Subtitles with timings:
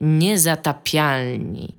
[0.00, 1.76] Niezatapialni.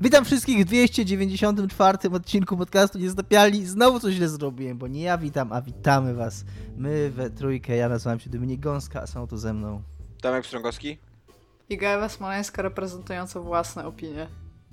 [0.00, 3.66] Witam wszystkich w 294 odcinku podcastu Niezatapialni.
[3.66, 6.44] Znowu coś źle zrobiłem, bo nie ja witam, a witamy was.
[6.76, 9.82] My we trójkę, ja nazywam się Dominik Gąska, a są tu ze mną.
[10.20, 10.98] Tomek Strągowski.
[11.68, 14.26] I Gawa Smoleńska reprezentująca własne opinie.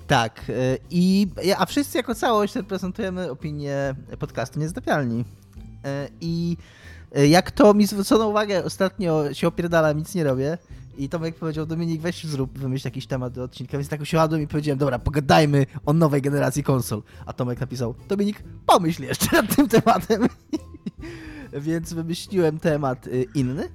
[0.08, 1.28] Tak, y, i,
[1.58, 5.20] a wszyscy jako całość reprezentujemy opinię podcastu Niezatapialni.
[5.20, 5.26] Y,
[6.22, 6.58] I
[7.18, 10.58] y, jak to mi zwrócono uwagę, ostatnio się opierdala, nic nie robię.
[11.00, 13.78] I Tomek powiedział, Dominik, weź zrób, wymyśl jakiś temat do odcinka.
[13.78, 17.04] Więc tak usiadłem i powiedziałem, dobra, pogadajmy o nowej generacji konsol.
[17.26, 20.28] A Tomek napisał, Dominik, pomyśl jeszcze nad tym tematem.
[21.54, 23.70] więc wymyśliłem temat inny,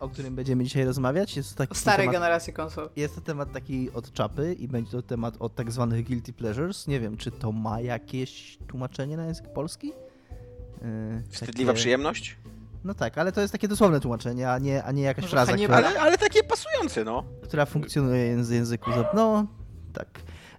[0.00, 1.36] o którym będziemy dzisiaj rozmawiać.
[1.36, 2.90] Jest to taki o starej temat, generacji konsol.
[2.96, 6.86] Jest to temat taki od czapy i będzie to temat od tak zwanych guilty pleasures.
[6.86, 9.86] Nie wiem, czy to ma jakieś tłumaczenie na język polski?
[9.86, 11.80] Yy, Wstydliwa takie...
[11.80, 12.36] przyjemność?
[12.84, 15.52] No tak, ale to jest takie dosłowne tłumaczenie, a nie, a nie jakaś Może fraza,
[15.52, 17.24] która, ale, ale takie pasujące, no.
[17.42, 18.90] która funkcjonuje w języku.
[19.14, 19.46] No,
[19.92, 20.08] tak.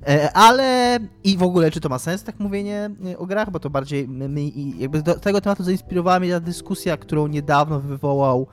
[0.08, 3.60] E, ale i w ogóle, czy to ma sens tak mówienie e, o grach, bo
[3.60, 4.42] to bardziej my,
[4.78, 8.48] jakby do tego tematu zainspirowała mnie ta dyskusja, którą niedawno wywołał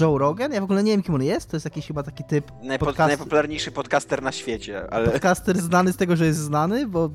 [0.00, 0.52] Joe Rogan.
[0.52, 1.50] Ja w ogóle nie wiem, kim on jest.
[1.50, 2.52] To jest jakiś chyba taki typ.
[2.62, 3.08] Najpo podcast...
[3.08, 4.90] Najpopularniejszy podcaster na świecie.
[4.90, 5.08] Ale...
[5.08, 7.10] Podcaster znany z tego, że jest znany, bo.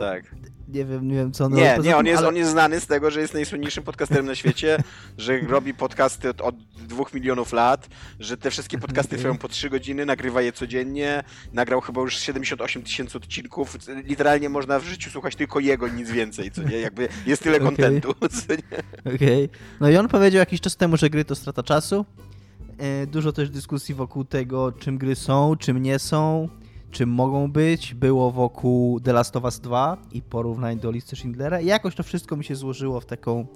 [0.00, 0.24] Tak.
[0.68, 1.88] Nie wiem, nie wiem co on Nie, robi.
[1.88, 2.28] nie, on jest, ale...
[2.28, 4.78] on jest znany z tego, że jest najsłynniejszym podcasterem na świecie,
[5.18, 7.88] że robi podcasty od, od dwóch milionów lat,
[8.20, 12.82] że te wszystkie podcasty trwają po trzy godziny, nagrywa je codziennie, nagrał chyba już 78
[12.82, 13.76] tysięcy odcinków.
[14.04, 16.78] Literalnie można w życiu słuchać tylko jego, nic więcej, co nie?
[16.78, 18.10] Jakby jest tyle kontentu.
[18.10, 19.14] Okej.
[19.14, 19.48] Okay.
[19.80, 22.04] No i on powiedział jakiś czas temu, że gry to strata czasu.
[22.78, 26.48] E, dużo też dyskusji wokół tego, czym gry są, czym nie są
[26.90, 31.60] czym mogą być, było wokół The Last of Us 2 i porównań do listy Schindlera
[31.60, 33.46] i jakoś to wszystko mi się złożyło w taką,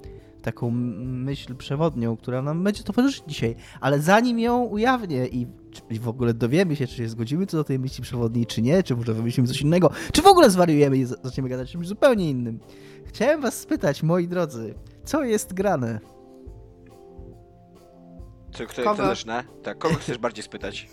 [0.42, 3.56] taką myśl przewodnią, która nam będzie towarzyszyć dzisiaj.
[3.80, 5.46] Ale zanim ją ujawnię i,
[6.00, 8.96] w ogóle dowiemy się, czy się zgodzimy co do tej myśli przewodniej, czy nie, czy
[8.96, 12.60] może wymyślimy coś innego, czy w ogóle zwariujemy i zaczniemy gadać o czymś zupełnie innym.
[13.06, 14.74] Chciałem was spytać, moi drodzy,
[15.04, 16.00] co jest grane?
[18.52, 18.94] Co, kto, kogo?
[18.94, 19.44] kto zacznę?
[19.62, 20.88] Tak, kogo chcesz bardziej spytać?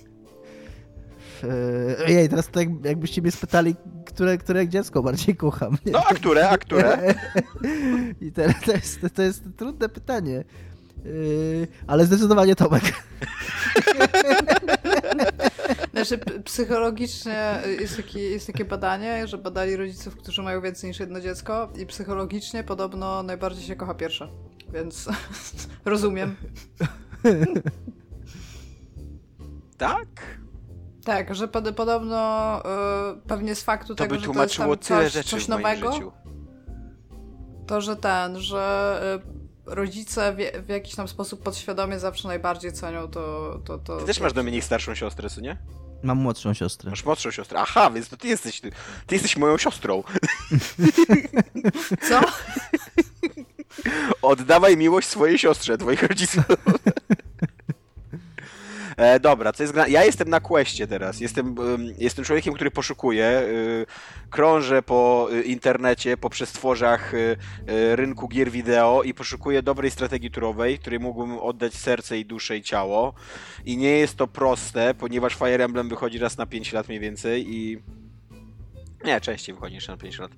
[1.43, 5.77] Eee, ojej, teraz tak jakbyście mnie spytali, które, które dziecko bardziej kocham.
[5.85, 5.91] Nie?
[5.91, 7.15] No, a które, a które?
[8.21, 10.43] I teraz to jest, to jest trudne pytanie.
[11.05, 12.83] Eee, ale zdecydowanie Tomek.
[15.91, 21.21] Znaczy, psychologicznie jest, taki, jest takie badanie, że badali rodziców, którzy mają więcej niż jedno
[21.21, 24.29] dziecko i psychologicznie podobno najbardziej się kocha pierwsze.
[24.73, 25.09] Więc
[25.85, 26.35] rozumiem.
[29.77, 30.38] tak?
[31.09, 34.77] Tak, że pod, podobno y, pewnie z faktu to tego, by że to jest tam
[34.77, 36.13] tyle coś, coś nowego,
[37.67, 39.21] to że ten, że
[39.65, 43.59] y, rodzice w, w, jakiś tam sposób podświadomie zawsze najbardziej cenią to...
[43.65, 45.57] to, to ty też masz Dominik starszą siostrę, co nie?
[46.03, 46.89] Mam młodszą siostrę.
[46.89, 47.59] Masz młodszą siostrę.
[47.59, 48.71] Aha, więc to ty jesteś, ty,
[49.07, 50.03] ty jesteś moją siostrą.
[52.09, 52.21] Co?
[54.21, 56.43] Oddawaj miłość swojej siostrze, twoich rodziców.
[58.99, 59.87] E, dobra, co jest gra...
[59.87, 61.19] Ja jestem na questie teraz.
[61.19, 61.55] Jestem,
[61.97, 63.25] jestem człowiekiem, który poszukuje.
[63.25, 63.85] Y,
[64.29, 67.37] krążę po y, internecie, po przestworzach y,
[67.95, 72.63] rynku gier wideo i poszukuję dobrej strategii turowej, której mógłbym oddać serce i duszę i
[72.63, 73.13] ciało.
[73.65, 77.55] I nie jest to proste, ponieważ Fire Emblem wychodzi raz na 5 lat mniej więcej
[77.55, 77.79] i
[79.05, 80.31] nie, częściej wychodzi niż na 5 lat.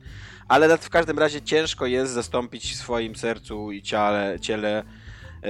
[0.48, 4.84] Ale w każdym razie ciężko jest zastąpić w swoim sercu i ciele, ciele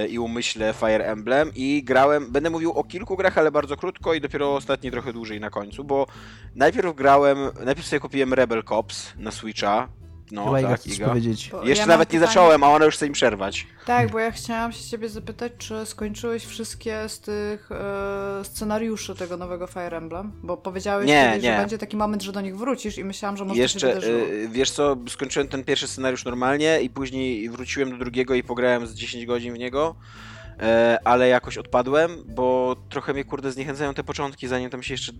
[0.08, 4.20] i umyśle Fire Emblem i grałem, będę mówił o kilku grach, ale bardzo krótko i
[4.20, 6.06] dopiero ostatni trochę dłużej na końcu, bo
[6.54, 9.88] najpierw grałem, najpierw sobie kupiłem Rebel Cops na Switcha,
[10.32, 11.08] no, Chyba tak, Iga.
[11.08, 11.48] powiedzieć.
[11.52, 12.26] Bo Jeszcze ja nawet nie pytanie...
[12.26, 13.66] zacząłem, a ona już chce im przerwać.
[13.86, 19.36] Tak, bo ja chciałam się ciebie zapytać, czy skończyłeś wszystkie z tych e, scenariuszy tego
[19.36, 20.32] nowego Fire Emblem?
[20.42, 21.52] Bo powiedziałeś nie, kiedyś, nie.
[21.52, 23.94] że będzie taki moment, że do nich wrócisz i myślałam, że może Jeszcze, to się
[23.94, 24.44] wydarzyło.
[24.44, 28.86] E, wiesz co, skończyłem ten pierwszy scenariusz normalnie i później wróciłem do drugiego i pograłem
[28.86, 29.94] z 10 godzin w niego.
[30.60, 35.12] E, ale jakoś odpadłem, bo trochę mnie kurde zniechęcają te początki, zanim tam się jeszcze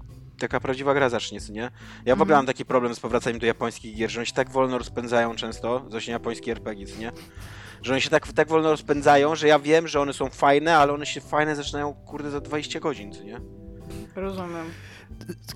[0.42, 1.70] taka prawdziwa gra zacznie, co nie?
[2.04, 2.46] Ja w ogóle mam mhm.
[2.46, 6.12] taki problem z powracaniem do japońskich gier, że oni się tak wolno rozpędzają często, właśnie
[6.12, 7.12] japońskie RPG, co nie?
[7.82, 10.92] Że one się tak, tak wolno rozpędzają, że ja wiem, że one są fajne, ale
[10.92, 13.40] one się fajne zaczynają, kurde, za 20 godzin, co nie?
[14.16, 14.66] Rozumiem.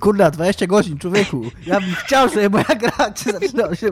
[0.01, 1.43] Kurna, 20 godzin, człowieku.
[1.67, 3.91] Ja bym chciał, żeby moja gra zaczynała się.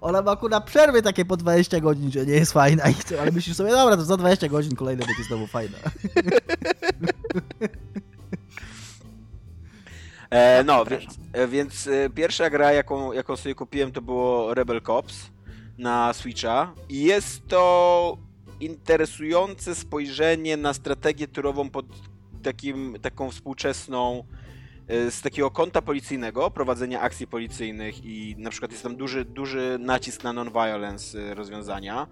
[0.00, 2.84] Ona ma kurna przerwy takie po 20 godzin, że nie jest fajna,
[3.20, 5.78] ale myślisz sobie, dobra, to za 20 godzin kolejne będzie znowu fajna.
[10.32, 14.82] E, no, więc, e, więc e, pierwsza gra, jaką, jaką sobie kupiłem, to było Rebel
[14.82, 15.30] Cops
[15.78, 16.74] na Switcha.
[16.88, 18.16] I jest to
[18.60, 21.86] interesujące spojrzenie na strategię turową pod
[22.42, 24.24] takim, taką współczesną
[24.88, 30.24] z takiego konta policyjnego, prowadzenia akcji policyjnych i na przykład jest tam duży, duży nacisk
[30.24, 32.06] na non-violence e, rozwiązania,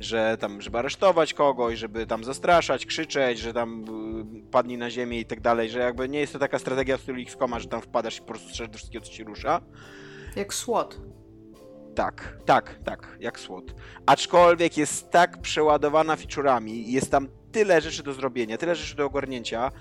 [0.00, 3.84] że tam, żeby aresztować kogoś, żeby tam zastraszać, krzyczeć, że tam
[4.46, 7.00] y, padnij na ziemię i tak dalej, że jakby nie jest to taka strategia w
[7.00, 9.60] stylu X-Koma, że tam wpadasz i po prostu strzelasz do wszystkiego, co się rusza.
[10.36, 11.00] Jak SWAT.
[11.94, 13.64] Tak, tak, tak, jak SWAT.
[14.06, 19.72] Aczkolwiek jest tak przeładowana feature'ami, jest tam tyle rzeczy do zrobienia, tyle rzeczy do ogarnięcia,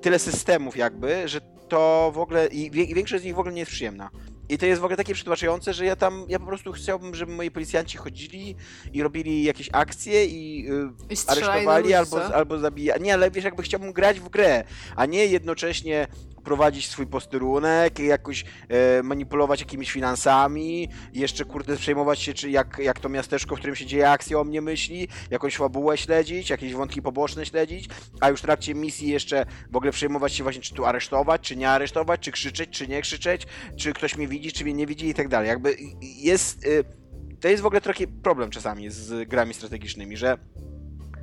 [0.00, 1.40] tyle systemów jakby, że
[1.72, 4.10] to w ogóle, i większość z nich w ogóle nie jest przyjemna.
[4.48, 7.32] I to jest w ogóle takie przytłaczające, że ja tam, ja po prostu chciałbym, żeby
[7.32, 8.56] moi policjanci chodzili
[8.92, 13.02] i robili jakieś akcje i, yy, I aresztowali albo, albo zabijali.
[13.02, 14.64] Nie, ale wiesz, jakby chciałbym grać w grę,
[14.96, 16.06] a nie jednocześnie
[16.44, 23.00] prowadzić swój posterunek, jakoś e, manipulować jakimiś finansami, jeszcze kurde przejmować się, czy jak, jak
[23.00, 27.02] to miasteczko, w którym się dzieje akcja o mnie myśli, jakąś fabułę śledzić, jakieś wątki
[27.02, 27.88] poboczne śledzić,
[28.20, 31.56] a już w trakcie misji jeszcze w ogóle przejmować się właśnie, czy tu aresztować, czy
[31.56, 33.46] nie aresztować, czy krzyczeć, czy nie krzyczeć,
[33.76, 35.48] czy ktoś mnie widzi, czy mnie nie widzi i tak dalej.
[35.48, 36.66] Jakby jest...
[36.66, 37.02] E,
[37.40, 40.38] to jest w ogóle trochę problem czasami z grami strategicznymi, że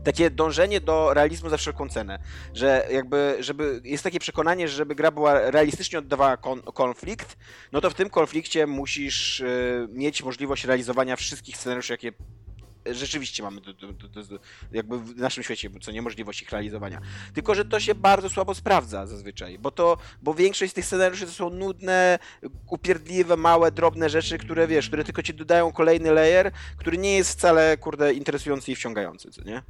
[0.04, 2.20] takie dążenie do realizmu za wszelką cenę,
[2.54, 7.38] że jakby, żeby, jest takie przekonanie, że żeby gra była realistycznie oddawała kon, konflikt,
[7.72, 12.12] no to w tym konflikcie musisz y, mieć możliwość realizowania wszystkich scenariuszy, jakie
[12.86, 14.40] rzeczywiście mamy do, do, do,
[14.72, 17.02] jakby w naszym świecie, co niemożliwość ich realizowania.
[17.34, 21.26] Tylko, że to się bardzo słabo sprawdza zazwyczaj, bo to, bo większość z tych scenariuszy
[21.26, 22.20] to są nudne,
[22.68, 27.32] upierdliwe, małe, drobne rzeczy, które wiesz, które tylko ci dodają kolejny layer, który nie jest
[27.32, 29.64] wcale, kurde, interesujący i wciągający, co nie?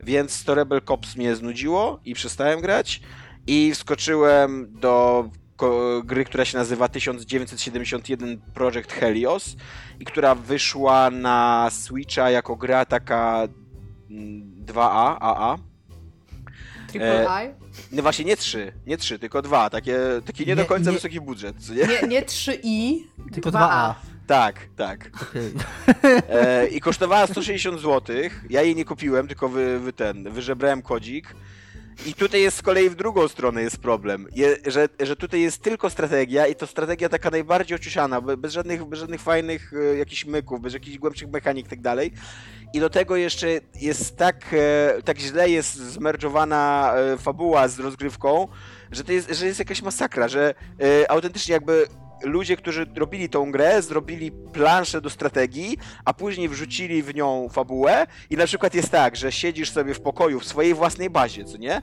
[0.00, 3.00] Więc to Rebel Cops mnie znudziło i przestałem grać
[3.46, 5.24] i wskoczyłem do
[6.04, 9.56] gry, która się nazywa 1971 Project Helios
[10.00, 13.48] i która wyszła na Switcha jako gra taka
[14.66, 15.58] 2A, mm, AA.
[16.88, 17.54] Triple e, I?
[17.92, 20.96] No właśnie, nie 3, nie 3, tylko 2, takie, taki nie, nie do końca nie,
[20.96, 21.56] wysoki budżet.
[21.68, 22.98] Nie, nie, nie 3i,
[23.32, 23.52] tylko 2A.
[23.52, 23.94] 2A.
[24.26, 25.10] Tak, tak.
[25.22, 25.52] Okay.
[26.28, 28.16] E, I kosztowała 160 zł.
[28.50, 31.34] Ja jej nie kupiłem, tylko wy, wy ten, wyżebrałem kodzik.
[32.06, 35.62] I tutaj jest z kolei w drugą stronę jest problem, je, że, że tutaj jest
[35.62, 40.24] tylko strategia i to strategia taka najbardziej ociusiana, bez żadnych, bez żadnych fajnych e, jakichś
[40.24, 42.12] myków, bez jakichś głębszych mechanik i tak dalej.
[42.74, 43.48] I do tego jeszcze
[43.80, 48.48] jest tak, e, tak źle jest zmerdżowana e, fabuła z rozgrywką,
[48.90, 51.86] że to jest, że jest jakaś masakra, że e, autentycznie jakby
[52.22, 58.06] ludzie, którzy robili tą grę, zrobili planszę do strategii, a później wrzucili w nią fabułę
[58.30, 61.56] i na przykład jest tak, że siedzisz sobie w pokoju w swojej własnej bazie, co
[61.56, 61.82] nie?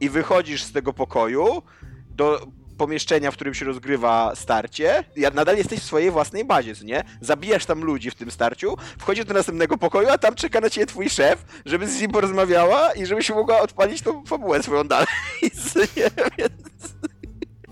[0.00, 1.62] I wychodzisz z tego pokoju
[2.10, 2.46] do
[2.78, 5.04] pomieszczenia, w którym się rozgrywa starcie,
[5.34, 7.04] nadal jesteś w swojej własnej bazie, co nie?
[7.20, 10.86] Zabijasz tam ludzi w tym starciu, wchodzisz do następnego pokoju, a tam czeka na ciebie
[10.86, 15.06] twój szef, żeby z nim porozmawiała i żebyś mogła odpalić tą fabułę swoją dalej,
[15.96, 16.10] nie?
[16.38, 16.77] Więc...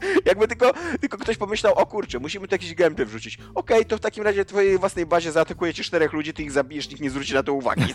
[0.27, 3.35] Jakby tylko, tylko ktoś pomyślał, o kurczę, musimy tu jakieś gameplay wrzucić.
[3.35, 6.43] Okej, okay, to w takim razie w twojej własnej bazie zaatakuje cię czterech ludzi, ty
[6.43, 7.95] ich zabijesz, nikt nie zwróci na to uwagi.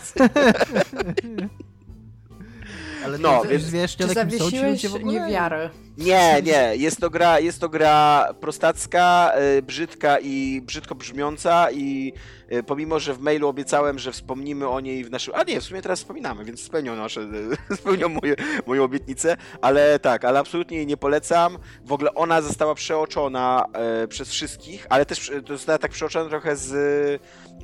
[3.04, 5.70] Ale no, więc wiesz, czy zawiesiłeś niewiarę?
[5.98, 12.12] Nie, nie, jest to gra, jest to gra prostacka, yy, brzydka i brzydko brzmiąca i
[12.50, 15.34] yy, pomimo, że w mailu obiecałem, że wspomnimy o niej w naszym...
[15.36, 18.34] A nie, w sumie teraz wspominamy, więc spełnią nasze, yy, spełnią moje,
[18.66, 21.58] moją obietnicę, ale tak, ale absolutnie jej nie polecam.
[21.84, 23.64] W ogóle ona została przeoczona
[24.08, 26.72] przez wszystkich, ale też została tak przeoczona trochę z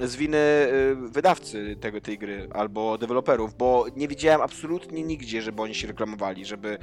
[0.00, 5.62] z winy y, wydawcy tego, tej gry albo deweloperów, bo nie widziałem absolutnie nigdzie, żeby
[5.62, 6.78] oni się reklamowali, żeby y,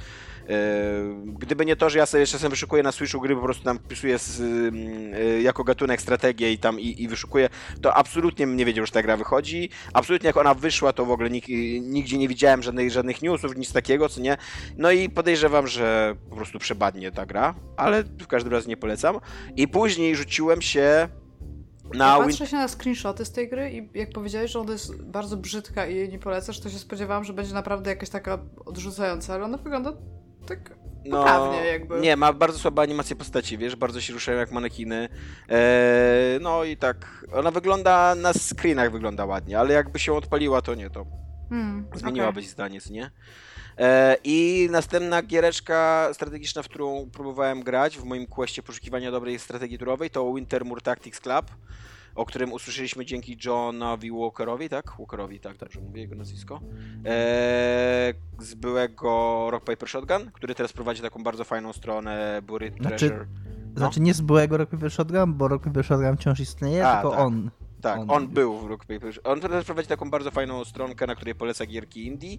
[1.24, 4.18] gdyby nie to, że ja sobie czasem wyszukuję na Switchu gry, po prostu tam wpisuję
[4.18, 7.48] z, y, jako gatunek strategię i tam i, i wyszukuję,
[7.82, 9.70] to absolutnie nie wiedział, że ta gra wychodzi.
[9.92, 11.48] Absolutnie jak ona wyszła, to w ogóle nig,
[11.80, 14.36] nigdzie nie widziałem żadnych, żadnych newsów, nic takiego, co nie.
[14.76, 19.20] No i podejrzewam, że po prostu przebadnie ta gra, ale w każdym razie nie polecam.
[19.56, 21.08] I później rzuciłem się
[21.94, 25.02] na ja patrzę się na screenshoty z tej gry i jak powiedziałeś, że ona jest
[25.02, 29.34] bardzo brzydka i jej nie polecasz, to się spodziewałam, że będzie naprawdę jakaś taka odrzucająca,
[29.34, 29.92] ale ona wygląda
[30.46, 32.00] tak no, poprawnie jakby.
[32.00, 35.08] Nie, ma bardzo słabe animacje postaci, wiesz, bardzo się ruszają jak manekiny.
[35.48, 40.74] Eee, no i tak, ona wygląda, na screenach wygląda ładnie, ale jakby się odpaliła, to
[40.74, 41.06] nie, to
[41.48, 42.52] hmm, zmieniłabyś okay.
[42.52, 43.10] zdanie, nie?
[43.78, 49.78] E, I następna giereczka strategiczna, w którą próbowałem grać w moim questie poszukiwania dobrej strategii
[49.78, 51.46] turowej, to Wintermoor Tactics Club,
[52.14, 54.92] o którym usłyszeliśmy dzięki Johnowi Walkerowi, tak?
[54.98, 56.60] Walkerowi, tak, dobrze mówię jego nazwisko.
[57.04, 62.96] E, z byłego Rock Paper Shotgun, który teraz prowadzi taką bardzo fajną stronę Buried znaczy,
[62.96, 63.26] Treasure.
[63.66, 63.78] No?
[63.78, 67.10] Znaczy nie z byłego Rock Paper Shotgun, bo Rock Paper Shotgun wciąż istnieje, A, tylko
[67.10, 67.20] tak.
[67.20, 67.50] on
[67.86, 68.00] tak.
[68.00, 68.58] On On, był.
[68.58, 69.20] w Rock Paper.
[69.24, 72.38] On też prowadzi taką bardzo fajną stronkę, na której poleca gierki indie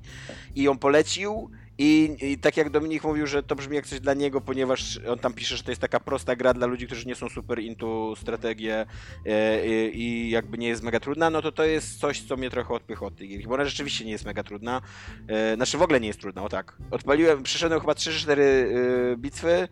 [0.56, 4.14] i ją polecił i, i tak jak Dominik mówił, że to brzmi jak coś dla
[4.14, 7.16] niego, ponieważ on tam pisze, że to jest taka prosta gra dla ludzi, którzy nie
[7.16, 8.86] są super into strategię
[9.26, 12.50] e, i, i jakby nie jest mega trudna, no to to jest coś, co mnie
[12.50, 14.82] trochę odpycha od tej gierki, bo ona rzeczywiście nie jest mega trudna.
[15.28, 16.78] E, znaczy w ogóle nie jest trudna, o tak.
[16.92, 19.68] Odpaliłem, przyszedłem chyba 3-4 e, bitwy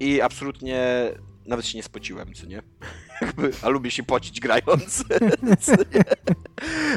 [0.00, 1.10] i absolutnie
[1.46, 2.62] nawet się nie spociłem, co nie?
[3.62, 5.04] A lubię się pocić grając.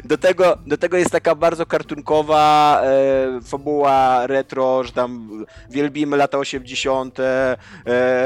[0.03, 5.29] Do, tego, do tego jest taka bardzo kartunkowa e, fabuła retro, że tam
[5.69, 7.57] wielbimy lata 80., e,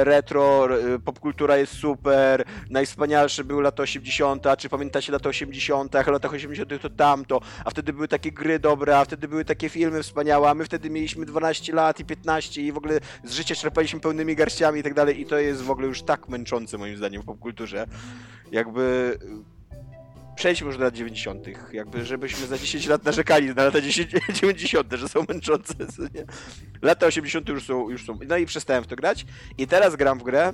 [0.04, 6.12] retro, e, popkultura jest super, najwspanialsze były lata 80., a czy pamiętacie lata 80., a
[6.12, 6.82] latach 80.
[6.82, 10.54] to tamto, a wtedy były takie gry dobre, a wtedy były takie filmy wspaniałe, a
[10.54, 14.80] my wtedy mieliśmy 12 lat i 15 i w ogóle z życia czerpaliśmy pełnymi garściami
[14.80, 17.83] i tak dalej i to jest w ogóle już tak męczące moim zdaniem w popkulturze.
[18.52, 19.18] Jakby
[20.36, 21.46] przejdźmy już do lat 90.
[21.74, 25.74] Jakby, żebyśmy za 10 lat narzekali na lata 10, 90., że są męczące.
[25.96, 26.26] co Nie?
[26.82, 27.50] Lata 80.
[27.50, 28.20] już są, już są.
[28.28, 29.26] No i przestałem w to grać.
[29.58, 30.54] I teraz gram w grę,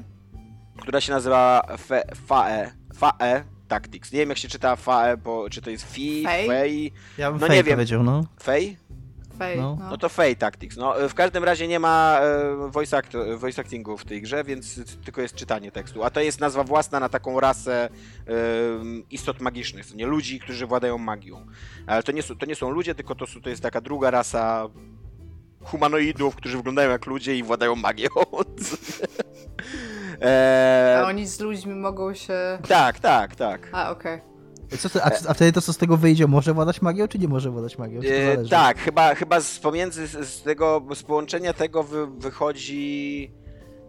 [0.78, 2.72] która się nazywa Fe, FAE.
[2.96, 4.12] FAE Tactics.
[4.12, 6.48] Nie wiem, jak się czyta FAE, bo czy to jest FI, Fej?
[6.48, 7.76] FEI, Ja bym No no nie wiem.
[7.76, 8.26] powiedział, no.
[8.44, 8.66] FEI?
[8.66, 8.78] Fej,
[9.40, 9.78] No.
[9.80, 9.90] no.
[9.90, 10.78] No to Fey Tactics.
[10.78, 14.80] No, w każdym razie nie ma e, voice, act, voice actingu w tej grze, więc
[15.06, 16.04] tylko jest czytanie tekstu.
[16.04, 17.90] A to jest nazwa własna na taką rasę
[18.28, 18.32] e,
[19.12, 21.46] istot magicznych, nie ludzi, którzy władają magią.
[21.88, 24.12] Ale to nie są, to nie są ludzie, tylko to, są, to jest taka druga
[24.12, 24.68] rasa
[25.64, 28.10] humanoidów, którzy wyglądają jak ludzie i władają magią.
[30.22, 32.34] e, A oni z ludźmi mogą się...
[32.68, 33.70] tak, tak, tak.
[33.72, 34.29] A, okej.
[34.78, 37.28] Co to, a, a wtedy to, co z tego wyjdzie, może władać magią, czy nie
[37.28, 38.02] może władać magią?
[38.02, 43.32] E, tak, chyba, chyba z pomiędzy z, tego, z połączenia tego wy, wychodzi.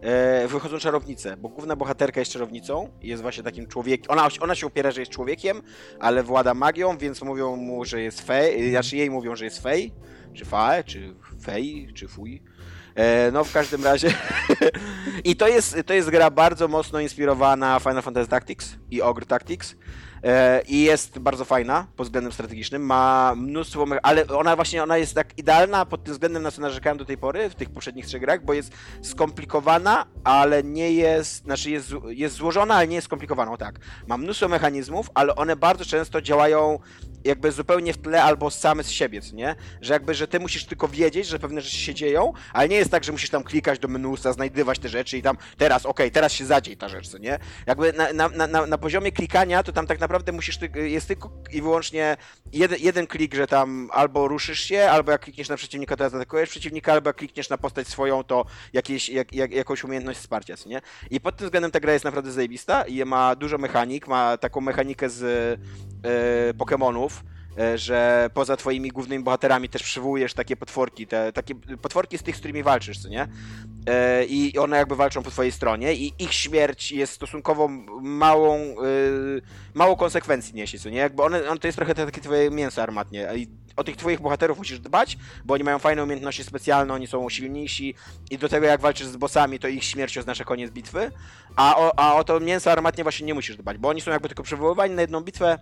[0.01, 4.11] E, wychodzą czarownice, bo główna bohaterka jest czarownicą i jest właśnie takim człowiekiem.
[4.11, 5.61] Ona, ona się upiera, że jest człowiekiem,
[5.99, 9.93] ale włada magią, więc mówią mu, że jest fej, znaczy jej mówią, że jest fej,
[10.33, 12.41] czy fae, czy fej, czy fuj.
[12.95, 14.13] E, no w każdym razie.
[15.23, 19.75] I to jest, to jest gra bardzo mocno inspirowana Final Fantasy Tactics i Ogre Tactics.
[20.23, 22.85] E, I jest bardzo fajna pod względem strategicznym.
[22.85, 23.85] Ma mnóstwo.
[24.03, 27.17] Ale ona właśnie ona jest tak idealna pod tym względem, na co narzekałem do tej
[27.17, 31.43] pory w tych poprzednich trzech grach, bo jest skomplikowana, ale nie jest.
[31.43, 33.57] Znaczy jest, jest złożona, ale nie jest skomplikowana.
[33.57, 33.79] Tak.
[34.07, 36.79] Ma mnóstwo mechanizmów, ale one bardzo często działają
[37.23, 39.55] jakby zupełnie w tle albo same z siebie, co nie?
[39.81, 42.91] Że jakby, że ty musisz tylko wiedzieć, że pewne rzeczy się dzieją, ale nie jest
[42.91, 46.31] tak, że musisz tam klikać do menusa, znajdywać te rzeczy i tam teraz, okej, teraz
[46.31, 47.39] się zadzieje ta rzecz, co nie?
[47.65, 51.61] Jakby na, na, na- na, poziomie klikania to tam tak naprawdę musisz, jest tylko i
[51.61, 52.17] wyłącznie
[52.53, 56.49] jeden, jeden klik, że tam albo ruszysz się, albo jak klikniesz na przeciwnika, to zaatakujesz
[56.49, 60.69] przeciwnika, albo jak klikniesz na postać swoją, to jakieś, jak, jak, jakąś umiejętność wsparcia, co
[60.69, 60.81] nie?
[61.09, 64.61] I pod tym względem ta gra jest naprawdę zajebista i ma dużo mechanik, ma taką
[64.61, 65.23] mechanikę z
[66.03, 67.10] e, Pokémonów,
[67.75, 72.39] że poza twoimi głównymi bohaterami też przywołujesz takie potworki, te takie potworki z tych, z
[72.39, 73.27] którymi walczysz, co nie?
[73.87, 77.67] E, I one jakby walczą po twojej stronie i ich śmierć jest stosunkowo
[78.01, 78.75] małą, e,
[79.73, 80.97] mało konsekwencji niesie, co nie?
[80.97, 84.57] Jakby one, on to jest trochę takie twoje mięso armatnie i o tych twoich bohaterów
[84.57, 87.95] musisz dbać, bo oni mają fajne umiejętności specjalne, oni są silniejsi
[88.31, 91.11] i do tego jak walczysz z bossami, to ich śmierć oznacza koniec bitwy,
[91.55, 94.27] a o, a o to mięso armatnie właśnie nie musisz dbać, bo oni są jakby
[94.27, 95.59] tylko przywoływani na jedną bitwę,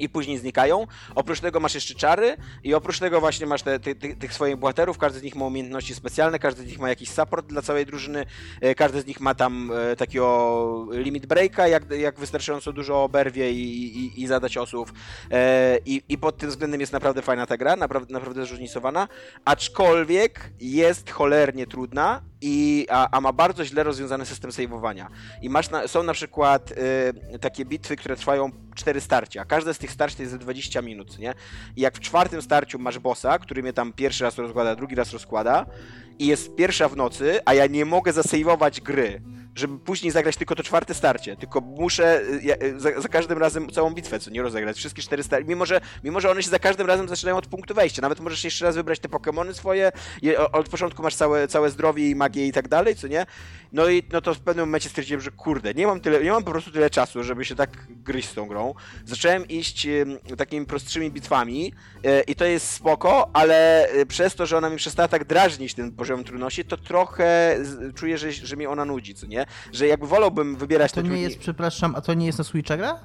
[0.00, 0.86] i później znikają.
[1.14, 4.56] Oprócz tego masz jeszcze czary i oprócz tego właśnie masz te, ty, ty, tych swoich
[4.56, 7.86] bohaterów, każdy z nich ma umiejętności specjalne, każdy z nich ma jakiś support dla całej
[7.86, 8.26] drużyny,
[8.60, 13.52] e, każdy z nich ma tam e, takiego limit breaka, jak, jak wystarczająco dużo oberwie
[13.52, 14.92] i, i, i zada ciosów
[15.30, 19.08] e, i, i pod tym względem jest naprawdę fajna ta gra, naprawdę, naprawdę zróżnicowana,
[19.44, 25.08] aczkolwiek jest cholernie trudna i, a, a ma bardzo źle rozwiązany system saveowania.
[25.42, 26.72] I masz na, są na przykład
[27.34, 29.44] y, takie bitwy, które trwają cztery starcia.
[29.44, 31.34] Każde z tych starć to jest za 20 minut, nie?
[31.76, 35.12] I jak w czwartym starciu masz bossa, który mnie tam pierwszy raz rozkłada, drugi raz
[35.12, 35.66] rozkłada
[36.18, 39.22] i jest pierwsza w nocy, a ja nie mogę zasejwować gry,
[39.54, 43.38] żeby później zagrać tylko to czwarte starcie, tylko muszę y, ja, y, za, za każdym
[43.38, 46.50] razem całą bitwę, co nie rozegrać, wszystkie cztery starcia, mimo że, mimo że one się
[46.50, 49.92] za każdym razem zaczynają od punktu wejścia, nawet możesz jeszcze raz wybrać te Pokémony swoje,
[50.22, 53.26] je, od początku masz całe, całe zdrowie i magię i tak dalej, co nie?
[53.72, 56.44] No i no to w pewnym momencie stwierdziłem, że kurde, nie mam tyle, nie mam
[56.44, 58.74] po prostu tyle czasu, żeby się tak gryźć z tą grą.
[59.04, 59.88] Zacząłem iść
[60.38, 61.72] takimi prostszymi bitwami
[62.04, 65.92] e, i to jest spoko, ale przez to, że ona mi przestała tak drażnić ten
[65.92, 67.58] poziom trudności, to trochę
[67.94, 69.39] czuję, że, że mnie ona nudzi, co nie?
[69.72, 72.44] Że jakby wolałbym wybierać To te nie trudni- jest, przepraszam, a to nie jest na
[72.44, 72.98] Switcha gra?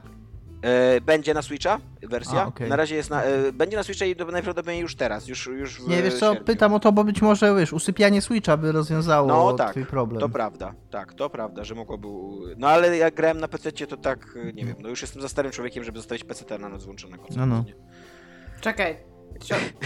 [0.62, 2.42] E, będzie na Switcha wersja.
[2.42, 2.70] A, okej.
[2.70, 5.82] Na razie jest na, e, będzie na Switcha i do- najprawdopodobniej już teraz, już, już
[5.82, 6.46] w Nie, wiesz co, sierpniu.
[6.46, 10.20] pytam o to, bo być może, wiesz, usypianie Switcha by rozwiązało No tak, twój problem.
[10.22, 12.08] to prawda, tak, to prawda, że mogłoby...
[12.58, 15.30] No ale jak grałem na PC, to tak, e, nie wiem, no już jestem za
[15.30, 17.24] starym człowiekiem, żeby zostawić PC na noc włączonego.
[17.36, 17.64] No, no.
[17.68, 17.74] nie?
[18.62, 19.15] Czekaj.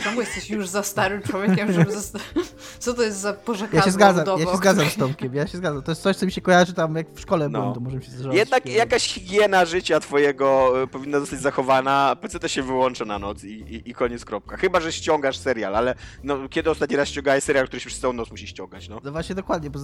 [0.04, 2.20] Ciągle jesteś już za starym człowiekiem, żeby zosta...
[2.80, 5.58] Co to jest za pożekadło Ja się zgadzam, ja się zgadzam z Tomkiem, ja się
[5.58, 5.84] zgadzam.
[5.84, 7.60] To jest coś, co mi się kojarzy tam, jak w szkole No.
[7.60, 8.36] byłem, to może mi się zdarzało.
[8.36, 13.44] Jednak jakaś higiena życia twojego e, powinna zostać zachowana, PC to się wyłącza na noc
[13.44, 14.58] i, i, i koniec, kropka.
[14.58, 18.14] Chyba, że ściągasz serial, ale no, kiedy ostatni raz ściągałeś serial, który się przez całą
[18.14, 19.02] noc musi ściągać, no?
[19.04, 19.80] No właśnie dokładnie, bo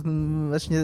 [0.50, 0.78] właśnie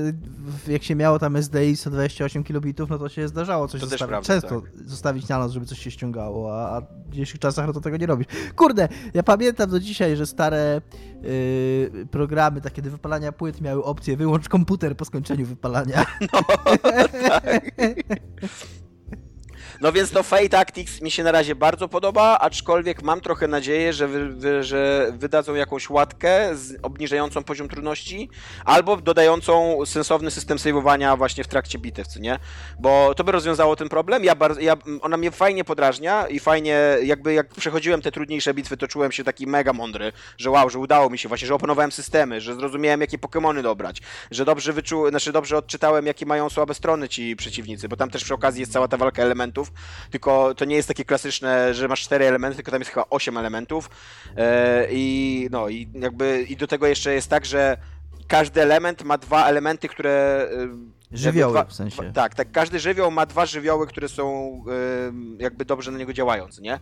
[0.67, 4.09] jak się miało tam SDI 128 kilobitów, no to się zdarzało coś To też zostawić.
[4.27, 7.73] prawda, Często zostawić na noc, żeby coś się ściągało, a, a w dzisiejszych czasach no
[7.73, 8.27] to tego nie robisz.
[8.55, 8.70] Kurde,
[9.13, 10.81] ja pamiętam do dzisiaj, że stare
[11.21, 16.05] yy, programy takie do wypalania płyt miały opcję wyłącz komputer po skończeniu wypalania.
[16.33, 16.39] No
[19.91, 24.07] więc to Fate Tactics mi się na razie bardzo podoba, aczkolwiek mam trochę nadzieję, że,
[24.07, 28.29] wy, wy, że wydadzą jakąś łatkę z obniżającą poziom trudności,
[28.65, 32.39] albo dodającą sensowny system saveowania właśnie w trakcie bitew, co nie?
[32.79, 34.23] Bo to by rozwiązało ten problem.
[34.23, 38.87] Ja ja, ona mnie fajnie podrażnia i fajnie, jakby jak przechodziłem te trudniejsze bitwy, to
[38.87, 42.41] czułem się taki mega mądry, że wow, że udało mi się właśnie, że opanowałem systemy,
[42.41, 47.09] że zrozumiałem, jakie Pokemony dobrać, że dobrze wyczu, znaczy dobrze odczytałem, jakie mają słabe strony
[47.09, 49.70] ci przeciwnicy, bo tam też przy okazji jest cała ta walka elementów,
[50.11, 53.37] tylko to nie jest takie klasyczne, że masz cztery elementy, tylko tam jest chyba osiem
[53.37, 53.89] elementów
[54.37, 57.77] e, i no i jakby i do tego jeszcze jest tak, że
[58.27, 62.03] każdy element ma dwa elementy, które e, Żywioły jakby w sensie.
[62.03, 64.53] Dwa, tak, tak, każdy żywioł ma dwa żywioły, które są
[65.07, 66.79] em, jakby dobrze na niego działające, nie?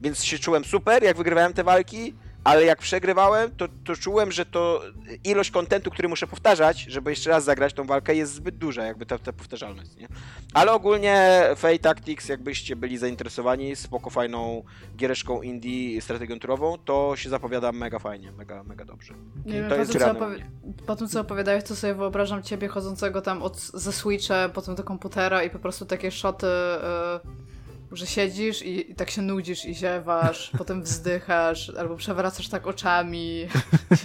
[0.00, 4.46] Więc się czułem super, jak wygrywałem te walki, ale jak przegrywałem, to, to czułem, że
[4.46, 4.82] to
[5.24, 9.06] ilość kontentu, który muszę powtarzać, żeby jeszcze raz zagrać tą walkę, jest zbyt duża, jakby
[9.06, 10.08] ta, ta powtarzalność, nie?
[10.54, 14.62] Ale ogólnie Fate Tactics, jakbyście byli zainteresowani spoko fajną
[14.96, 19.14] giereszką indie strategią turową, to się zapowiada mega fajnie, mega, mega dobrze.
[19.46, 20.42] Nie wiem, To po, tym, co opowi-
[20.86, 24.84] po tym, co opowiadałeś, to sobie wyobrażam ciebie chodzącego tam od, ze Switcha, potem do
[24.84, 27.59] komputera i po prostu takie szoty, y,
[27.92, 33.48] że siedzisz i, i tak się nudzisz i ziewasz, potem wzdychasz, albo przewracasz tak oczami.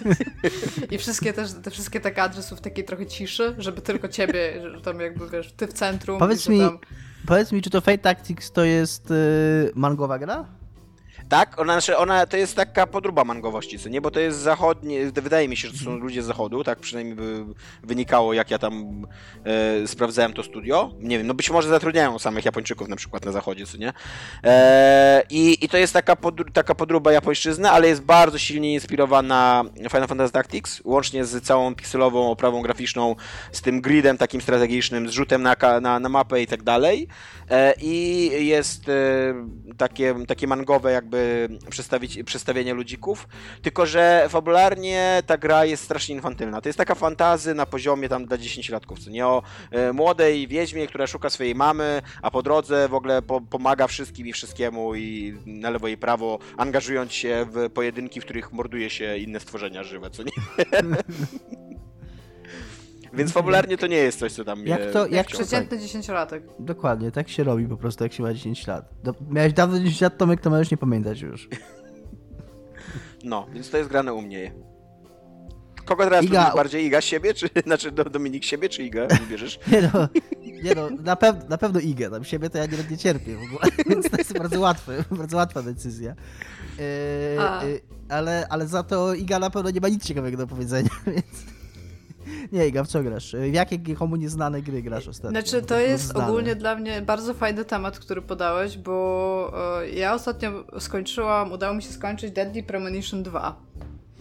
[0.91, 4.61] I wszystkie też, te wszystkie te kadry są w takiej trochę ciszy, żeby tylko ciebie,
[4.73, 6.19] że tam jakby, wiesz, ty w centrum.
[6.19, 6.79] Powiedz mi, tam...
[7.27, 10.45] powiedz mi, czy to Fate Tactics to jest yy, mangowa gra?
[11.29, 14.01] Tak, ona, znaczy ona to jest taka podróba mangowości, co nie?
[14.01, 17.15] Bo to jest zachodnie, wydaje mi się, że to są ludzie z zachodu, tak przynajmniej
[17.15, 17.45] by
[17.83, 19.05] wynikało, jak ja tam
[19.83, 20.91] e, sprawdzałem to studio.
[20.99, 23.93] Nie wiem, no być może zatrudniają samych Japończyków na przykład na zachodzie, co nie?
[24.43, 29.63] E, i, I to jest taka, podr- taka podróba japońszczyzny, ale jest bardzo silnie inspirowana
[29.89, 33.15] Final Fantasy Tactics, łącznie z całą pikselową oprawą graficzną,
[33.51, 37.07] z tym gridem takim strategicznym, z rzutem na, na, na mapę i tak dalej.
[37.49, 38.93] E, I jest e,
[39.77, 41.14] takie, takie mangowe jakby
[41.69, 43.27] przedstawić, przedstawienie ludzików,
[43.61, 46.61] tylko że fabularnie ta gra jest strasznie infantylna.
[46.61, 50.87] To jest taka fantazy na poziomie tam dla 10-latków, co nie o e, młodej wiedźmie,
[50.87, 55.37] która szuka swojej mamy, a po drodze w ogóle po, pomaga wszystkim i wszystkiemu i
[55.45, 60.09] na lewo i prawo, angażując się w pojedynki, w których morduje się inne stworzenia żywe,
[60.09, 60.31] co nie?
[63.15, 64.69] Więc fabularnie to nie jest coś, co tam mnie...
[64.69, 66.43] Jak to- jak przeciętny dziesięciolatek.
[66.59, 68.89] Dokładnie, tak się robi po prostu, jak się ma 10 lat.
[69.03, 71.49] Do, miałeś dawno 10 lat, Tomek, to możesz nie pamiętać już.
[73.23, 74.51] No, więc to jest grane u mnie.
[75.85, 76.85] Kogo teraz Iga- lubisz bardziej?
[76.85, 79.59] Iga siebie, czy znaczy do- Dominik siebie, czy Iga wybierzesz?
[79.71, 80.07] Nie no,
[80.63, 83.43] nie no na, pew, na pewno Igę, tam siebie to ja nie, nie cierpię w
[83.43, 86.15] ogóle, więc to jest bardzo łatwe, bardzo łatwa decyzja.
[86.77, 86.83] Yy,
[87.69, 91.25] yy, ale, ale za to Iga na pewno nie ma nic ciekawego do powiedzenia, więc...
[92.51, 93.35] Nie, Iga, w co grasz?
[93.35, 95.29] W jakie komu nieznane gry grasz ostatnio?
[95.41, 96.27] Znaczy, to jest Znane.
[96.27, 101.83] ogólnie dla mnie bardzo fajny temat, który podałeś, bo e, ja ostatnio skończyłam, udało mi
[101.83, 103.55] się skończyć Deadly Premonition 2.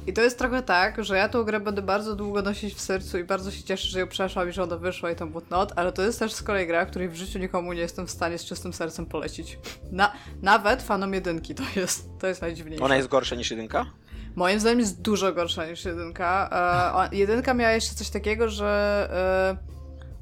[0.06, 3.18] I to jest trochę tak, że ja tą grę będę bardzo długo nosić w sercu
[3.18, 5.92] i bardzo się cieszę, że ją przeszłam i że ona wyszła i tam whatnot, ale
[5.92, 8.44] to jest też z kolei gra, której w życiu nikomu nie jestem w stanie z
[8.44, 9.58] czystym sercem polecić.
[9.92, 12.84] Na, nawet fanom jedynki to jest, to jest najdziwniejsze.
[12.84, 13.86] Ona jest gorsza niż jedynka?
[14.36, 16.50] Moim zdaniem jest dużo gorsza niż jedynka.
[17.12, 19.08] E, jedynka miała jeszcze coś takiego, że
[19.60, 19.74] e,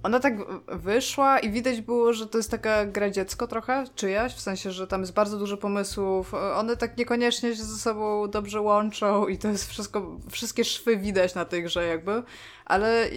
[0.02, 0.34] ona tak
[0.68, 4.86] wyszła i widać było, że to jest taka gra dziecko trochę, czyjaś, w sensie, że
[4.86, 6.34] tam jest bardzo dużo pomysłów.
[6.34, 10.96] E, One tak niekoniecznie się ze sobą dobrze łączą i to jest wszystko, wszystkie szwy
[10.96, 12.22] widać na tej grze jakby.
[12.72, 13.08] Ale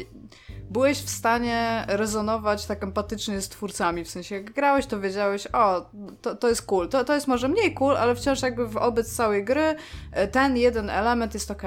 [0.70, 5.90] byłeś w stanie rezonować tak empatycznie z twórcami, w sensie jak grałeś, to wiedziałeś, o,
[6.22, 9.46] to, to jest cool, to, to jest może mniej cool, ale wciąż jakby wobec całej
[9.46, 9.76] gry
[10.12, 11.64] e, ten jeden element jest ok.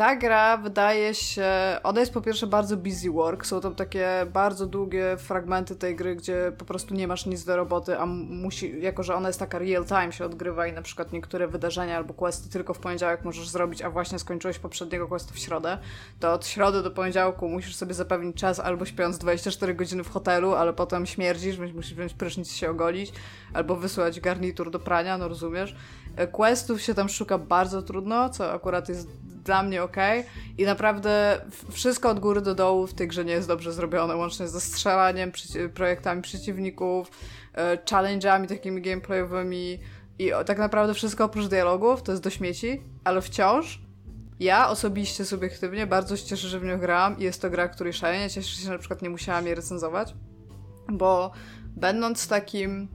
[0.00, 1.46] Ta gra wydaje się,
[1.82, 6.16] ona jest po pierwsze bardzo busy work, są tam takie bardzo długie fragmenty tej gry,
[6.16, 9.58] gdzie po prostu nie masz nic do roboty, a musi, jako że ona jest taka
[9.58, 13.48] real time się odgrywa i na przykład niektóre wydarzenia albo questy tylko w poniedziałek możesz
[13.48, 15.78] zrobić, a właśnie skończyłeś poprzedniego questu w środę,
[16.20, 20.54] to od środy do poniedziałku musisz sobie zapewnić czas albo śpiąc 24 godziny w hotelu,
[20.54, 23.12] ale potem śmierdzisz, więc musisz wziąć prysznic się ogolić,
[23.54, 25.76] albo wysłać garnitur do prania, no rozumiesz.
[26.16, 29.96] E, questów się tam szuka bardzo trudno, co akurat jest dla mnie ok.
[30.58, 34.48] I naprawdę wszystko od góry do dołu w tej grze nie jest dobrze zrobione, łącznie
[34.48, 35.32] ze strzelaniem,
[35.74, 37.10] projektami przeciwników,
[37.54, 39.78] e, challenge'ami takimi gameplayowymi
[40.18, 43.80] i tak naprawdę wszystko oprócz dialogów to jest do śmieci, ale wciąż
[44.40, 47.92] ja osobiście, subiektywnie bardzo się cieszę, że w nią grałam i jest to gra, której
[47.92, 50.14] szalenie cieszę się, że na przykład nie musiałam jej recenzować,
[50.88, 51.30] bo
[51.76, 52.88] będąc takim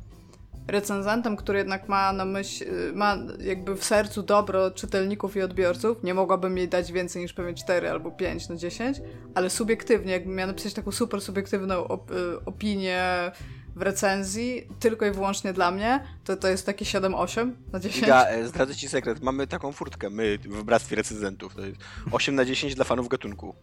[0.67, 6.13] recenzentem, który jednak ma na myśl, ma jakby w sercu dobro czytelników i odbiorców, nie
[6.13, 9.01] mogłabym jej dać więcej niż pewnie 4 albo 5 na 10,
[9.35, 13.31] ale subiektywnie, jakbym miała napisać taką super subiektywną op y, opinię
[13.75, 18.07] w recenzji, tylko i wyłącznie dla mnie, to to jest takie 7-8 na 10.
[18.07, 21.77] Ja e, zdradzę ci sekret, mamy taką furtkę, my w Bractwie Recenzentów, to jest
[22.11, 23.55] 8 na 10 dla fanów gatunku.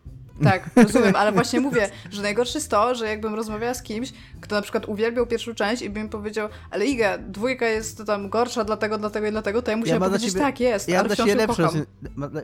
[0.44, 4.56] Tak, rozumiem, ale właśnie mówię, że najgorsze jest to, że jakbym rozmawiała z kimś, kto
[4.56, 8.98] na przykład uwielbiał pierwszą część i bym powiedział, ale Iga, dwójka jest tam gorsza dlatego,
[8.98, 11.36] dlatego i dlatego, to ja musiałam ja powiedzieć, ciebie, tak, jest, ja ale wciąż ją
[11.36, 11.68] lepszą,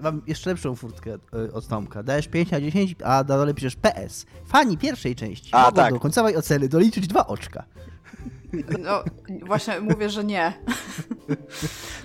[0.03, 2.03] Mam jeszcze lepszą furtkę e, od Tomka.
[2.03, 4.27] Dajesz 5 na 10, a na dole piszesz PS.
[4.47, 5.95] Fani pierwszej części a, mogą tak.
[5.95, 7.65] do końcowej oceny doliczyć dwa oczka.
[8.79, 9.05] No,
[9.43, 10.53] właśnie mówię, że nie.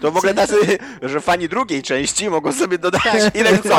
[0.01, 0.55] To w ogóle tacy,
[1.01, 3.75] że fani drugiej części mogą sobie dodać tak, ile chcą.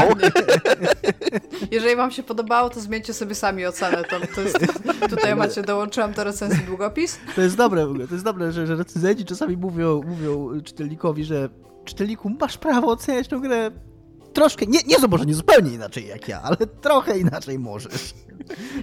[1.70, 4.05] Jeżeli wam się podobało, to zmieńcie sobie sami ocenę.
[4.05, 4.59] To, to jest,
[5.11, 7.18] tutaj macie, dołączyłam do recenzji długopis.
[7.35, 11.24] To jest dobre w ogóle, to jest dobre, że, że recenzenci czasami mówią, mówią czytelnikowi,
[11.24, 11.48] że
[11.85, 13.70] czytelniku, masz prawo oceniać tę grę
[14.33, 18.14] troszkę, nie, nie, może nie zupełnie inaczej jak ja, ale trochę inaczej możesz.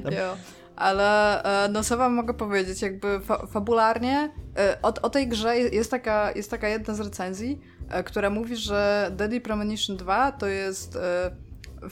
[0.03, 0.37] Jo
[0.75, 5.59] ale e, no co wam mogę powiedzieć, jakby fa fabularnie e, o, o, tej grze
[5.59, 10.47] jest taka, jest taka jedna z recenzji, e, która mówi, że Deadly Premonition 2 to
[10.47, 10.97] jest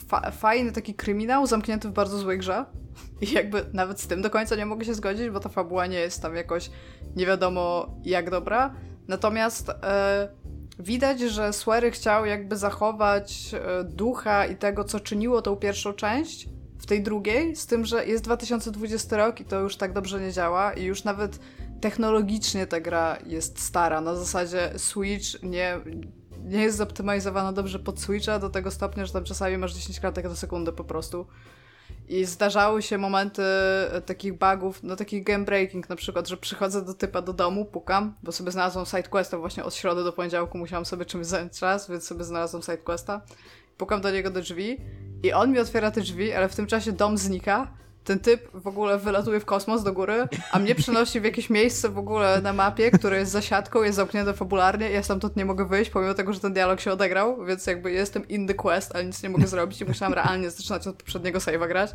[0.07, 2.65] fa fajny taki kryminał zamknięty w bardzo złej grze.
[3.21, 5.99] I jakby nawet z tym do końca nie mogę się zgodzić, bo ta fabuła nie
[5.99, 6.71] jest tam jakoś
[7.15, 8.75] nie wiadomo jak dobra,
[9.07, 9.71] natomiast
[10.79, 16.49] widać, że Swery chciał jakby zachować ducha i tego, co czyniło tą pierwszą część,
[16.85, 20.73] tej drugiej, z tym, że jest 2020 rok i to już tak dobrze nie działa
[20.73, 21.39] i już nawet
[21.81, 24.01] technologicznie ta gra jest stara.
[24.01, 25.79] Na zasadzie Switch nie,
[26.43, 30.25] nie jest zoptymalizowana dobrze pod Switcha do tego stopnia, że tam czasami masz 10 klatek
[30.25, 31.27] na sekundę po prostu.
[32.07, 36.85] I zdarzały się momenty e, takich bugów, no takich game breaking na przykład, że przychodzę
[36.85, 40.85] do typa do domu, pukam, bo sobie znalazłam sidequesta właśnie od środy do poniedziałku, musiałam
[40.85, 43.21] sobie czymś zająć czas, więc sobie znalazłam sidequesta.
[43.79, 44.77] Pukam do niego do drzwi
[45.23, 47.67] i on mi otwiera te drzwi, ale w tym czasie dom znika.
[48.03, 51.89] Ten typ w ogóle wylatuje w kosmos do góry, a mnie przenosi w jakieś miejsce
[51.89, 55.91] w ogóle na mapie, które jest zasiadką, jest zamknięte fabularnie ja stamtąd nie mogę wyjść,
[55.91, 59.23] pomimo tego, że ten dialog się odegrał, więc jakby jestem in the quest, ale nic
[59.23, 61.91] nie mogę zrobić i musiałam realnie zaczynać od poprzedniego save'a grać.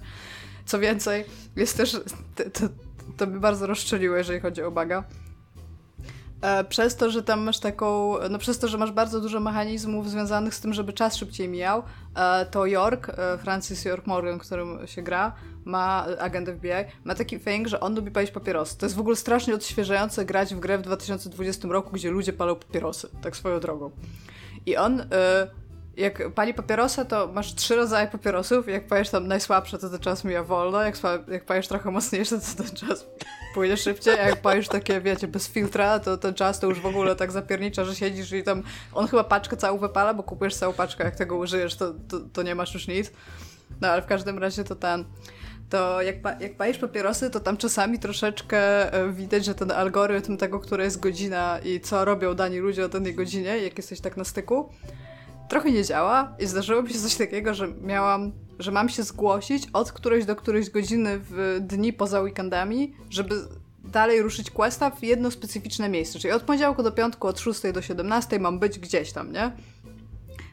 [0.67, 1.25] Co więcej,
[1.57, 1.93] jest też...
[2.37, 2.69] To, to,
[3.17, 5.05] to mnie bardzo rozstrzeliło, jeżeli chodzi o baga
[6.69, 10.55] przez to, że tam masz taką, no przez to, że masz bardzo dużo mechanizmów związanych
[10.55, 11.83] z tym, żeby czas szybciej mijał,
[12.15, 17.41] e, to York, e, Francis York Morgan, którym się gra, ma agent FBI, ma taki
[17.41, 18.79] thing, że on lubi palić papierosy.
[18.79, 22.55] To jest w ogóle strasznie odświeżające grać w grę w 2020 roku, gdzie ludzie palą
[22.57, 23.91] papierosy, tak swoją drogą.
[24.67, 25.03] I on
[25.97, 28.69] jak pali papierosa, to masz trzy rodzaje papierosów.
[28.69, 30.83] Jak palisz tam najsłabsze, to ten czas mija wolno.
[30.83, 30.97] Jak,
[31.29, 33.07] jak palisz trochę mocniejsze, to ten czas
[33.55, 34.21] płynie szybciej.
[34.21, 37.33] A jak palisz takie, wiecie, bez filtra, to ten czas to już w ogóle tak
[37.33, 38.63] zapiernicza, że siedzisz i tam...
[38.95, 41.05] On chyba paczkę całą wypala, bo kupujesz całą paczkę.
[41.05, 43.13] Jak tego użyjesz, to, to, to nie masz już nic.
[43.81, 45.05] No ale w każdym razie to ten
[45.71, 50.37] to jak, pa, jak palisz papierosy, to tam czasami troszeczkę e, widać, że ten algorytm
[50.37, 54.17] tego, która jest godzina i co robią dani ludzie o danej godzinie, jak jesteś tak
[54.17, 54.69] na styku,
[55.49, 59.69] trochę nie działa i zdarzyło mi się coś takiego, że miałam, że mam się zgłosić
[59.73, 63.35] od którejś do którejś godziny w dni poza weekendami, żeby
[63.85, 66.19] dalej ruszyć questa w jedno specyficzne miejsce.
[66.19, 69.53] Czyli od poniedziałku do piątku, od 6 do 17 mam być gdzieś tam, nie?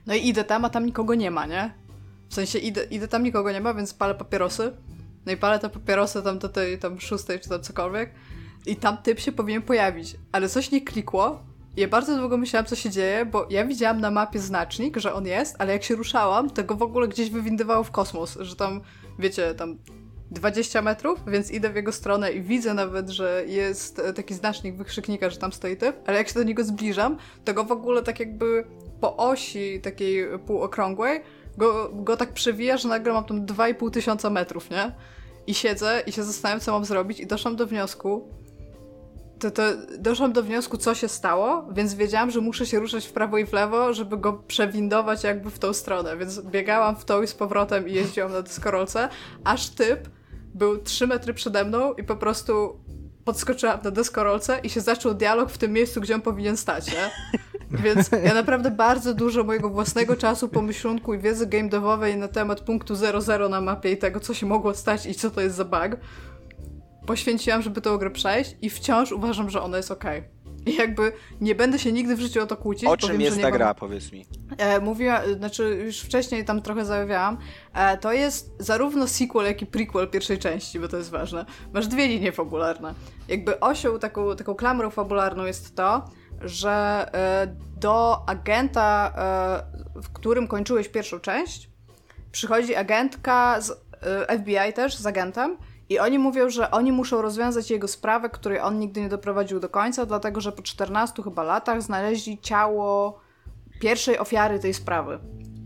[0.08, 1.74] No i idę tam, a tam nikogo nie ma, nie?
[2.30, 4.72] W sensie idę, idę tam, nikogo nie ma, więc palę papierosy.
[5.26, 8.14] No i palę te papierosy tam do tej tam szóstej czy tam cokolwiek.
[8.66, 10.16] I tam typ się powinien pojawić.
[10.32, 11.44] Ale coś nie klikło,
[11.78, 15.26] ja bardzo długo myślałam, co się dzieje, bo ja widziałam na mapie znacznik, że on
[15.26, 18.82] jest, ale jak się ruszałam, to go w ogóle gdzieś wywindywało w kosmos, że tam,
[19.20, 19.78] wiecie, tam
[20.32, 25.30] 20 metrów, więc idę w jego stronę i widzę nawet, że jest taki znacznik wykrzyknika,
[25.30, 28.20] że tam stoi typ, ale jak się do niego zbliżam, to go w ogóle tak
[28.20, 28.64] jakby
[29.02, 31.22] po osi takiej półokrągłej
[31.58, 34.92] go, go tak przewija, że nagle mam tam 2,5 tysiąca metrów, nie?
[35.48, 38.30] I siedzę i się zastanawiam, co mam zrobić i doszłam do wniosku,
[39.42, 39.64] to, to
[39.98, 43.46] doszłam do wniosku, co się stało, więc wiedziałam, że muszę się ruszać w prawo i
[43.46, 47.34] w lewo, żeby go przewindować jakby w tą stronę, więc biegałam w tą i z
[47.34, 49.10] powrotem i jeździłam na deskorolce,
[49.44, 50.10] aż typ
[50.54, 52.80] był 3 metry przede mną i po prostu
[53.26, 57.12] podskoczyłam na deskorolce i się zaczął dialog w tym miejscu, gdzie on powinien stać, nie?
[57.72, 62.62] Więc ja naprawdę bardzo dużo mojego własnego czasu, pomyślunku i wiedzy game devowej na temat
[62.62, 65.66] punktu 00 na mapie i tego, co się mogło stać i co to jest za
[65.66, 65.98] bug,
[67.06, 70.06] poświęciłam, żeby tę grę przejść i wciąż uważam, że ona jest ok.
[70.66, 71.12] I jakby
[71.42, 72.86] nie będę się nigdy w życiu o to kłócić.
[72.86, 73.52] O czym jest ta mam...
[73.52, 74.26] gra, powiedz mi?
[74.58, 77.38] E, mówiła, znaczy już wcześniej tam trochę zajawiałam.
[77.74, 81.46] E, to jest zarówno sequel, jak i prequel pierwszej części, bo to jest ważne.
[81.74, 82.94] Masz dwie linie fabularne.
[83.28, 86.06] Jakby osią, taką, taką klamrą fabularną jest to,
[86.42, 89.14] że e, do agenta,
[89.96, 91.70] e, w którym kończyłeś pierwszą część,
[92.32, 95.58] przychodzi agentka z e, FBI też, z agentem
[95.92, 99.70] i oni mówią, że oni muszą rozwiązać jego sprawę, której on nigdy nie doprowadził do
[99.70, 103.20] końca, dlatego że po 14 chyba latach znaleźli ciało
[103.82, 105.20] pierwszej ofiary tej sprawy.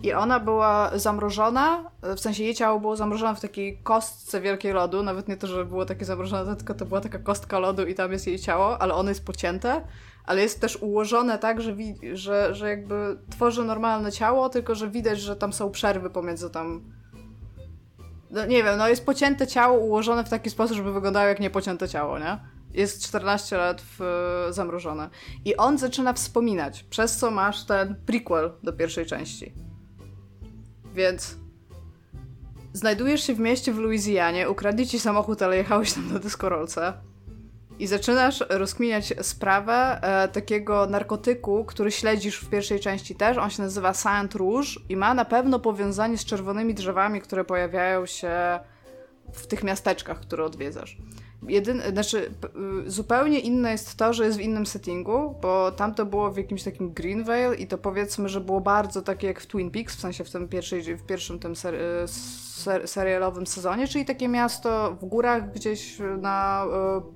[0.04, 5.04] I ona była zamrożona, w sensie jej ciało było zamrożone w takiej kostce wielkiej lodu,
[5.04, 8.12] nawet nie to, że było takie zamrożone, tylko to była taka kostka lodu i tam
[8.12, 9.82] jest jej ciało, ale ono jest pocięte,
[10.26, 11.76] ale jest też ułożone tak, że,
[12.14, 16.82] że, że jakby tworzy normalne ciało, tylko że widać, że tam są przerwy pomiędzy tam
[18.36, 21.90] no nie wiem, no jest pocięte ciało ułożone w taki sposób, żeby wyglądało jak niepocięte
[21.90, 22.40] ciało, nie?
[22.74, 25.10] Jest 14 lat w, zamrożone.
[25.46, 29.54] I on zaczyna wspominać, przez co masz ten prequel do pierwszej części.
[30.94, 31.36] Więc
[32.74, 36.94] znajdujesz się w mieście w Luizjanie, ukradli ci samochód, ale jechałeś tam na dyskorolce
[37.80, 43.38] i zaczynasz rozkminiać sprawę e, takiego narkotyku, który śledzisz w pierwszej części też.
[43.38, 48.06] On się nazywa Saint Rouge i ma na pewno powiązanie z czerwonymi drzewami, które pojawiają
[48.06, 48.60] się
[49.34, 50.98] w tych miasteczkach, które odwiedzasz.
[51.48, 52.32] Jedyn, znaczy,
[52.88, 56.38] y, zupełnie inne jest to, że jest w innym settingu, bo tam to było w
[56.38, 60.00] jakimś takim Greenvale i to powiedzmy, że było bardzo takie jak w Twin Peaks, w
[60.00, 64.98] sensie w tym pierwszej, w pierwszym tym ser, y, ser, serialowym sezonie, czyli takie miasto
[65.02, 66.66] w górach gdzieś na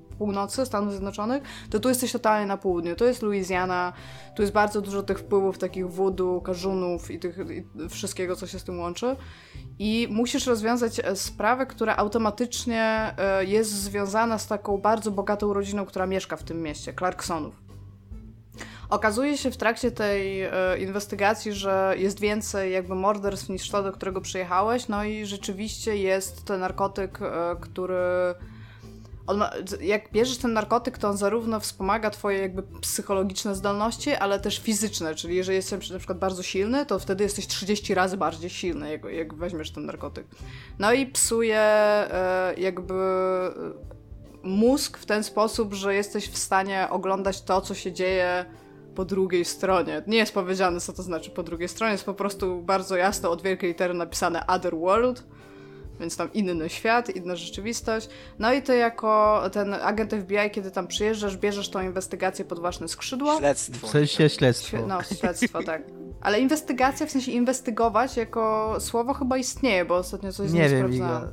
[0.06, 2.96] y, północy Stanów Zjednoczonych, to tu jesteś totalnie na południu.
[2.96, 3.94] To jest Louisiana,
[4.36, 8.60] tu jest bardzo dużo tych wpływów takich wodu, każunów i, tych, i wszystkiego, co się
[8.60, 9.16] z tym łączy.
[9.80, 15.86] I musisz rozwiązać e, sprawę, która automatycznie e, jest związana z taką bardzo bogatą rodziną,
[15.86, 17.70] która mieszka w tym mieście, Clarksonów.
[18.90, 23.92] Okazuje się w trakcie tej e, inwestygacji, że jest więcej jakby morderstw niż to, do
[23.92, 27.96] którego przyjechałeś, no i rzeczywiście jest ten narkotyk, e, który
[29.38, 34.60] ma, jak bierzesz ten narkotyk, to on zarówno wspomaga twoje jakby psychologiczne zdolności, ale też
[34.60, 38.92] fizyczne, czyli jeżeli jesteś na przykład bardzo silny, to wtedy jesteś 30 razy bardziej silny,
[38.92, 40.28] jak, jak weźmiesz ten narkotyk.
[40.80, 43.52] No i psuje e, jakby e,
[44.44, 48.46] mózg w ten sposób, że jesteś w stanie oglądać to, co się dzieje
[48.96, 50.04] po drugiej stronie.
[50.08, 53.42] Nie jest powiedziane, co to znaczy po drugiej stronie, jest po prostu bardzo jasno od
[53.42, 55.24] wielkiej litery napisane Other World
[56.00, 58.10] więc tam inny świat, inna rzeczywistość.
[58.40, 62.88] No i ty jako ten agent FBI, kiedy tam przyjeżdżasz, bierzesz tą inwestygację pod własne
[62.88, 63.38] skrzydło.
[63.38, 63.88] Śledztwo.
[63.88, 64.78] W sensie śledztwo.
[64.88, 65.82] No, śledztwo, tak.
[66.22, 70.80] Ale inwestygacja, w sensie inwestygować jako słowo chyba istnieje, bo ostatnio coś z nie wiem,
[70.80, 71.28] sprawdzałam.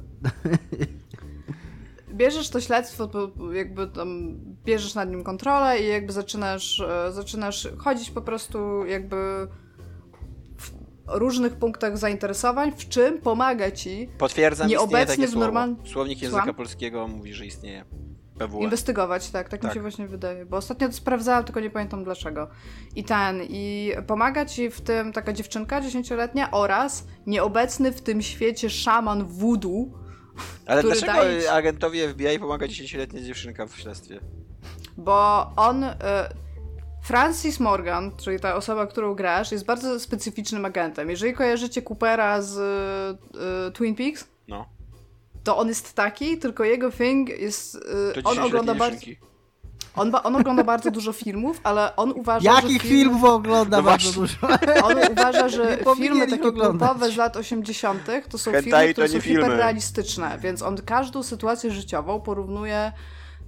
[2.15, 3.09] Bierzesz to śledztwo,
[3.53, 9.17] jakby tam bierzesz nad nim kontrolę i jakby zaczynasz, e, zaczynasz chodzić po prostu jakby
[11.09, 15.77] różnych punktach zainteresowań, w czym pomaga ci Potwierdzam, nieobecny w normalnym...
[15.87, 16.55] Słownik języka Słucham?
[16.55, 17.85] polskiego mówi, że istnieje.
[18.39, 18.59] PWE.
[18.63, 22.05] Inwestygować, tak, tak, tak, mi się właśnie wydaje, bo ostatnio to sprawdzałam, tylko nie pamiętam
[22.05, 22.49] dlaczego.
[22.97, 28.71] I ten, i pomaga ci w tym taka dziewczynka dziesięcioletnia oraz nieobecny w tym świecie
[28.71, 29.87] szaman voodoo,
[30.67, 31.47] Ale dlaczego ci...
[31.47, 34.21] agentowi FBI pomaga dziesięcioletnia dziewczynka w śledztwie?
[34.97, 35.85] Bo on...
[37.07, 41.11] Francis Morgan, czyli ta osoba, którą grasz, jest bardzo specyficznym agentem.
[41.11, 42.59] Jeżeli kojarzycie Coopera z
[43.69, 44.67] y, Twin Peaks, no.
[45.45, 47.75] to on jest taki, tylko jego thing jest...
[48.17, 49.01] Y, on ogląda bardzo...
[49.97, 52.89] On, on, ogląda bardzo dużo filmów, ale on uważa, Jakich że...
[52.89, 54.37] filmów ogląda no bardzo dużo?
[54.89, 58.03] On uważa, że filmy takie kultowe z lat 80.
[58.29, 62.93] to są Hentai filmy, które są hiperrealistyczne, więc on każdą sytuację życiową porównuje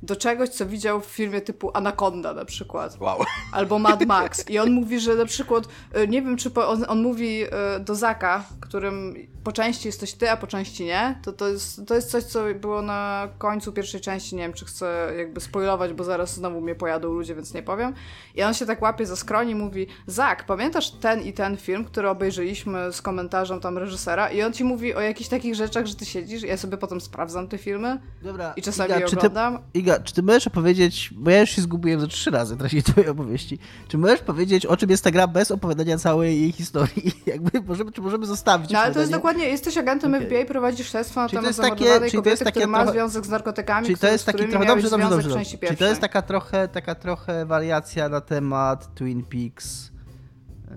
[0.03, 2.97] do czegoś, co widział w filmie typu Anaconda na przykład.
[3.01, 3.19] Wow.
[3.53, 4.51] Albo Mad Max.
[4.51, 5.65] I on mówi, że na przykład,
[5.97, 10.13] y, nie wiem, czy po, on, on mówi y, do Zaka, którym po części jesteś
[10.13, 13.73] ty, a po części nie, to to jest, to jest coś, co było na końcu
[13.73, 17.55] pierwszej części, nie wiem, czy chcę jakby spoilować, bo zaraz znowu mnie pojadą ludzie, więc
[17.55, 17.95] nie powiem.
[18.35, 21.85] I on się tak łapie za skroń i mówi, Zak, pamiętasz ten i ten film,
[21.85, 24.29] który obejrzeliśmy z komentarzem tam reżysera?
[24.29, 27.49] I on ci mówi o jakichś takich rzeczach, że ty siedzisz, ja sobie potem sprawdzam
[27.49, 29.59] te filmy Dobra, i czasami Iga, je czy ty, oglądam.
[29.89, 32.83] Iga, czy ty możesz opowiedzieć, bo ja już się zgubiłem za trzy razy w trakcie
[32.83, 37.13] twojej opowieści, czy możesz powiedzieć, o czym jest ta gra bez opowiadania całej jej historii?
[37.27, 40.27] Jakby możemy, czy możemy zostawić No ale to jest dokładnie, jesteś agentem Okej.
[40.27, 43.29] FBI, prowadzisz śledztwo na Czyli temat zamordowanej to jest kobiety, takie ma trochę- związek z
[43.29, 45.45] narkotykami, Czyli to jest taki trochę, dobrze, dobrze, dobrze.
[45.45, 49.91] Czyli to jest taka trochę, taka trochę wariacja na temat Twin Peaks.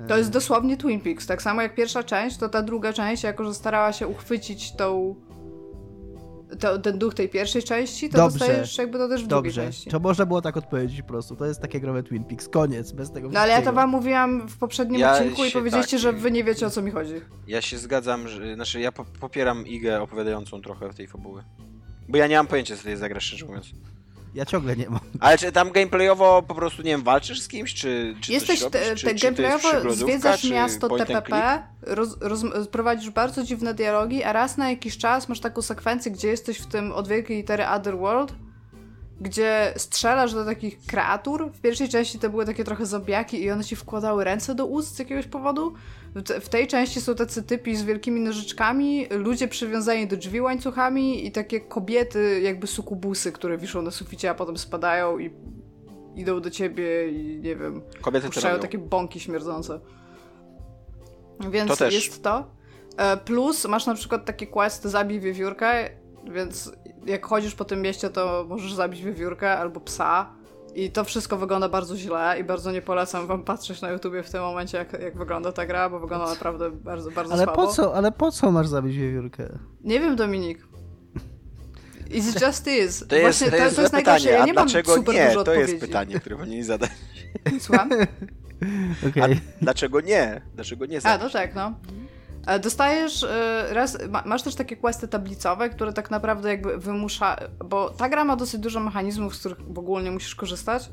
[0.08, 1.28] To jest dosłownie Twin Peaks.
[1.28, 5.16] Tak samo jak pierwsza część, to ta druga część, jako że starała się uchwycić tą,
[6.60, 8.40] to, ten duch tej pierwszej części, to Dobrze.
[8.40, 9.90] dostajesz jakby to też w drugiej Dobrze, części.
[9.90, 11.36] to można było tak odpowiedzieć po prostu.
[11.36, 12.48] To jest takie growe Twin Peaks.
[12.50, 15.98] Koniec, bez tego No ale ja to wam mówiłam w poprzednim Ja odcinku i powiedzieliście,
[15.98, 17.14] tak- że wy nie wiecie o co mi chodzi.
[17.48, 21.44] Ja się zgadzam, że, znaczy ja po, popieram Igę opowiadającą trochę tej fabuły.
[22.10, 23.66] Bo ja nie mam pojęcia, co to jest za gra, szczerze mówiąc.
[24.34, 25.00] Ja ciągle nie mam.
[25.20, 28.74] Ale czy tam gameplayowo po prostu, nie wiem, walczysz z kimś, czy, czy Jesteś coś
[28.74, 34.24] robisz, te, czy, te czy gameplayowo zwiedzasz miasto TPP, roz, roz, prowadzisz bardzo dziwne dialogi,
[34.24, 37.68] a raz na jakiś czas masz taką sekwencję, gdzie jesteś w tym od wielkiej litery
[37.68, 38.34] Otherworld,
[39.22, 41.52] gdzie strzelasz do takich kreatur.
[41.54, 44.96] W pierwszej części to były takie trochę zombiaki i one ci wkładały ręce do ust
[44.96, 45.74] z jakiegoś powodu.
[46.16, 50.42] W, te, w tej części są tacy typi z wielkimi nożyczkami, ludzie przywiązani do drzwi
[50.42, 55.32] łańcuchami i takie kobiety jakby sukubusy, które wiszą na suficie, a potem spadają i
[56.16, 59.80] idą do ciebie i nie wiem, Kobiety puszczają takie bąki śmierdzące.
[61.52, 61.94] Więc To też.
[61.94, 62.52] jest to.
[62.98, 65.90] E, Plus masz na przykład taki quest zabij wiewiórkę,
[66.32, 66.72] więc
[67.06, 70.30] jak chodzisz po tym mieście, to możesz zabić wiewiórkę albo psa.
[70.76, 74.30] I to wszystko wygląda bardzo źle i bardzo nie polecam wam patrzeć na YouTubie w
[74.32, 77.62] tym momencie, jak, jak wygląda ta gra, bo wygląda naprawdę bardzo, bardzo Ale słabo.
[77.62, 79.50] po co, ale po co masz zabić wiewiórkę?
[79.84, 80.68] Nie wiem, Dominik.
[82.10, 83.08] It just is.
[83.08, 84.20] To jest, Właśnie to jest, to jest najgorsze.
[84.20, 85.28] pytanie, Ja a nie mam dlaczego super nie?
[85.28, 85.88] dużo To jest odpowiedzi.
[85.88, 86.92] pytanie, które powinien zadać.
[87.60, 87.90] Słucham?
[89.10, 89.24] Okej.
[89.24, 89.28] A
[89.62, 90.42] dlaczego nie?
[90.56, 91.22] Dlaczego nie A, zadać?
[91.34, 91.74] no tak, no.
[92.48, 97.36] E, Dostajesz e, raz, ma, masz też takie questy tablicowe, które tak naprawdę jakby wymusza,
[97.66, 100.90] bo ta gra ma dosyć dużo mechanizmów, z których w ogóle nie musisz korzystać.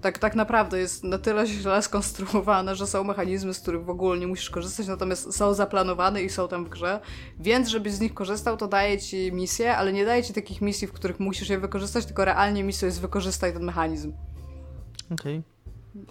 [0.00, 4.18] Tak, tak naprawdę jest na tyle źle skonstruowane, że są mechanizmy, z których w ogóle
[4.18, 7.00] nie musisz korzystać, natomiast są zaplanowane i są tam w grze.
[7.40, 10.86] Więc, żebyś z nich korzystał, to daje ci misje, ale nie daje ci takich misji,
[10.86, 14.12] w których musisz je wykorzystać, tylko realnie misją jest wykorzystaj ten mechanizm.
[15.12, 15.42] Okej.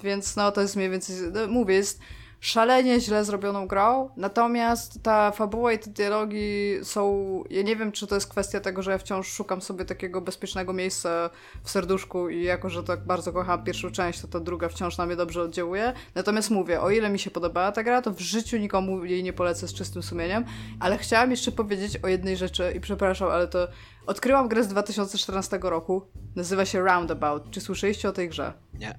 [0.03, 1.99] Więc no to jest mniej więcej, no, mówię, jest
[2.39, 8.07] szalenie źle zrobioną grą, natomiast ta fabuła i te dialogi są, ja nie wiem, czy
[8.07, 11.29] to jest kwestia tego, że ja wciąż szukam sobie takiego bezpiecznego miejsca
[11.63, 15.05] w serduszku i jako, że tak bardzo kocham pierwszą część, to ta druga wciąż na
[15.05, 15.93] mnie dobrze oddziałuje.
[16.15, 19.33] Natomiast mówię, o ile mi się podobała ta gra, to w życiu nikomu jej nie
[19.33, 20.45] polecę z czystym sumieniem,
[20.79, 23.67] ale chciałam jeszcze powiedzieć o jednej rzeczy i przepraszam, ale to
[24.05, 26.01] odkryłam grę z 2014 roku,
[26.35, 27.51] nazywa się Roundabout.
[27.51, 28.53] Czy słyszeliście o tej grze?
[28.73, 28.95] Nie.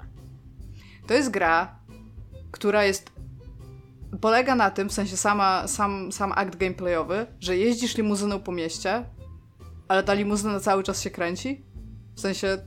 [1.06, 1.78] To jest gra,
[2.50, 3.19] która jest.
[4.20, 9.04] Polega na tym, w sensie sama, sam, sam akt gameplayowy, że jeździsz limuzyną po mieście,
[9.88, 11.64] ale ta limuzyna cały czas się kręci.
[12.14, 12.58] W sensie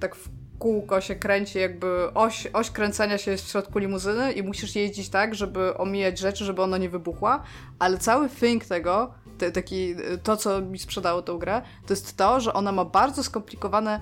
[0.00, 4.42] tak w kółko się kręci, jakby oś, oś kręcenia się jest w środku limuzyny i
[4.42, 7.42] musisz jeździć tak, żeby omijać rzeczy, żeby ona nie wybuchła,
[7.78, 12.40] ale cały think tego, te, taki, to co mi sprzedało tą grę, to jest to,
[12.40, 14.00] że ona ma bardzo skomplikowane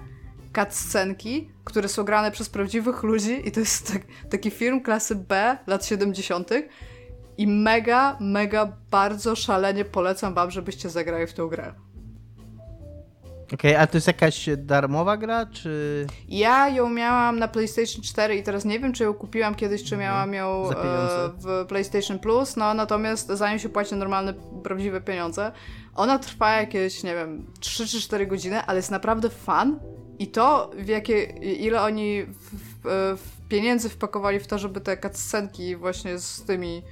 [0.55, 5.59] cutscenki, które są grane przez prawdziwych ludzi i to jest tak, taki film klasy B
[5.67, 6.51] lat 70.
[7.39, 11.75] I mega, mega, bardzo szalenie polecam wam, żebyście zagrali w tą grę.
[13.55, 16.07] Okej, a to jest jakaś darmowa gra, czy...
[16.29, 19.97] Ja ją miałam na PlayStation 4 i teraz nie wiem, czy ją kupiłam kiedyś, czy
[19.97, 20.75] miałam ją e,
[21.39, 25.53] w PlayStation Plus, no natomiast zanim się płaci normalne, prawdziwe pieniądze,
[25.95, 29.81] ona trwa jakieś, nie wiem, 3 czy 4 godziny, ale jest naprawdę fan
[30.19, 34.97] i to, w jakie, ile oni w, w, w pieniędzy wpakowali w to, żeby te
[34.97, 36.83] cutscenki właśnie z tymi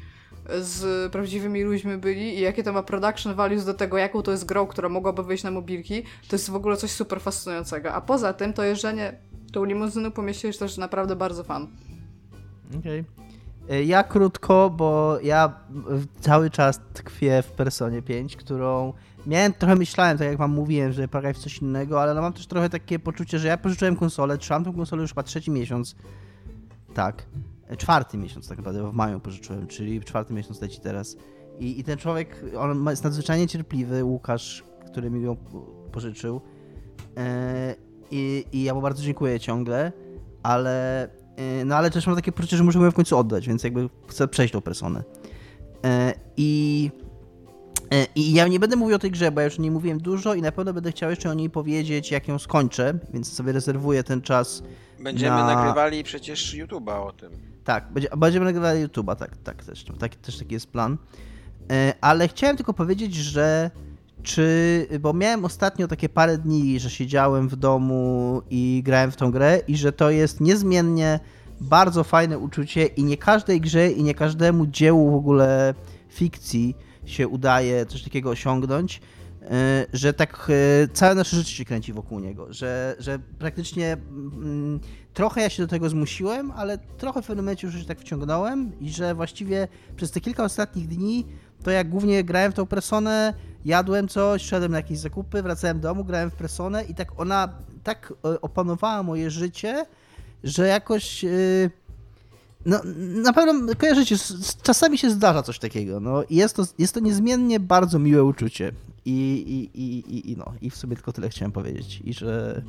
[0.60, 4.44] z prawdziwymi ludźmi byli i jakie to ma production values do tego, jaką to jest
[4.46, 7.92] grą, która mogłaby wyjść na mobilki, to jest w ogóle coś super fascynującego.
[7.92, 9.18] A poza tym to jeżdżenie
[9.52, 11.68] tą limuzyną po mieście jest też naprawdę bardzo fan.
[12.78, 13.04] Okej.
[13.70, 18.92] E, Ja krótko, bo ja w- cały czas tkwię w Personie 5, którą
[19.26, 22.46] miałem, trochę myślałem, tak jak wam mówiłem, że w coś innego, ale no mam też
[22.46, 25.96] trochę takie poczucie, że ja pożyczyłem konsolę, trzymam tą konsolę już chyba trzeci miesiąc.
[26.94, 27.26] Tak.
[27.68, 31.16] E, Czwarty miesiąc tak naprawdę, w maju pożyczyłem, czyli czwarty miesiąc leci teraz.
[31.58, 35.60] I, i ten człowiek, on jest nadzwyczajnie cierpliwy, Łukasz, który mi ją po-
[35.92, 36.40] pożyczył.
[37.16, 37.74] E,
[38.10, 39.92] i, i ja mu bardzo dziękuję ciągle,
[40.42, 41.06] ale
[41.60, 43.88] y, no ale też mam takie poczucie, że muszę ją w końcu oddać, więc jakby
[44.08, 45.04] chcę przejść tą personę.
[46.36, 46.90] I
[48.14, 50.42] i ja nie będę mówił o tej grze, bo ja już nie mówiłem dużo i
[50.42, 54.22] na pewno będę chciał jeszcze o niej powiedzieć, jak ją skończę, więc sobie rezerwuję ten
[54.22, 54.62] czas.
[55.00, 55.54] Będziemy na...
[55.54, 57.32] nagrywali przecież YouTube'a o tym.
[57.64, 60.96] Tak, będzie, będziemy nagrywali YouTube'a, tak, tak też, tak, też taki jest plan.
[62.00, 63.70] Ale chciałem tylko powiedzieć, że
[64.22, 69.30] czy, bo miałem ostatnio takie parę dni, że siedziałem w domu i grałem w tą
[69.30, 71.20] grę i że to jest niezmiennie
[71.60, 75.74] bardzo fajne uczucie i nie każdej grze i nie każdemu dziełu w ogóle
[76.08, 76.76] fikcji
[77.06, 79.00] się udaje coś takiego osiągnąć,
[79.42, 80.48] e, że tak
[80.84, 84.80] e, całe nasze życie się kręci wokół niego, że, że praktycznie mm,
[85.14, 88.80] trochę ja się do tego zmusiłem, ale trochę w pewnym momencie już się tak wciągnąłem
[88.80, 91.26] i że właściwie przez te kilka ostatnich dni
[91.62, 93.34] to jak głównie grałem w tą personę,
[93.64, 97.48] jadłem coś, szedłem na jakieś zakupy, wracałem do domu, grałem w personę i tak ona
[97.82, 99.86] tak e, opanowała moje życie,
[100.44, 101.24] że jakoś
[102.66, 102.80] no,
[103.22, 104.16] na pewno kojarzycie,
[104.62, 108.72] czasami się zdarza coś takiego, no i jest to, jest to niezmiennie bardzo miłe uczucie
[109.04, 109.10] i,
[109.74, 112.62] i, i, i, no, i w sobie tylko tyle chciałem powiedzieć i że...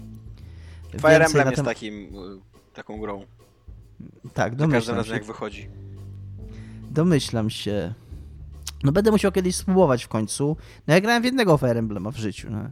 [0.91, 1.51] Fire Emblem tem...
[1.51, 2.13] jest takim,
[2.73, 3.25] taką grą.
[4.33, 5.69] Tak, domyślam każdym razem jak wychodzi.
[6.91, 7.93] Domyślam się.
[8.83, 10.57] No będę musiał kiedyś spróbować w końcu.
[10.87, 12.69] No ja grałem w jednego Fire Emblema w życiu, no.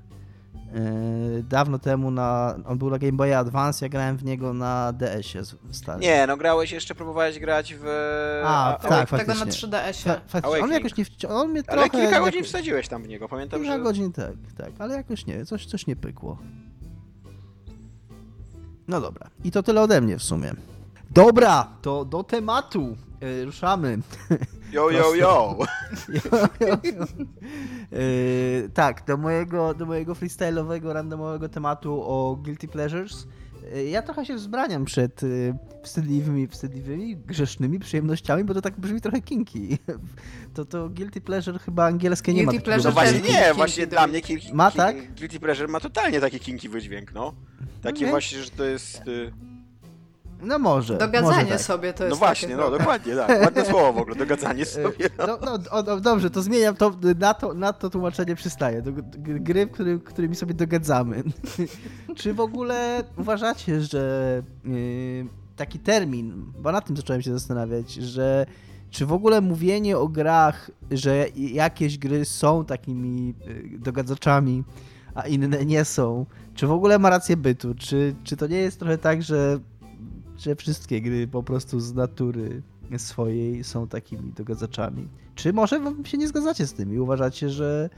[0.76, 2.56] Yy, dawno temu na.
[2.66, 6.00] On był na Game Boy Advance, ja grałem w niego na DS-ie stary.
[6.00, 7.86] Nie, no grałeś jeszcze, próbowałeś grać w.
[8.46, 9.34] A, a tak, faktycznie.
[9.36, 10.22] Tego na 3DS-ie.
[10.28, 11.06] Fa on jakoś nie.
[11.30, 13.84] On mnie ale trochę, kilka godzin wsadziłeś tam w niego, pamiętam, kilka że.
[13.84, 16.38] godzin, tak, tak, ale jakoś nie, coś, coś nie pykło.
[18.88, 20.54] No dobra, i to tyle ode mnie w sumie.
[21.12, 22.98] Dobra, to do tematu.
[23.26, 23.98] Yy, ruszamy.
[24.72, 25.58] Yo, yo, yo.
[27.92, 33.28] Yy, tak, do mojego, do mojego freestyle'owego, randomowego tematu o Guilty Pleasures.
[33.74, 39.02] Yy, ja trochę się wzbraniam przed yy, wstydliwymi, wstydliwymi, grzesznymi przyjemnościami, bo to tak brzmi
[39.02, 39.70] trochę kinki.
[40.54, 42.64] To, to Guilty Pleasure chyba angielskie nie guilty ma.
[42.64, 45.14] Pleasure no właśnie nie, właśnie dla mnie kinki, ma, tak?
[45.14, 47.34] Guilty Pleasure ma totalnie taki kinki wydźwięk, no.
[47.82, 48.10] Taki okay.
[48.10, 49.08] właśnie, że to jest...
[49.08, 49.55] Y,
[50.46, 50.98] no może.
[50.98, 51.62] Dogadzanie może tak.
[51.62, 52.16] sobie to jest.
[52.16, 53.42] No właśnie, no dokładnie, tak.
[53.42, 55.10] Ładne słowo w ogóle, dogadzanie sobie.
[55.18, 58.82] No, no, no, no dobrze, to zmieniam to, na to, na to tłumaczenie przystaję.
[58.82, 61.24] Do, gry, który, którymi sobie dogadzamy.
[62.18, 68.46] Czy w ogóle uważacie, że yy, taki termin, bo na tym zacząłem się zastanawiać, że
[68.90, 74.64] czy w ogóle mówienie o grach, że jakieś gry są takimi yy, dogadzaczami,
[75.16, 76.26] a inne nie są,
[76.56, 77.76] czy w ogóle ma rację bytu?
[77.76, 79.60] Czy, czy to nie jest trochę tak, że
[80.38, 82.62] że wszystkie gry po prostu z natury
[82.98, 85.08] swojej są takimi dogadzaczami.
[85.36, 87.90] Czy może wam się nie zgadzacie z tym i uważacie, że,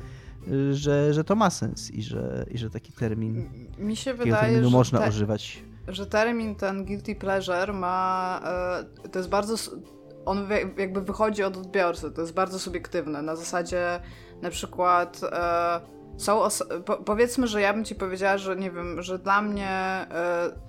[0.71, 4.69] że, że to ma sens i że, i że taki termin Mi się wydaje, że
[4.69, 5.63] można te, używać?
[5.87, 8.41] Że termin ten guilty pleasure ma,
[9.03, 9.55] e, to jest bardzo,
[10.25, 13.99] on jakby wychodzi od odbiorcy, to jest bardzo subiektywne, na zasadzie
[14.41, 15.81] na przykład e,
[16.17, 16.41] są,
[16.85, 20.66] po, powiedzmy, że ja bym ci powiedziała, że nie wiem, że dla mnie e,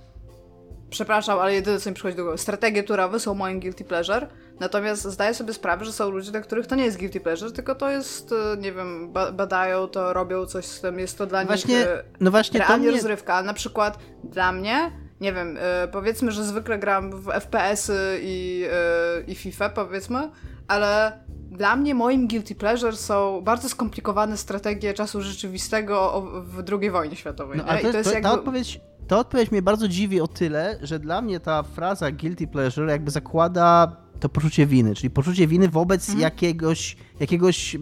[0.90, 4.26] przepraszam, ale jedyne co mi przychodzi do głowy, strategie turowe są moim guilty pleasure,
[4.60, 7.74] natomiast zdaję sobie sprawę, że są ludzie, dla których to nie jest guilty pleasure, tylko
[7.74, 11.74] to jest, e, nie wiem, badają to, robią coś z tym, jest to dla właśnie,
[11.74, 11.86] nich
[12.20, 12.96] no właśnie realnie mnie...
[12.96, 18.20] rozrywka, ale na przykład dla mnie, nie wiem, e, powiedzmy, że zwykle gram w FPS-y
[18.22, 20.30] i, e, i FIFA, powiedzmy,
[20.68, 21.20] ale
[21.50, 27.58] dla mnie moim guilty pleasure są bardzo skomplikowane strategie czasu rzeczywistego w II wojnie światowej.
[27.58, 28.28] No, ale to, to, jest to, jakby...
[28.28, 32.46] ta odpowiedź ta odpowiedź mnie bardzo dziwi o tyle, że dla mnie ta fraza guilty
[32.46, 36.20] pleasure jakby zakłada to poczucie winy, czyli poczucie winy wobec mhm.
[36.20, 37.80] jakiegoś, jakiegoś yy,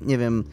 [0.00, 0.44] nie wiem,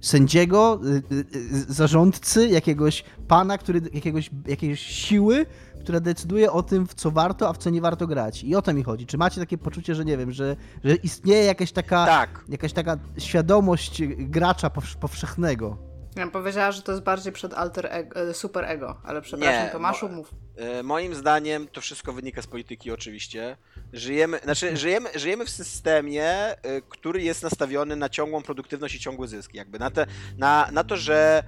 [0.00, 5.46] sędziego, yy, yy, zarządcy, jakiegoś pana, który, jakiegoś, jakiejś siły,
[5.80, 8.44] która decyduje o tym, w co warto, a w co nie warto grać.
[8.44, 9.06] I o to mi chodzi.
[9.06, 12.44] Czy macie takie poczucie, że nie wiem, że, że istnieje jakaś taka, tak.
[12.48, 15.76] jakaś taka świadomość gracza powszechnego?
[16.16, 19.72] Ja powiedziała, że to jest bardziej przed alter ego, e, super ego, ale przepraszam, nie,
[19.72, 20.30] Tomaszu, mo, mów.
[20.56, 23.56] E, moim zdaniem to wszystko wynika z polityki oczywiście.
[23.92, 26.56] Żyjemy, znaczy, żyjemy, żyjemy w systemie, e,
[26.88, 29.54] który jest nastawiony na ciągłą produktywność i ciągły zysk.
[29.54, 30.06] Jakby na, te,
[30.38, 31.42] na, na to, że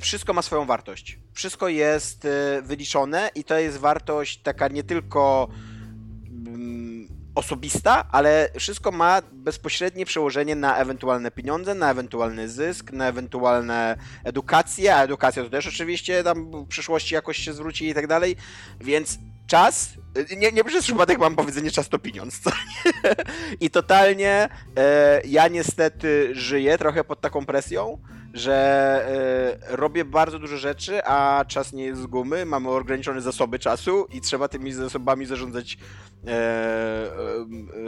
[0.00, 1.18] wszystko ma swoją wartość.
[1.32, 2.26] Wszystko jest
[2.62, 5.48] wyliczone i to jest wartość taka nie tylko
[7.34, 14.96] osobista, ale wszystko ma bezpośrednie przełożenie na ewentualne pieniądze, na ewentualny zysk, na ewentualne edukację,
[14.96, 18.36] a edukacja to też oczywiście tam w przyszłości jakoś się zwróci i tak dalej,
[18.80, 19.94] więc czas,
[20.36, 22.50] nie, nie przez przypadek mam powiedzenie czas to pieniądz, co
[23.60, 27.98] I totalnie e, ja niestety żyję trochę pod taką presją,
[28.34, 33.58] że y, robię bardzo dużo rzeczy, a czas nie jest z gumy, mamy ograniczone zasoby
[33.58, 35.78] czasu i trzeba tymi zasobami zarządzać
[36.26, 37.12] e, e,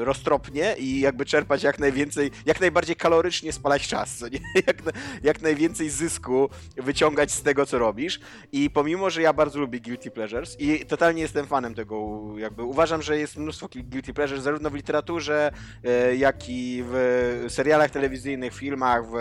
[0.04, 4.40] roztropnie i jakby czerpać jak najwięcej, jak najbardziej kalorycznie spalać czas, co nie?
[4.66, 4.82] Jak,
[5.22, 8.20] jak najwięcej zysku wyciągać z tego, co robisz.
[8.52, 13.02] I pomimo, że ja bardzo lubię Guilty Pleasures i totalnie jestem fanem tego, jakby uważam,
[13.02, 15.52] że jest mnóstwo Guilty Pleasures zarówno w literaturze,
[15.84, 19.14] e, jak i w serialach telewizyjnych, filmach, w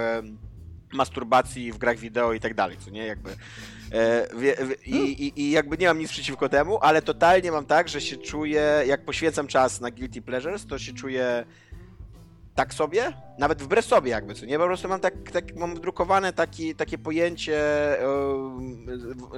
[0.93, 3.05] masturbacji, w grach wideo i tak dalej, co nie?
[3.05, 3.35] Jakby
[3.93, 4.27] E,
[4.85, 8.17] i, i, I, jakby nie mam nic przeciwko temu, ale totalnie mam tak, że się
[8.17, 11.45] czuję, jak poświęcam czas na Guilty Pleasures, to się czuję
[12.55, 14.59] tak sobie, nawet wbrew sobie jakby, co nie?
[14.59, 17.57] Po prostu mam tak, tak mam wdrukowane taki, takie pojęcie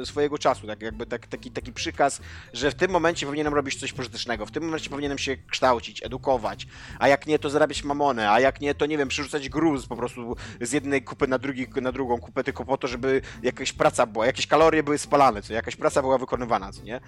[0.01, 2.21] e, swojego czasu, tak jakby tak, taki, taki przykaz,
[2.53, 6.67] że w tym momencie powinienem robić coś pożytecznego, w tym momencie powinienem się kształcić, edukować,
[6.99, 9.95] a jak nie, to zarabiać mamonę, a jak nie, to nie wiem, przerzucać gruz po
[9.95, 14.05] prostu z jednej kupy na, drugi, na drugą kupę, tylko po to, żeby jakaś praca
[14.05, 16.99] była, jakieś kalorie były spalane, co jakaś praca była wykonywana, co nie?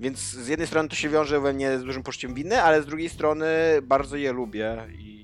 [0.00, 2.86] Więc z jednej strony to się wiąże we mnie z dużym poczuciem winy, ale z
[2.86, 3.46] drugiej strony
[3.82, 5.14] bardzo je lubię i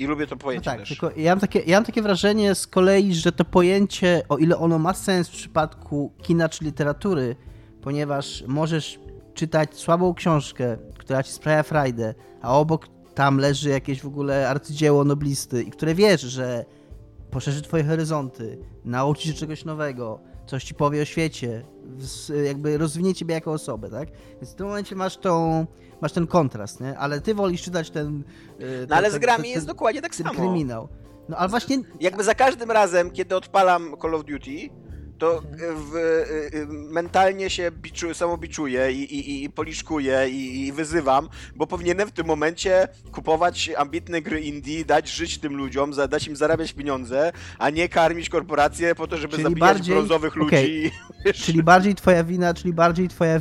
[0.00, 0.88] i lubię to pojęcie no tak, też.
[0.88, 4.58] Tylko ja mam, takie, ja mam takie wrażenie z kolei, że to pojęcie, o ile
[4.58, 7.36] ono ma sens w przypadku kina czy literatury,
[7.82, 9.00] ponieważ możesz
[9.34, 15.04] czytać słabą książkę, która ci sprawia frajdę, a obok tam leży jakieś w ogóle arcydzieło
[15.04, 16.64] noblisty i które wiesz, że
[17.30, 21.64] poszerzy twoje horyzonty, nauczy się czegoś nowego, coś ci powie o świecie,
[22.44, 24.08] jakby rozwinie ciebie jako osobę, tak?
[24.36, 25.66] Więc w tym momencie masz tą,
[26.02, 26.98] masz ten kontrast, nie?
[26.98, 28.24] Ale ty wolisz czytać ten...
[28.58, 30.30] E, no ale z grami ten, jest dokładnie tak samo.
[30.30, 30.88] kryminał.
[31.28, 31.78] No ale właśnie...
[32.00, 34.70] Jakby za każdym razem, kiedy odpalam Call of Duty,
[35.20, 35.42] to
[35.76, 41.66] w, y, y, mentalnie się biczu, samobiczuję i, i, i policzkuję i, i, wyzywam, bo
[41.66, 46.72] powinienem w tym momencie kupować ambitne gry indie, dać żyć tym ludziom, dać im zarabiać
[46.72, 50.92] pieniądze, a nie karmić korporacje po to, żeby czyli zabijać bardziej, brązowych ludzi.
[51.20, 51.32] Okay.
[51.44, 53.40] Czyli bardziej twoja wina, czyli bardziej twoja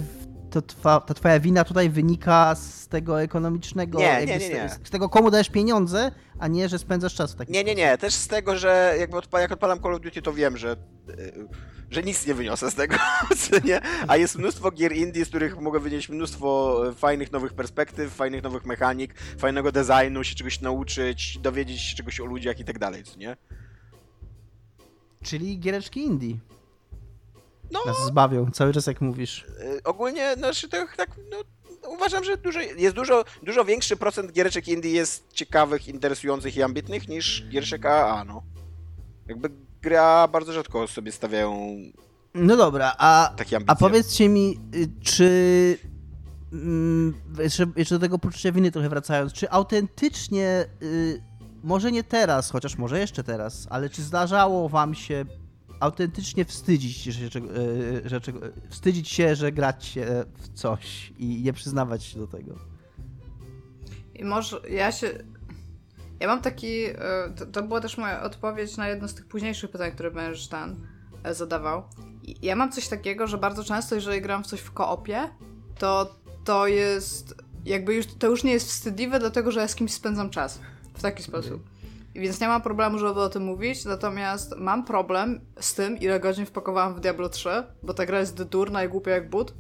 [0.50, 4.70] to twa, ta twoja wina tutaj wynika z tego ekonomicznego, nie, nie, nie, nie.
[4.70, 7.76] Z, z, tego komu dajesz pieniądze, a nie, że spędzasz czas w takim Nie, nie,
[7.76, 10.76] nie, też z tego, że jakby odpa jak odpalam Call of Duty, to wiem, że,
[11.10, 11.48] y,
[11.92, 12.96] że nic nie wyniosę z tego,
[13.66, 13.82] nie?
[14.08, 18.66] a jest mnóstwo gier indie, z których mogę wynieść mnóstwo fajnych nowych perspektyw, fajnych nowych
[18.66, 23.20] mechanik, fajnego designu, się czegoś nauczyć, dowiedzieć się czegoś o ludziach i tak dalej, co
[23.20, 23.38] nie?
[25.24, 26.36] Czyli giereczki indie.
[27.72, 29.46] No, nas zbawią, cały czas jak mówisz.
[29.60, 31.38] Yy, ogólnie, znaczy to tak, no,
[31.90, 37.08] uważam, że dużo, jest dużo, dużo większy procent giereczek indie jest ciekawych, interesujących i ambitnych
[37.08, 38.44] niż giereczek AAA, no.
[39.28, 39.50] Jakby
[39.82, 41.76] gra bardzo rzadko sobie stawiają
[42.34, 43.32] no dobra, a,
[43.68, 45.78] a powiedzcie mi, y, czy
[46.54, 51.22] mm, jeszcze, jeszcze do tego poczucia winy trochę wracając, czy autentycznie, y,
[51.64, 55.26] może nie teraz, chociaż może jeszcze teraz, ale czy zdarzało wam się
[55.80, 57.40] autentycznie wstydzić się, że, że,
[58.06, 58.20] że,
[58.70, 62.56] wstydzić się, że grać się w coś i nie przyznawać się do tego.
[64.16, 65.10] I może ja się.
[66.20, 66.86] Ja mam taki.
[66.86, 66.96] E,
[67.36, 70.50] to, to była też moja odpowiedź na jedno z tych późniejszych pytań, które będziesz
[71.24, 71.84] e, zadawał.
[72.42, 75.30] Ja mam coś takiego, że bardzo często, jeżeli gram w coś w koopie,
[75.78, 77.36] to to jest.
[77.66, 80.60] Jakby już to już nie jest wstydliwe, dlatego że ja z kimś spędzam czas.
[80.94, 81.70] W taki sposób.
[82.20, 86.46] Więc nie mam problemu, żeby o tym mówić, natomiast mam problem z tym, ile godzin
[86.46, 87.50] wpakowałam w Diablo 3,
[87.84, 89.54] bo ta gra jest durna i głupia jak but.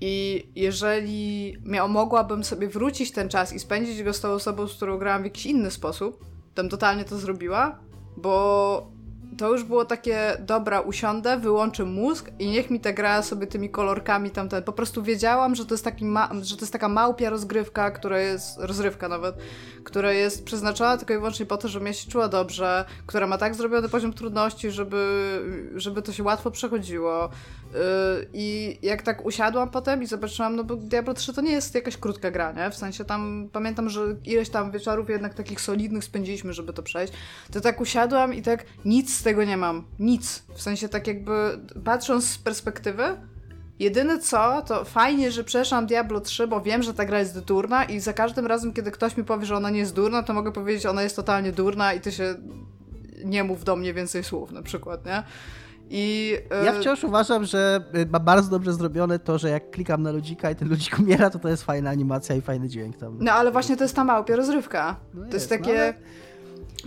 [0.00, 4.76] I jeżeli miał, mogłabym sobie wrócić ten czas i spędzić go z tą osobą, z
[4.76, 7.78] którą grałam w jakiś inny sposób, to bym totalnie to zrobiła,
[8.16, 8.95] bo
[9.38, 13.70] to już było takie, dobra, usiądę, wyłączę mózg i niech mi ta gra sobie tymi
[13.70, 14.62] kolorkami tamten.
[14.62, 18.20] Po prostu wiedziałam, że to jest, taki ma- że to jest taka małpia rozgrywka, która
[18.20, 19.36] jest, rozrywka nawet,
[19.84, 23.38] która jest przeznaczona tylko i wyłącznie po to, żebym ja się czuła dobrze, która ma
[23.38, 25.40] tak zrobiony poziom trudności, żeby,
[25.74, 27.30] żeby to się łatwo przechodziło.
[27.76, 31.74] Yy, I jak tak usiadłam potem i zobaczyłam, no bo Diablo 3 to nie jest
[31.74, 32.70] jakaś krótka gra, nie?
[32.70, 37.12] W sensie tam, pamiętam, że ileś tam wieczorów jednak takich solidnych spędziliśmy, żeby to przejść.
[37.52, 39.84] To tak usiadłam i tak nic z tego nie mam.
[39.98, 40.42] Nic.
[40.54, 43.16] W sensie tak jakby patrząc z perspektywy,
[43.78, 47.84] Jedyne co, to fajnie, że przeszłam Diablo 3, bo wiem, że ta gra jest durna
[47.84, 50.52] i za każdym razem, kiedy ktoś mi powie, że ona nie jest durna, to mogę
[50.52, 52.34] powiedzieć, ona jest totalnie durna i ty się
[53.24, 55.22] nie mów do mnie więcej słów na przykład, nie?
[55.90, 56.64] I, yy...
[56.64, 60.56] Ja wciąż uważam, że ma bardzo dobrze zrobione to, że jak klikam na ludzika i
[60.56, 63.18] ten ludzik umiera, to to jest fajna animacja i fajny dźwięk tam.
[63.20, 64.96] No ale właśnie to jest ta małpia rozrywka.
[65.14, 65.72] No to jest, jest, takie...
[65.72, 65.94] No, ale...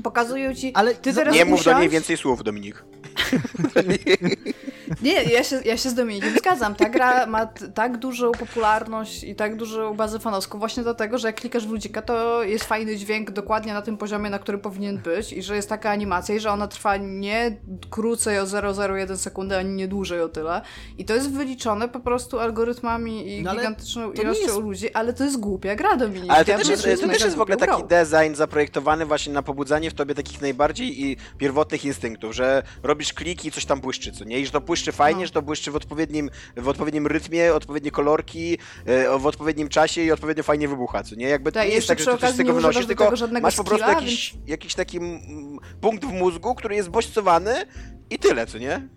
[0.04, 0.72] Pokazują ci...
[0.76, 1.76] Ale ty teraz Nie mów usiądź...
[1.76, 2.84] do niej więcej słów, Dominik.
[5.01, 6.76] Nie, ja się, ja się z Dominikiem zgadzam.
[6.76, 7.45] Ta gra ma
[7.76, 12.01] tak dużą popularność i tak dużą bazę fanowską właśnie dlatego, że jak klikasz w ludzika,
[12.01, 15.70] to jest fajny dźwięk dokładnie na tym poziomie, na którym powinien być i że jest
[15.70, 17.57] taka animacja i że ona trwa nie
[17.89, 20.61] krócej o 0,01 sekundy, ani nie dłużej o tyle.
[20.97, 24.59] I to jest wyliczone po prostu algorytmami i no, gigantyczną ilością jest...
[24.59, 26.32] ludzi, ale to jest głupia gra, Dominik.
[26.32, 29.91] Ale to, też jest, to też jest w ogóle taki design zaprojektowany właśnie na pobudzanie
[29.91, 34.24] w tobie takich najbardziej i pierwotnych instynktów, że robisz kliki i coś tam błyszczy, co
[34.24, 34.39] nie?
[34.39, 35.26] I że to błyszczy fajnie, no.
[35.26, 40.12] że to błyszczy w odpowiednim, w odpowiednim rytmie, odpowiednie kolorki, e, w odpowiednim czasie i
[40.12, 41.28] odpowiednio fajnie wybucha, co nie?
[41.28, 43.86] Jakby to nie jest tak, że to coś z tego wynosisz, tylko masz po prostu
[43.86, 44.49] skilla, jakiś, więc...
[44.49, 44.99] jakiś taki
[45.82, 47.53] punkt w mózgu, który jest bodźcowany
[48.10, 48.89] i tyle, co nie?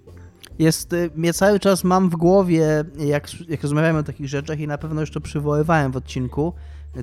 [0.58, 4.66] Jest, y, mnie cały czas mam w głowie, jak, jak rozmawiamy o takich rzeczach i
[4.66, 6.52] na pewno już to przywoływałem w odcinku,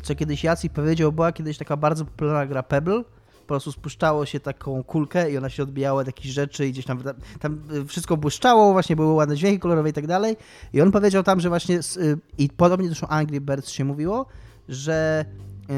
[0.03, 3.03] co kiedyś Jacek powiedział, była kiedyś taka bardzo popularna gra Pebble,
[3.49, 6.85] po prostu spuszczało się taką kulkę i ona się odbijała od jakichś rzeczy i gdzieś
[6.85, 7.03] tam,
[7.39, 10.37] tam wszystko błyszczało, właśnie były ładne dźwięki kolorowe i tak dalej.
[10.73, 14.25] I on powiedział tam, że właśnie, y, i podobnie zresztą Angry Birds się mówiło,
[14.67, 15.25] że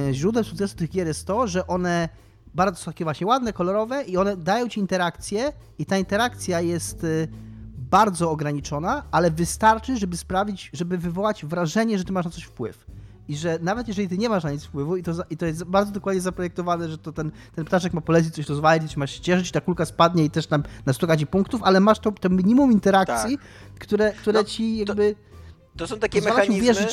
[0.10, 2.10] y, źródłem sukcesu tych gier jest to, że one
[2.54, 7.04] bardzo są takie właśnie ładne, kolorowe i one dają ci interakcję i ta interakcja jest
[7.04, 7.28] y,
[7.78, 12.86] bardzo ograniczona, ale wystarczy, żeby sprawić, żeby wywołać wrażenie, że ty masz na coś wpływ
[13.28, 15.64] i że nawet jeżeli ty nie masz na nic wpływu i to, i to jest
[15.64, 19.52] bardzo dokładnie zaprojektowane, że to ten, ten ptaszek ma polecieć, coś rozwalić, masz się cieszyć,
[19.52, 23.38] ta kulka spadnie i też tam nastuka ci punktów, ale masz to, to minimum interakcji,
[23.38, 23.80] tak.
[23.80, 25.16] które, które no, ci jakby...
[25.74, 26.88] To, to są takie mechanizmy...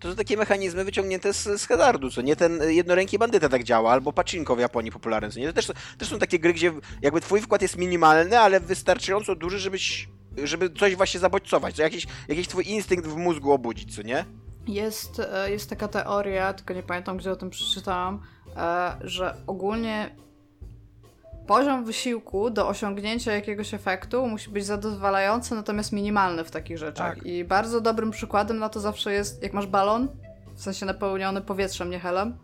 [0.00, 3.92] To są takie mechanizmy wyciągnięte z, z hazardu, co nie ten jednoręki bandyta tak działa,
[3.92, 5.46] albo pacinko w Japonii popularne, co nie?
[5.46, 6.72] To też, też są takie gry, gdzie
[7.02, 10.08] jakby twój wkład jest minimalny, ale wystarczająco duży, żebyś,
[10.44, 14.24] żeby coś właśnie zabodźcować, co jakiś, jakiś twój instynkt w mózgu obudzić, co nie?
[14.68, 18.22] Jest, e, jest taka teoria, tylko nie pamiętam, gdzie o tym przeczytałam,
[18.56, 20.10] e, że ogólnie
[21.46, 27.14] poziom wysiłku do osiągnięcia jakiegoś efektu musi być zadowalający, natomiast minimalny w takich rzeczach.
[27.14, 27.26] Tak.
[27.26, 30.08] I bardzo dobrym przykładem na to zawsze jest, jak masz balon,
[30.54, 32.36] w sensie napełniony powietrzem, nie helem,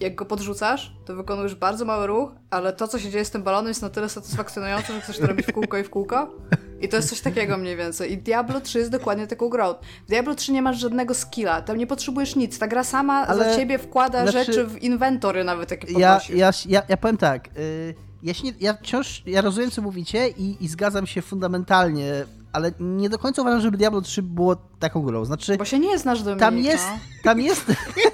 [0.00, 3.42] jak go podrzucasz, to wykonujesz bardzo mały ruch, ale to, co się dzieje z tym
[3.42, 6.34] balonem jest na tyle satysfakcjonujące, że chcesz to robić w kółko i w kółko.
[6.80, 8.12] I to jest coś takiego mniej więcej.
[8.12, 9.74] I Diablo 3 jest dokładnie taką grą.
[10.06, 12.58] W Diablo 3 nie masz żadnego skilla, tam nie potrzebujesz nic.
[12.58, 13.44] Ta gra sama ale...
[13.44, 14.44] za ciebie wkłada znaczy...
[14.52, 18.52] rzeczy w inwentory nawet, jakie ja, ja, ja, ja powiem tak, yy, ja, się nie,
[18.60, 23.42] ja wciąż, ja rozumiem, co mówicie i, i zgadzam się fundamentalnie ale nie do końca
[23.42, 25.24] uważam, żeby Diablo 3 było taką grą.
[25.24, 26.84] Znaczy, Bo się nie znasz do Tam jest,
[27.22, 27.64] tam jest...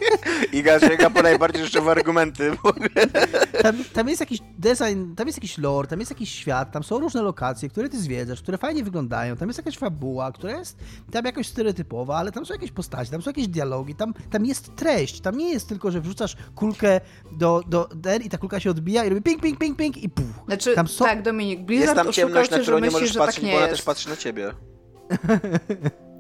[0.53, 2.53] Iga sięga po najbardziej rzeczowe argumenty.
[3.63, 6.99] Tam, tam jest jakiś design, tam jest jakiś lore, tam jest jakiś świat, tam są
[6.99, 10.79] różne lokacje, które ty zwiedzasz, które fajnie wyglądają, tam jest jakaś fabuła, która jest
[11.13, 14.77] tam jakoś stereotypowa, ale tam są jakieś postacie, tam są jakieś dialogi, tam, tam jest
[14.77, 17.01] treść, tam nie jest tylko, że wrzucasz kulkę
[17.33, 20.09] do, do den i ta kulka się odbija i robi ping, ping, ping, ping i
[20.09, 20.27] puf.
[20.47, 21.05] Znaczy, tam są...
[21.05, 23.83] tak Dominik, Blizzard jest tam ciemność, na którą nie możesz patrzeć, tak bo ona też
[23.83, 24.26] patrzy na ciebie.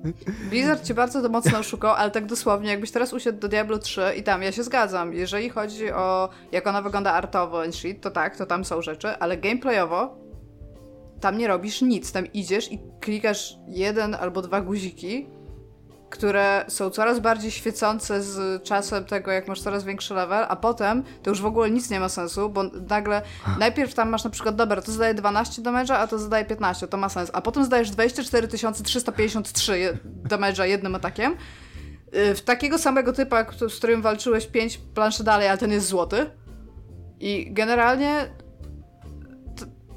[0.50, 4.22] Blizzard cię bardzo mocno oszukał, ale tak dosłownie, jakbyś teraz usiadł do Diablo 3 i
[4.22, 8.46] tam, ja się zgadzam, jeżeli chodzi o jak ona wygląda artowo and to tak, to
[8.46, 10.26] tam są rzeczy, ale gameplayowo
[11.20, 15.26] tam nie robisz nic, tam idziesz i klikasz jeden albo dwa guziki
[16.10, 21.02] które są coraz bardziej świecące z czasem tego, jak masz coraz większy level, a potem
[21.22, 23.22] to już w ogóle nic nie ma sensu, bo nagle
[23.58, 26.96] najpierw tam masz na przykład, dobra, to zadaje 12 damage'a, a to zadaje 15, to
[26.96, 29.98] ma sens, a potem zdajesz 24 353
[30.28, 31.36] damage'a jednym atakiem,
[32.14, 36.30] y, w takiego samego typa, z którym walczyłeś 5 planszy dalej, ale ten jest złoty.
[37.20, 38.28] I generalnie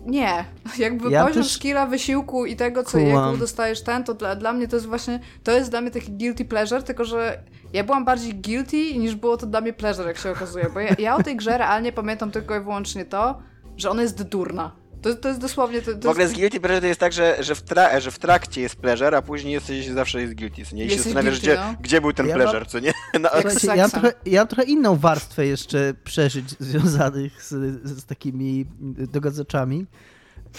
[0.06, 0.46] nie.
[0.78, 1.54] Jakby ja poziom też...
[1.54, 5.20] skilla, wysiłku i tego, co jaką dostajesz ten, to dla, dla mnie to jest właśnie,
[5.44, 7.40] to jest dla mnie taki guilty pleasure, tylko że
[7.74, 10.96] ja byłam bardziej guilty niż było to dla mnie pleasure, jak się okazuje, bo ja,
[11.00, 13.42] ja o tej grze realnie pamiętam tylko i wyłącznie to,
[13.78, 14.72] że ona jest durna.
[15.02, 15.82] To, to jest dosłownie...
[15.82, 16.36] To, to w ogóle jest...
[16.36, 19.18] z Guilty Pleasure to jest tak, że, że, w tra że w trakcie jest pleasure,
[19.18, 20.86] a później jesteś zawsze jest Guilty, co nie?
[20.86, 21.76] I się zastanawiasz, gdzie, no?
[21.82, 22.94] gdzie był ten ja pleasure, co nie?
[23.20, 23.30] No,
[23.76, 27.50] ja, mam trochę, ja mam trochę inną warstwę jeszcze przeżyć związanych z,
[27.84, 28.66] z takimi
[29.12, 29.86] dogadzaczami.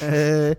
[0.03, 0.57] E,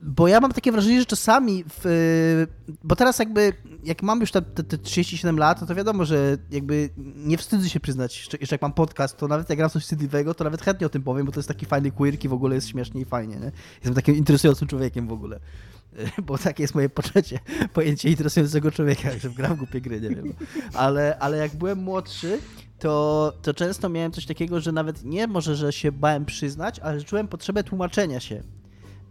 [0.00, 2.46] bo ja mam takie wrażenie, że czasami, w,
[2.84, 3.52] bo teraz jakby,
[3.88, 7.68] jak mam już te, te, te 37 lat, to, to wiadomo, że jakby nie wstydzę
[7.68, 10.86] się przyznać, jeszcze, jak mam podcast, to nawet jak gram coś wstydliwego, to nawet chętnie
[10.86, 13.04] o tym powiem, bo to jest taki fajny quirk i w ogóle jest śmiesznie i
[13.04, 13.52] fajnie, nie?
[13.74, 15.40] Jestem takim interesującym człowiekiem w ogóle.
[16.26, 17.38] Bo takie jest moje poczucie,
[17.72, 20.34] pojęcie interesującego człowieka, że gram głupie gry, nie wiem.
[20.74, 22.38] Ale, ale jak byłem młodszy,
[22.78, 27.02] to, to często miałem coś takiego, że nawet nie może, że się bałem przyznać, ale
[27.02, 28.42] czułem potrzebę tłumaczenia się.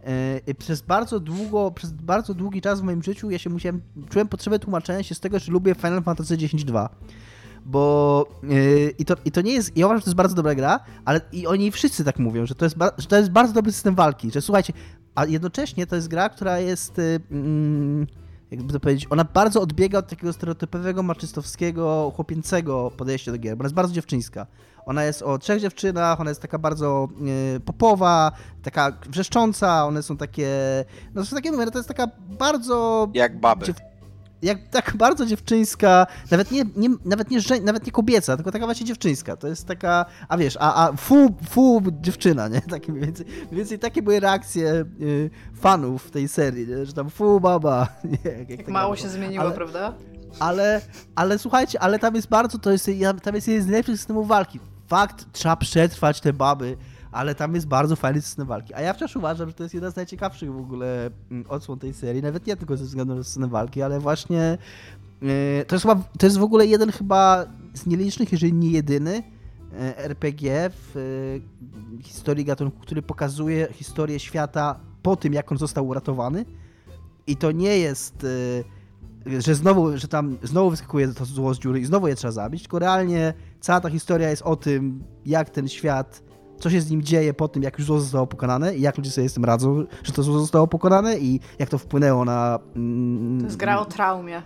[0.04, 3.80] E, przez bardzo długo, przez bardzo długi czas w moim życiu ja się musiałem,
[4.10, 6.88] czułem potrzebę tłumaczenia się z tego, że lubię Final Fantasy X-2.
[7.66, 10.54] bo yy, i, to, i to nie jest, ja uważam, że to jest bardzo dobra
[10.54, 13.72] gra, ale i oni wszyscy tak mówią, że to jest, że to jest bardzo dobry
[13.72, 14.72] system walki, że słuchajcie,
[15.14, 18.06] a jednocześnie to jest gra, która jest, yy,
[18.50, 23.60] jakby to powiedzieć, ona bardzo odbiega od takiego stereotypowego, maczystowskiego, chłopięcego podejścia do gier, bo
[23.60, 24.46] ona jest bardzo dziewczyńska.
[24.86, 27.08] Ona jest o trzech dziewczynach, ona jest taka bardzo
[27.54, 28.32] yy, popowa,
[28.62, 30.48] taka wrzeszcząca, one są takie,
[31.14, 33.08] no to są takie numery, to jest taka bardzo...
[33.14, 33.66] Jak baby.
[33.66, 33.76] Dziew
[34.42, 38.86] jak tak bardzo dziewczyńska, nawet nie, nie, nawet, nie, nawet nie kobieca, tylko taka właśnie
[38.86, 39.36] dziewczyńska.
[39.36, 42.60] To jest taka, a wiesz, a, a fu, fu dziewczyna, nie?
[42.70, 46.86] Takie mniej więcej, mniej więcej takie były reakcje y, fanów tej serii, nie?
[46.86, 47.88] że tam fu baba.
[48.04, 49.94] Nie, jak, jak, jak mało się zmieniło, ale, prawda?
[50.40, 50.80] Ale,
[51.14, 52.90] ale słuchajcie, ale tam jest bardzo, to jest,
[53.22, 54.60] tam jest jeden z najlepszych systemów walki.
[54.86, 56.76] Fakt, trzeba przetrwać te baby
[57.18, 58.74] ale tam jest bardzo fajny system walki.
[58.74, 61.94] A ja wciąż uważam, że to jest jedna z najciekawszych w ogóle mm, odsłon tej
[61.94, 64.58] serii, nawet nie tylko ze względu na system walki, ale właśnie
[65.22, 69.22] e, to jest, chyba, to jest w ogóle jeden chyba z nielicznych, jeżeli nie jedyny
[69.72, 70.96] e, RPG w
[71.98, 76.44] e, historii gatunku, który pokazuje historię świata po tym, jak on został uratowany.
[77.26, 78.26] I to nie jest,
[79.38, 82.62] że znowu, że tam znowu wyskakuje to zło z dziury i znowu je trzeba zabić,
[82.62, 86.27] tylko realnie cała ta historia jest o tym, jak ten świat
[86.60, 89.10] co się z nim dzieje po tym, jak już zło zostało pokonane i jak ludzie
[89.10, 92.58] sobie z tym radzą, że to zło zostało pokonane i jak to wpłynęło na...
[92.76, 94.42] Mm, to jest gra o traumie.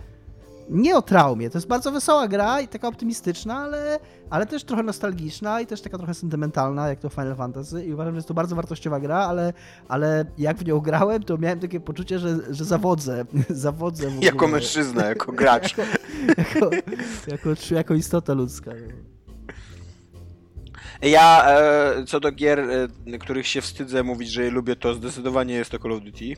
[0.69, 3.99] Nie o traumie, to jest bardzo wesoła gra i taka optymistyczna, ale,
[4.29, 8.13] ale też trochę nostalgiczna i też taka trochę sentymentalna, jak to Final Fantasy i uważam,
[8.13, 9.53] że jest to bardzo wartościowa gra, ale,
[9.87, 15.05] ale jak w nią grałem, to miałem takie poczucie, że, że zawodzę, zawodzę Jako mężczyzna,
[15.05, 15.75] jako gracz.
[16.37, 16.69] jako,
[17.27, 18.71] jako, jako, jako istota ludzka.
[21.03, 25.53] Ja e, co do gier, e, których się wstydzę mówić, że je lubię, to zdecydowanie
[25.53, 26.33] jest to Call of Duty.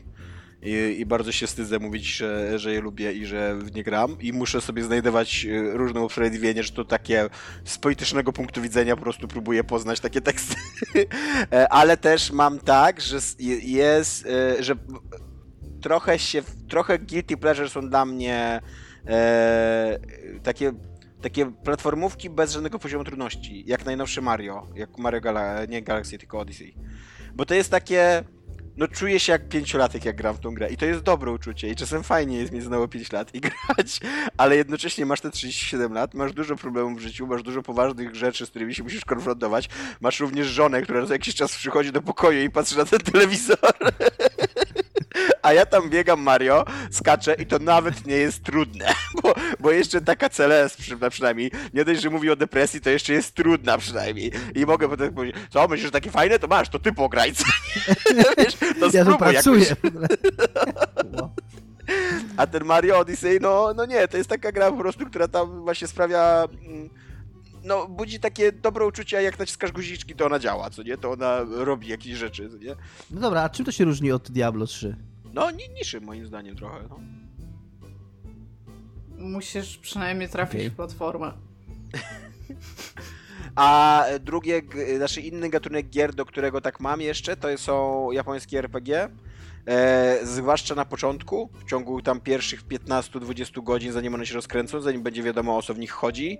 [0.62, 4.16] I, I, bardzo się wstydzę mówić, że, że je lubię i że w nie gram.
[4.20, 7.28] I muszę sobie znajdować e, różne usprawiedliwienie, że to takie
[7.64, 10.54] z politycznego punktu widzenia po prostu próbuję poznać takie teksty.
[11.70, 13.18] Ale też mam tak, że
[13.62, 14.28] jest,
[14.60, 14.74] że
[15.82, 18.60] trochę się, trochę guilty pleasure są dla mnie
[19.06, 19.98] e,
[20.42, 20.72] takie
[21.22, 26.38] takie platformówki bez żadnego poziomu trudności, jak najnowszy Mario, jak Mario Gala nie Galaxy, tylko
[26.38, 26.74] Odyssey.
[27.34, 28.24] Bo to jest takie,
[28.76, 31.68] no czuję się jak pięciolatek, jak gram w tą grę i to jest dobre uczucie
[31.68, 34.00] i czasem fajnie jest mieć znowu 5 lat i grać,
[34.36, 38.46] ale jednocześnie masz te 37 lat, masz dużo problemów w życiu, masz dużo poważnych rzeczy,
[38.46, 39.68] z którymi się musisz konfrontować,
[40.00, 43.58] masz również żonę, która za jakiś czas przychodzi do pokoju i patrzy na ten telewizor.
[45.46, 50.00] a ja tam biegam Mario, skaczę i to nawet nie jest trudne, bo, bo jeszcze
[50.00, 54.32] taka CLS przy, przynajmniej, nie dość, że mówi o depresji, to jeszcze jest trudna przynajmniej.
[54.54, 56.38] I mogę potem powiedzieć, co, myślisz, że takie fajne?
[56.38, 57.32] To masz, to ty pograj.
[58.38, 59.66] Wiesz, to ja tu pracuję.
[62.36, 65.62] A ten Mario Odyssey, no, no nie, to jest taka gra po prostu, która tam
[65.62, 66.90] właśnie sprawia mm,
[67.64, 70.98] no, budzi takie dobre uczucie, a jak naciskasz guziczki, to ona działa, co nie?
[70.98, 72.76] To ona robi jakieś rzeczy, co nie?
[73.10, 74.96] No dobra, a czym to się różni od Diablo 3?
[75.36, 77.00] No, niższy moim zdaniem trochę, no.
[79.18, 80.70] Musisz przynajmniej trafić okay.
[80.70, 81.32] w platformę.
[83.54, 84.62] A drugie,
[84.96, 89.08] znaczy inny gatunek gier, do którego tak mam jeszcze, to są japońskie RPG.
[89.66, 95.02] E, zwłaszcza na początku, w ciągu tam pierwszych 15-20 godzin, zanim one się rozkręcą, zanim
[95.02, 96.38] będzie wiadomo o co w nich chodzi.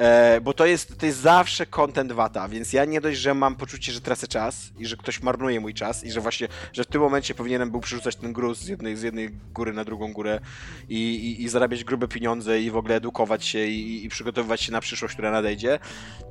[0.00, 3.56] E, bo to jest, to jest zawsze content wata, więc ja nie dość, że mam
[3.56, 6.86] poczucie, że tracę czas i że ktoś marnuje mój czas i że właśnie, że w
[6.86, 10.40] tym momencie powinienem był przerzucać ten gruz z jednej, z jednej góry na drugą górę
[10.88, 14.72] i, i, i zarabiać grube pieniądze i w ogóle edukować się i, i przygotowywać się
[14.72, 15.78] na przyszłość, która nadejdzie,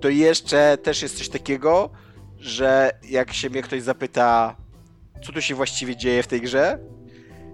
[0.01, 1.89] to jeszcze też jest coś takiego,
[2.39, 4.55] że jak się mnie ktoś zapyta,
[5.23, 6.79] co tu się właściwie dzieje w tej grze,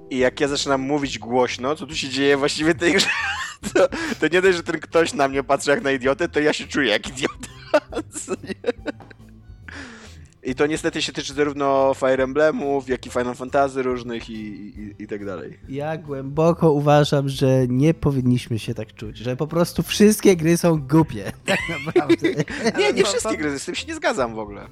[0.09, 3.07] i jak ja zaczynam mówić głośno, co tu się dzieje właściwie w tej grze,
[3.73, 3.87] to,
[4.19, 6.67] to nie dość, że ten ktoś na mnie patrzy jak na idiotę, to ja się
[6.67, 7.47] czuję jak idiota.
[10.45, 15.03] I to niestety się tyczy zarówno Fire Emblemów, jak i Final Fantasy różnych i, i,
[15.03, 15.59] i, tak dalej.
[15.69, 20.81] Ja głęboko uważam, że nie powinniśmy się tak czuć, że po prostu wszystkie gry są
[20.81, 22.29] głupie, tak naprawdę.
[22.79, 24.67] nie, nie wszystkie gry, z tym się nie zgadzam w ogóle.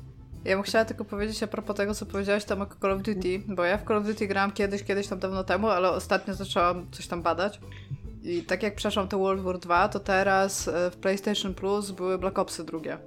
[0.46, 3.42] Ja bym chciała tylko powiedzieć a propos tego, co powiedziałeś tam o Call of Duty,
[3.48, 6.88] bo ja w Call of Duty grałam kiedyś, kiedyś tam dawno temu, ale ostatnio zaczęłam
[6.92, 7.60] coś tam badać.
[8.24, 12.18] I tak jak przeszłam to World War 2, to teraz e, w PlayStation Plus były
[12.18, 12.98] Black Opsy drugie.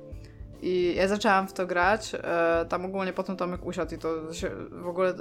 [0.63, 4.09] I ja zaczęłam w to grać, e, tam ogólnie potem Tomek usiadł i to
[4.71, 5.15] w ogóle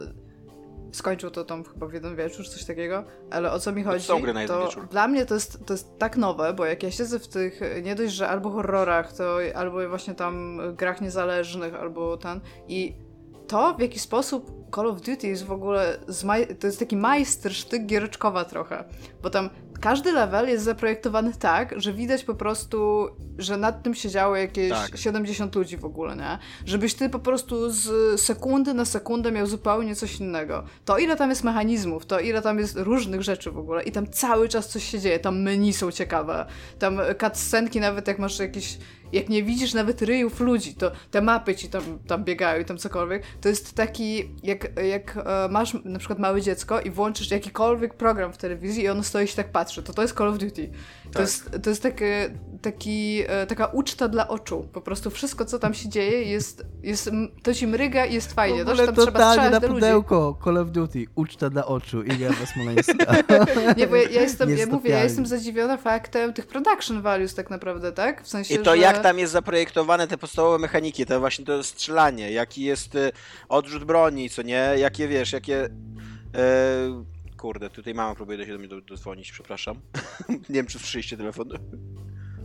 [0.96, 4.08] skończył to tam chyba w jeden wieczór, coś takiego, ale o co mi chodzi,
[4.48, 4.88] to wieczór.
[4.88, 7.96] dla mnie to jest, to jest tak nowe, bo jak ja siedzę w tych, nie
[7.96, 12.96] dość, że albo horrorach, to albo właśnie tam grach niezależnych, albo ten i
[13.48, 15.98] to, w jaki sposób Call of Duty jest w ogóle,
[16.60, 18.84] to jest taki majster sztyk giereczkowa trochę,
[19.22, 19.50] bo tam
[19.82, 23.08] każdy level jest zaprojektowany tak, że widać po prostu,
[23.38, 24.98] że nad tym siedziało jakieś Tak.
[24.98, 26.38] 70 ludzi w ogóle, nie?
[26.66, 30.64] Żebyś ty po prostu z sekundy na sekundę miał zupełnie coś innego.
[30.86, 34.08] To ile tam jest mechanizmów, to ile tam jest różnych rzeczy w ogóle i tam
[34.08, 36.46] cały czas coś się dzieje, tam menu są ciekawe,
[36.80, 38.78] tam cutscenki nawet jak masz jakieś
[39.14, 42.78] jak nie widzisz nawet ryjów ludzi, to te mapy ci tam, tam biegają i tam
[42.78, 47.94] cokolwiek, to jest taki, jak, jak e, masz na przykład małe dziecko i włączysz jakikolwiek
[47.94, 50.38] program w telewizji i ono stoi i się tak patrzy, to to jest Call of
[50.38, 50.70] Duty.
[51.06, 51.22] To Tak.
[51.22, 52.30] jest, to jest takie,
[52.62, 54.68] taki, e, taka uczta dla oczu.
[54.74, 57.10] Po prostu wszystko, co tam się dzieje jest, jest
[57.44, 58.64] to ci mryga i jest fajnie.
[58.64, 59.80] W To, tam trzeba strzelać na do ludzi.
[59.80, 63.16] pudełko Call of Duty, uczta dla oczu, Iga Smoleńska.
[63.78, 67.50] Nie, bo ja, ja jestem, ja mówię, ja jestem zadziwiona faktem tych production values tak
[67.50, 68.24] naprawdę, tak?
[68.24, 68.78] W sensie, I to że...
[68.78, 73.12] jak tam jest zaprojektowane te podstawowe mechaniki, to właśnie to strzelanie, jaki jest y,
[73.50, 75.70] odrzut broni, co nie, jakie wiesz, jakie...
[76.36, 79.82] E, kurde, tutaj mama próbuje do się do mnie do- dodzwonić, przepraszam.
[80.30, 81.50] nie wiem, czy słyszeliście telefon.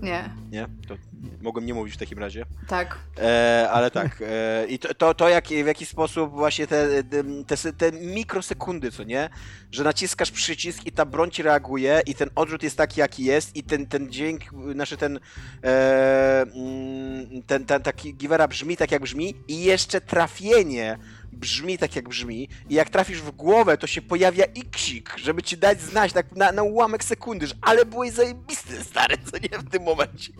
[0.03, 0.67] Nie, Nie?
[0.89, 0.97] To
[1.41, 2.45] mogłem nie mówić w takim razie.
[2.69, 2.99] tak.
[3.19, 4.23] E, ale tak.
[4.27, 8.91] E, I to, to, to jak, w jaki sposób właśnie te, te, te, te mikrosekundy,
[8.91, 9.29] co nie?
[9.73, 13.57] Że naciskasz przycisk i ta broń ci reaguje i ten odrzut jest taki, jaki jest
[13.57, 15.21] i ten, ten dźwięk, znaczy ten,
[15.65, 20.99] e, mm, ten, ten taki givera brzmi tak, jak brzmi i jeszcze trafienie
[21.33, 25.57] brzmi tak, jak brzmi i jak trafisz w głowę, to się pojawia iksik, żeby ci
[25.57, 29.71] dać znać tak na, na ułamek sekundy, że ale byłeś zajebisty, stary, co nie, w
[29.71, 30.33] tym momencie.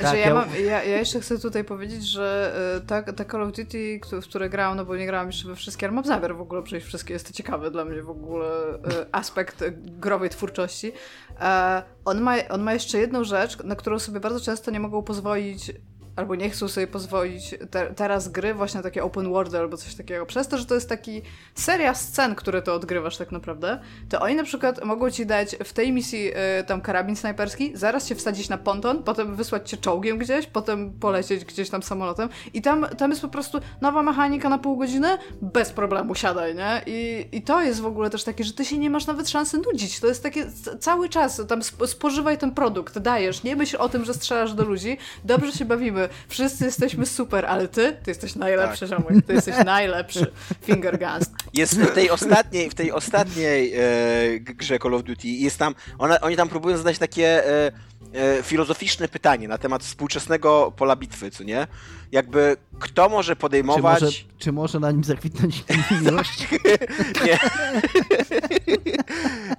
[0.00, 3.42] Znaczy, Tak, ja, mam, ja, ja jeszcze chcę tutaj powiedzieć, że y, ta, ta Call
[3.42, 6.36] of Duty, w które grałam, no bo nie grałam jeszcze we wszystkie, ale mam zamiar
[6.36, 8.78] w ogóle przejść wszystkie, jest to ciekawy dla mnie w ogóle y,
[9.12, 10.92] aspekt growej twórczości.
[11.40, 15.02] E, on, ma, on ma jeszcze jedną rzecz, na którą sobie bardzo często nie mogą
[15.02, 15.72] pozwolić
[16.20, 20.26] albo nie chcą sobie pozwolić te, teraz gry właśnie takie open world albo coś takiego.
[20.26, 21.22] Przez to, że to jest taki
[21.54, 25.72] seria scen, które to odgrywasz tak naprawdę, to oni na przykład mogą ci dać w
[25.72, 30.18] tej misji y, tam karabin snajperski, zaraz cię wsadzić na ponton, potem wysłać cię czołgiem
[30.18, 34.58] gdzieś, potem polecieć gdzieś tam samolotem i tam, tam jest po prostu nowa mechanika na
[34.58, 35.08] pół godziny,
[35.42, 36.82] bez problemu siadaj, nie?
[36.86, 39.58] I, I to jest w ogóle też takie, że ty się nie masz nawet szansy
[39.58, 40.00] nudzić.
[40.00, 40.46] To jest takie
[40.80, 44.64] cały czas, tam sp- spożywaj ten produkt, dajesz, nie myśl o tym, że strzelasz do
[44.64, 48.98] ludzi, dobrze się bawimy, wszyscy jesteśmy super, ale ty, ty jesteś najlepszy, tak.
[49.26, 50.32] ty jesteś najlepszy.
[50.66, 51.30] Finger guns.
[51.54, 56.20] Jest w tej ostatniej, w tej ostatniej e, grze Call of Duty, jest tam, ona,
[56.20, 57.72] oni tam próbują zadać takie e,
[58.14, 61.66] e, filozoficzne pytanie na temat współczesnego pola bitwy, co nie?
[62.12, 64.02] Jakby kto może Czy podejmować...
[64.02, 65.64] może, czy może na nim zakwitnąć
[66.02, 66.48] miłość?
[67.26, 67.38] Nie.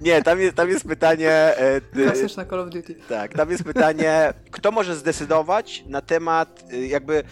[0.00, 1.30] Nie, tam jest, tam jest pytanie...
[1.30, 2.94] E, Klasyczna Call of Duty.
[3.08, 7.22] tak, tam jest pytanie, kto może zdecydować na temat y, jakby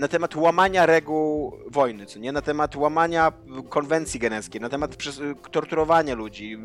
[0.00, 2.32] na temat łamania reguł wojny, co nie?
[2.32, 3.32] Na temat łamania
[3.68, 4.96] konwencji genewskiej, na temat
[5.50, 6.58] torturowania ludzi,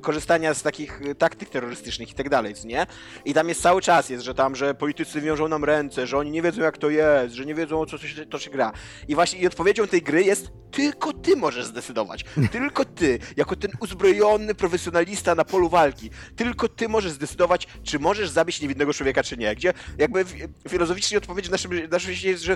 [0.00, 2.86] korzystania z takich taktyk terrorystycznych i tak dalej, co nie?
[3.24, 6.30] I tam jest cały czas, jest, że tam, że politycy wiążą nam ręce, że oni
[6.30, 8.72] nie wiedzą jak to jest, że nie wiedzą o co to się, to się gra.
[9.08, 12.24] I właśnie i odpowiedzią tej gry jest tylko ty możesz zdecydować.
[12.52, 18.30] Tylko ty, jako ten uzbrojony profesjonalista na polu walki, tylko ty możesz zdecydować, czy możesz
[18.30, 19.54] zabić niewinnego człowieka, czy nie.
[19.54, 22.55] Gdzie jakby fi- filozoficznie odpowiedź naszym, naszym jest, że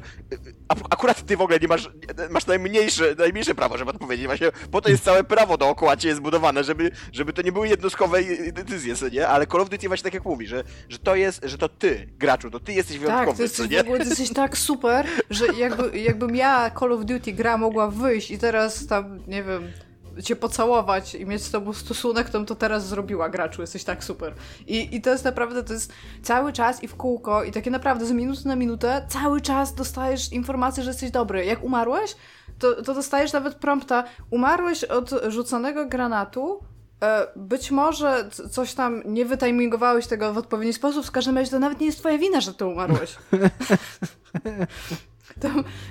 [0.68, 1.90] ak- akurat ty w ogóle nie masz,
[2.30, 4.26] masz najmniejsze, najmniejsze prawo, żeby odpowiedzieć.
[4.26, 8.18] Właśnie po to jest całe prawo dookoła cię zbudowane, żeby, żeby to nie były jednostkowe
[8.52, 9.28] decyzje, co nie?
[9.28, 12.08] Ale Call of Duty właśnie tak jak mówi, że, że to jest, że to ty,
[12.18, 13.80] graczu, to ty jesteś Tak, wyjątkowy, ty jesteś co w nie?
[13.80, 18.30] ogóle ty jesteś tak super, że jakby, jakbym ja Call of Duty gra mogła wyjść
[18.30, 19.72] i teraz tam, nie wiem,
[20.24, 24.34] cię pocałować i mieć z tobą stosunek, to to teraz zrobiła, graczu, jesteś tak super.
[24.66, 25.92] I, I to jest naprawdę, to jest
[26.22, 30.32] cały czas i w kółko i takie naprawdę z minuty na minutę cały czas dostajesz
[30.32, 31.44] informację, że jesteś dobry.
[31.44, 32.16] Jak umarłeś,
[32.58, 36.60] to, to dostajesz nawet prompta, umarłeś od rzuconego granatu,
[37.02, 41.58] E, Być może coś tam nie wytimingowałeś tego w odpowiedni sposób, w każdym razie to
[41.58, 43.16] nawet nie jest twoja wina, że ty umarłeś.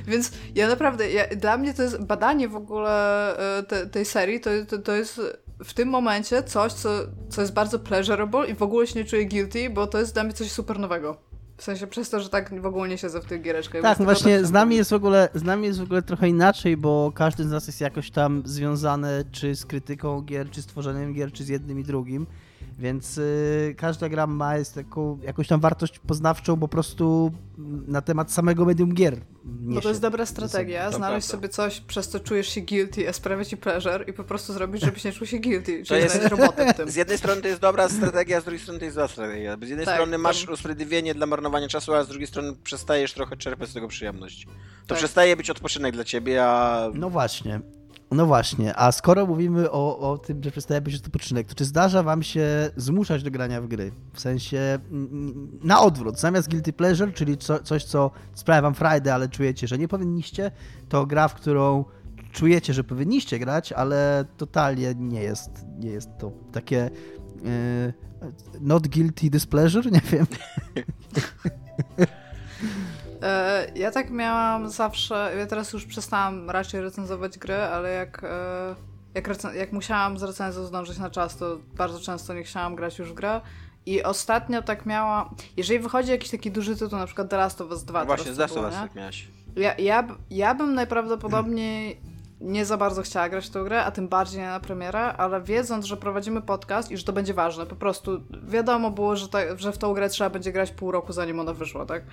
[0.07, 4.39] Więc ja naprawdę, ja, dla mnie to jest badanie w ogóle e, te, tej serii,
[4.39, 5.21] to, to, to jest
[5.63, 6.89] w tym momencie coś, co,
[7.29, 10.23] co jest bardzo pleasurable i w ogóle się nie czuję guilty, bo to jest dla
[10.23, 11.17] mnie coś super nowego.
[11.57, 13.81] W sensie przez to, że tak w ogóle nie siedzę w tych giereczkach.
[13.81, 16.77] Tak, no właśnie z nami jest w ogóle, z nami jest w ogóle trochę inaczej,
[16.77, 21.13] bo każdy z nas jest jakoś tam związany czy z krytyką gier, czy z tworzeniem
[21.13, 22.27] gier, czy z jednym i drugim.
[22.79, 27.31] Więc y, każda gra ma jest taką, jakąś tam wartość poznawczą po prostu
[27.87, 29.17] na temat samego medium gier.
[29.43, 31.47] Bo niesie to jest dobra strategia, To znaleźć prawda.
[31.47, 34.81] sobie coś, przez co czujesz się guilty, a sprawia ci pleasure i po prostu zrobić,
[34.81, 36.89] żebyś nie czuł się guilty, To czyli jest- znaleźć robotę w tym.
[36.89, 39.57] Z jednej strony to jest dobra strategia, z drugiej strony to jest zła strategia.
[39.65, 43.13] Z jednej Tak, strony to- masz usprawiedliwienie dla marnowania czasu, a z drugiej strony przestajesz
[43.13, 44.45] trochę czerpać z tego przyjemność.
[44.45, 44.51] To
[44.87, 44.97] Tak.
[44.97, 47.61] przestaje być odpoczynek dla ciebie, a No właśnie.
[48.11, 52.03] No właśnie, a skoro mówimy o, o tym, że przestaje być odpoczynek, to czy zdarza
[52.03, 53.91] wam się zmuszać do grania w gry?
[54.13, 54.79] W sensie
[55.63, 59.77] na odwrót, zamiast guilty pleasure, czyli co, coś, co sprawia wam frajdę, ale czujecie, że
[59.77, 60.51] nie powinniście,
[60.89, 61.85] to gra, w którą
[62.31, 66.89] czujecie, że powinniście grać, ale totalnie nie jest, nie jest to takie
[67.43, 67.93] yy,
[68.61, 70.25] not guilty displeasure, nie wiem.
[73.21, 78.75] E, ja tak miałam zawsze, ja teraz już przestałam raczej recenzować gry, ale jak, e,
[79.15, 83.11] jak, jak musiałam z recenzją zdążyć na czas, to bardzo często nie chciałam grać już
[83.11, 83.41] w grę.
[83.85, 87.71] I ostatnio tak miałam, jeżeli wychodzi jakiś taki duży tytuł, na przykład The Last of
[87.71, 87.99] Us 2.
[87.99, 89.27] No właśnie, z Last of Us tak miałeś.
[89.55, 92.01] Ja, ja, ja bym najprawdopodobniej
[92.41, 95.85] nie za bardzo chciała grać w tę grę, a tym bardziej na premierę, ale wiedząc,
[95.85, 99.71] że prowadzimy podcast i że to będzie ważne, po prostu wiadomo było, że, ta, że
[99.71, 102.03] w tą grę trzeba będzie grać pół roku, zanim ona wyszła, tak?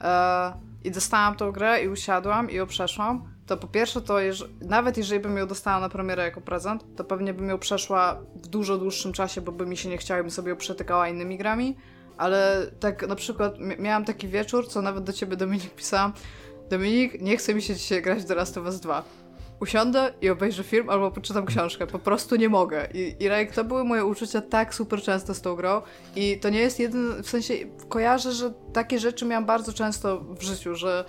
[0.00, 0.52] E,
[0.84, 3.34] I dostałam tą grę i usiadłam i ją przeszłam.
[3.46, 7.04] To po pierwsze, to jeż, nawet jeżeli bym ją dostała na premierę jako prezent, to
[7.04, 10.30] pewnie bym ją przeszła w dużo dłuższym czasie, bo by mi się nie chciało, bym
[10.30, 11.76] sobie ją przetykała innymi grami.
[12.16, 16.12] Ale tak na przykład miałam taki wieczór, co nawet do ciebie Dominik pisałam.
[16.70, 19.23] Dominik, nie chce mi się dzisiaj grać The Last of Us 2
[19.60, 21.86] usiądę i obejrzę film albo poczytam książkę.
[21.86, 22.88] Po prostu nie mogę.
[22.94, 25.82] I, i to były moje uczucia tak super często z tą grą.
[26.16, 27.54] I to nie jest jeden, w sensie
[27.88, 31.04] kojarzę, że takie rzeczy miałam bardzo często w życiu, że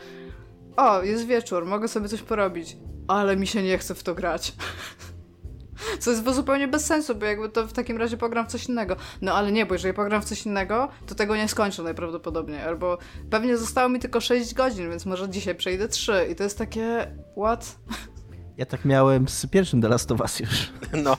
[0.78, 2.78] o, jest wieczór, mogę sobie coś porobić,
[3.08, 4.54] ale mi się nie chce w to grać.
[6.00, 8.96] Co jest zupełnie bez sensu, bo jakby to w takim razie pogram w coś innego.
[9.22, 12.62] No ale nie, bo jeżeli pogram w coś innego, to tego nie skończę najprawdopodobniej.
[12.62, 12.98] Albo
[13.30, 16.28] pewnie zostało mi tylko 6 godzin, więc może dzisiaj przejdę 3.
[16.32, 17.16] I to jest takie.
[17.38, 17.76] What?
[18.58, 20.72] Ja tak miałem z pierwszym The Last of Us już.
[20.94, 21.18] No.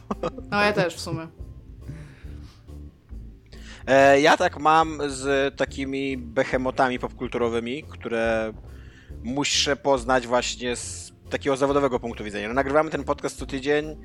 [0.50, 1.28] No ja też w sumie.
[3.86, 8.52] E, ja tak mam z takimi behemotami popkulturowymi, które
[9.22, 12.48] muszę poznać właśnie z takiego zawodowego punktu widzenia.
[12.48, 13.96] No, nagrywamy ten podcast co tydzień,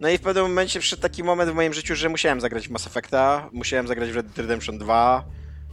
[0.00, 2.70] no i w pewnym momencie przyszedł taki moment w moim życiu, że musiałem zagrać w
[2.70, 5.24] Mass Effecta, musiałem zagrać w Red Dead Redemption 2,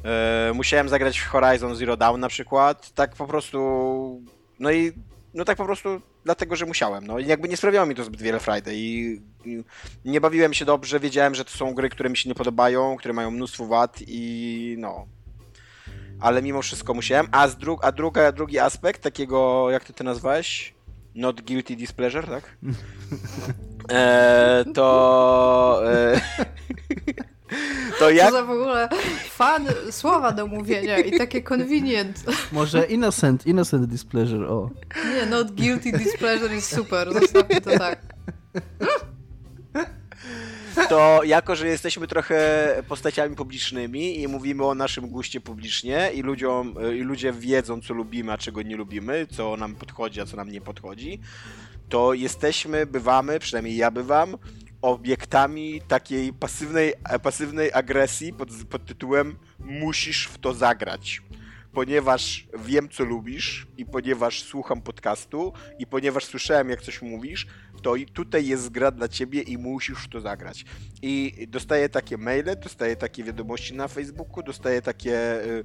[0.04, 4.22] e, musiałem zagrać w Horizon Zero Dawn na przykład, tak po prostu...
[4.60, 4.92] No i
[5.34, 7.08] no tak po prostu dlatego, że musiałem.
[7.08, 8.40] No i jakby nie sprawiało mi to zbyt wiele
[8.72, 9.64] i, i
[10.06, 13.14] nie bawiłem się dobrze, wiedziałem, że to są gry, które mi się nie podobają, które
[13.14, 15.06] mają mnóstwo wad i no.
[16.20, 17.28] Ale mimo wszystko musiałem.
[17.32, 20.74] A, z dru a druga, drugi aspekt takiego, jak ty to nazwałeś?
[21.16, 22.58] Not guilty displeasure, tak?
[23.92, 25.82] E, to...
[25.94, 26.22] E,
[28.00, 28.30] to jak...
[28.30, 28.90] Co za w ogóle
[29.30, 32.24] fan słowa do mówienia i takie convenient.
[32.52, 34.70] Może innocent, innocent displeasure, o.
[35.16, 38.00] Nie, not guilty displeasure jest super, zostawmy to tak.
[40.90, 46.76] To jako, że jesteśmy trochę postaciami publicznymi i mówimy o naszym guście publicznie i ludziom,
[46.96, 50.50] i ludzie wiedzą, co lubimy, a czego nie lubimy, co nam podchodzi, a co nam
[50.52, 51.20] nie podchodzi,
[51.90, 54.38] to jesteśmy, bywamy, przynajmniej ja bywam,
[54.86, 61.22] obiektami takiej pasywnej, pasywnej agresji pod, pod tytułem musisz w to zagrać
[61.76, 67.48] ponieważ wiem, co lubisz i ponieważ słucham podcastu i ponieważ słyszałem, jak coś mówisz,
[67.82, 70.66] to i tutaj jest gra dla ciebie i musisz w to zagrać.
[71.02, 75.64] I dostaję takie maile, dostaję takie wiadomości na Facebooku, dostaję takie y,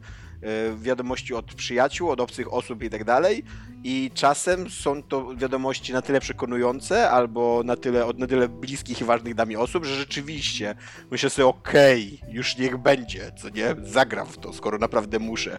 [0.77, 3.45] wiadomości od przyjaciół, od obcych osób i tak dalej.
[3.85, 9.01] I czasem są to wiadomości na tyle przekonujące, albo na tyle, od na tyle bliskich
[9.01, 10.75] i ważnych dla mnie osób, że rzeczywiście
[11.11, 13.77] myślę sobie, okej, okay, już niech będzie, co nie?
[13.83, 15.59] Zagram w to, skoro naprawdę muszę.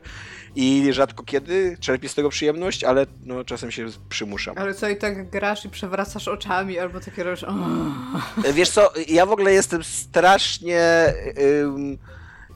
[0.55, 4.57] I rzadko kiedy czerpię z tego przyjemność, ale no, czasem się przymuszam.
[4.57, 7.45] Ale co, i tak grasz i przewracasz oczami, albo takie robisz...
[8.53, 11.13] Wiesz co, ja w ogóle jestem strasznie...
[11.63, 11.97] Ym,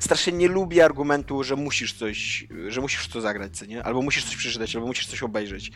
[0.05, 3.83] strasznie nie lubię argumentu, że musisz coś, że musisz to zagrać, co nie?
[3.83, 5.71] Albo musisz coś przeczytać, albo musisz coś obejrzeć.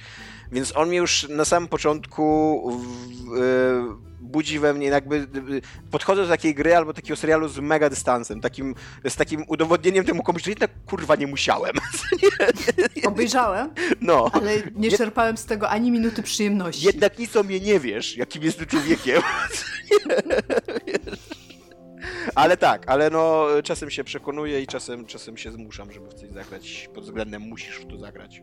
[0.51, 3.39] Więc on mnie już na samym początku w, e,
[4.21, 5.27] budzi we mnie jakby
[5.91, 8.75] podchodzę do takiej gry albo takiego serialu z mega dystansem, takim,
[9.09, 11.73] z takim udowodnieniem temu komuś, że jednak kurwa nie musiałem.
[13.05, 13.69] Obejrzałem,
[14.01, 14.30] no.
[14.34, 16.86] ale nie czerpałem z tego ani minuty przyjemności.
[16.86, 19.21] Jednak nic o mnie nie wiesz, jakim jestem człowiekiem.
[22.36, 26.30] Ale tak, ale no czasem się przekonuję i czasem, czasem się zmuszam, żeby w coś
[26.30, 28.41] zagrać pod względem musisz w to zagrać.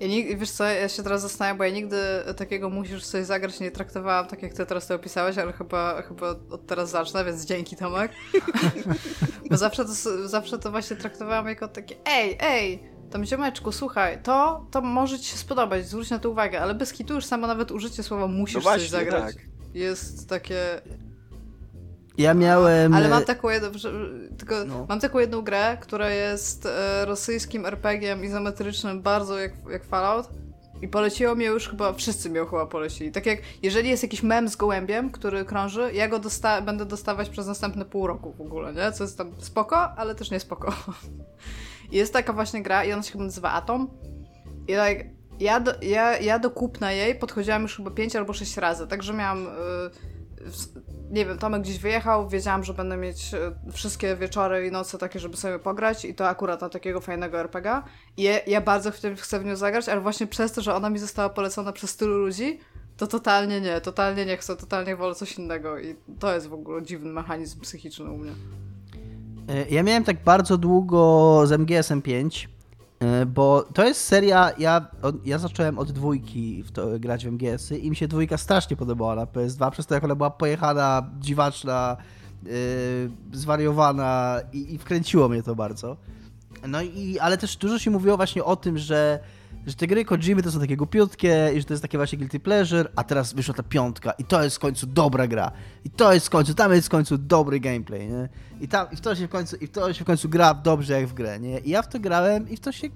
[0.00, 1.96] Ja nie, wiesz co, ja się teraz zastanawiam, bo ja nigdy
[2.36, 6.28] takiego musisz coś zagrać nie traktowałam tak, jak ty teraz to opisałeś, ale chyba, chyba
[6.50, 8.12] od teraz zacznę, więc dzięki Tomek.
[9.50, 14.66] bo zawsze to, zawsze to właśnie traktowałam jako takie ej, ej, tam ziomeczku, słuchaj, to,
[14.70, 17.70] to może ci się spodobać, zwróć na to uwagę, ale bez kitu już samo nawet
[17.70, 19.44] użycie słowa musisz no właśnie, coś zagrać tak.
[19.74, 20.80] jest takie
[22.20, 22.94] ja miałem.
[22.94, 23.68] Ale mam taką jedną,
[24.38, 24.86] tylko no.
[24.88, 30.28] mam taką jedną grę, która jest e, rosyjskim RPG-iem izometrycznym, bardzo jak, jak Fallout.
[30.82, 33.12] I poleciło mnie już chyba, wszyscy mnie chyba polecili.
[33.12, 37.28] Tak jak, jeżeli jest jakiś mem z gołębiem, który krąży, ja go dosta będę dostawać
[37.28, 38.92] przez następne pół roku w ogóle, nie?
[38.92, 40.72] Co jest tam spoko, ale też nie spoko.
[41.92, 43.90] I jest taka właśnie gra i ona się chyba nazywa Atom.
[44.68, 45.04] I like,
[45.40, 49.12] ja do, ja, ja do kupna jej podchodziłam już chyba 5 albo 6 razy, także
[49.12, 49.44] miałam...
[49.44, 50.19] Yy,
[51.10, 55.18] nie wiem, Tomek gdzieś wyjechał, wiedziałam, że będę mieć e, wszystkie wieczory i noce takie,
[55.18, 57.82] żeby sobie pograć i to akurat na takiego fajnego RPG.
[58.16, 61.28] I ja, bardzo chcę w nią zagrać, ale właśnie przez to, że ona mi została
[61.28, 62.58] polecona przez tylu ludzi,
[62.96, 66.82] to totalnie nie, totalnie nie chcę, totalnie wolę coś innego i to jest w ogóle
[66.82, 68.32] dziwny mechanizm psychiczny u mnie.
[69.48, 72.59] E, ja miałem tak bardzo długo z MGS-em 5, e,
[73.26, 74.86] bo to jest seria, ja,
[75.24, 79.14] ja zacząłem od dwójki w to, grać w MGS-y i mi się dwójka strasznie podobała
[79.14, 81.96] na PS2, przez to jak ona była pojechana, dziwaczna,
[82.42, 82.50] yy,
[83.32, 85.96] zwariowana i, i wkręciło mnie to bardzo.
[86.68, 89.20] No i, ale też dużo się mówiło właśnie o tym, że
[89.66, 92.40] że te gry Kojimy to są takie głupiutkie i że to jest takie właśnie guilty
[92.40, 95.52] pleasure, a teraz wyszła ta piątka i to jest w końcu dobra gra.
[95.84, 98.28] I to jest w końcu, tam jest w końcu dobry gameplay, nie?
[98.60, 100.54] I, tam, i, w, to się w, końcu, i w to się w końcu gra
[100.54, 101.58] dobrze jak w grę, nie?
[101.58, 102.88] I ja w to grałem i w to się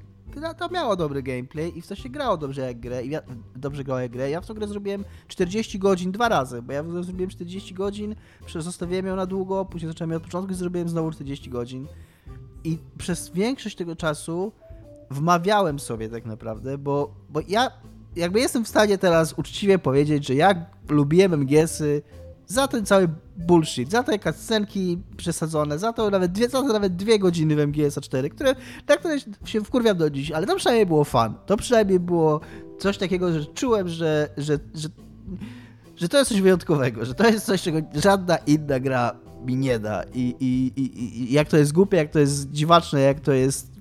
[0.58, 3.20] to miało dobry gameplay i w to się grało dobrze jak grę, i ja,
[3.56, 4.30] dobrze grało jak grę.
[4.30, 8.14] Ja w to grę zrobiłem 40 godzin dwa razy, bo ja zrobiłem 40 godzin,
[8.48, 11.86] zostawiłem ją na długo, później zacząłem ją od początku i zrobiłem znowu 40 godzin.
[12.64, 14.52] I przez większość tego czasu
[15.10, 17.70] wmawiałem sobie tak naprawdę, bo, bo ja
[18.16, 22.02] jakby jestem w stanie teraz uczciwie powiedzieć, że ja lubiłem MGS-y
[22.46, 26.96] za ten cały bullshit, za te cutscenki przesadzone, za to nawet dwie, za to nawet
[26.96, 28.54] dwie godziny w MGS 4, które,
[28.88, 31.34] na które się wkurwiam do dziś, ale to przynajmniej było fan.
[31.46, 32.40] To przynajmniej było
[32.78, 34.88] coś takiego, że czułem, że, że, że,
[35.96, 39.12] że to jest coś wyjątkowego, że to jest coś, czego żadna inna gra
[39.46, 40.02] mi nie da.
[40.14, 43.73] I, i, i, i jak to jest głupie, jak to jest dziwaczne, jak to jest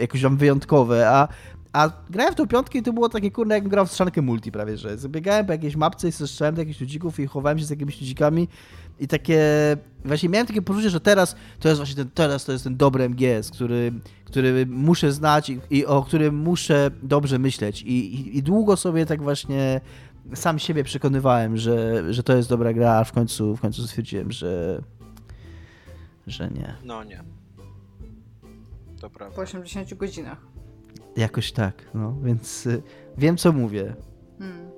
[0.00, 1.28] jakoś tam wyjątkowe, a,
[1.72, 4.52] a grałem w tą piątkę i to było takie, kurde, jak grał w strzankę multi
[4.52, 7.70] prawie, że zabiegałem po jakiejś mapce i strzelałem do jakichś ludzików i chowałem się z
[7.70, 8.48] jakimiś ludzikami
[9.00, 9.42] i takie,
[10.04, 13.08] właśnie miałem takie poczucie, że teraz to jest właśnie ten, teraz to jest ten dobry
[13.08, 13.92] MGS, który,
[14.24, 19.06] który muszę znać i, i o którym muszę dobrze myśleć I, i, i długo sobie
[19.06, 19.80] tak właśnie
[20.34, 24.32] sam siebie przekonywałem, że, że to jest dobra gra, a w końcu, w końcu stwierdziłem,
[24.32, 24.82] że
[26.26, 26.74] że nie.
[26.84, 27.37] No nie
[29.00, 29.36] to prawda.
[29.36, 30.38] Po 80 godzinach.
[31.16, 32.82] Jakoś tak, no, więc y,
[33.18, 33.96] wiem, co mówię.
[34.38, 34.70] Hmm.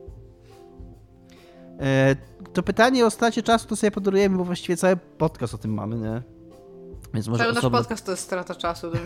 [1.80, 2.16] E,
[2.52, 5.96] to pytanie o stracie czasu to sobie podorujemy, bo właściwie cały podcast o tym mamy,
[5.98, 6.22] nie?
[7.14, 7.70] Więc może cały osobno...
[7.70, 8.90] nasz podcast to jest strata czasu,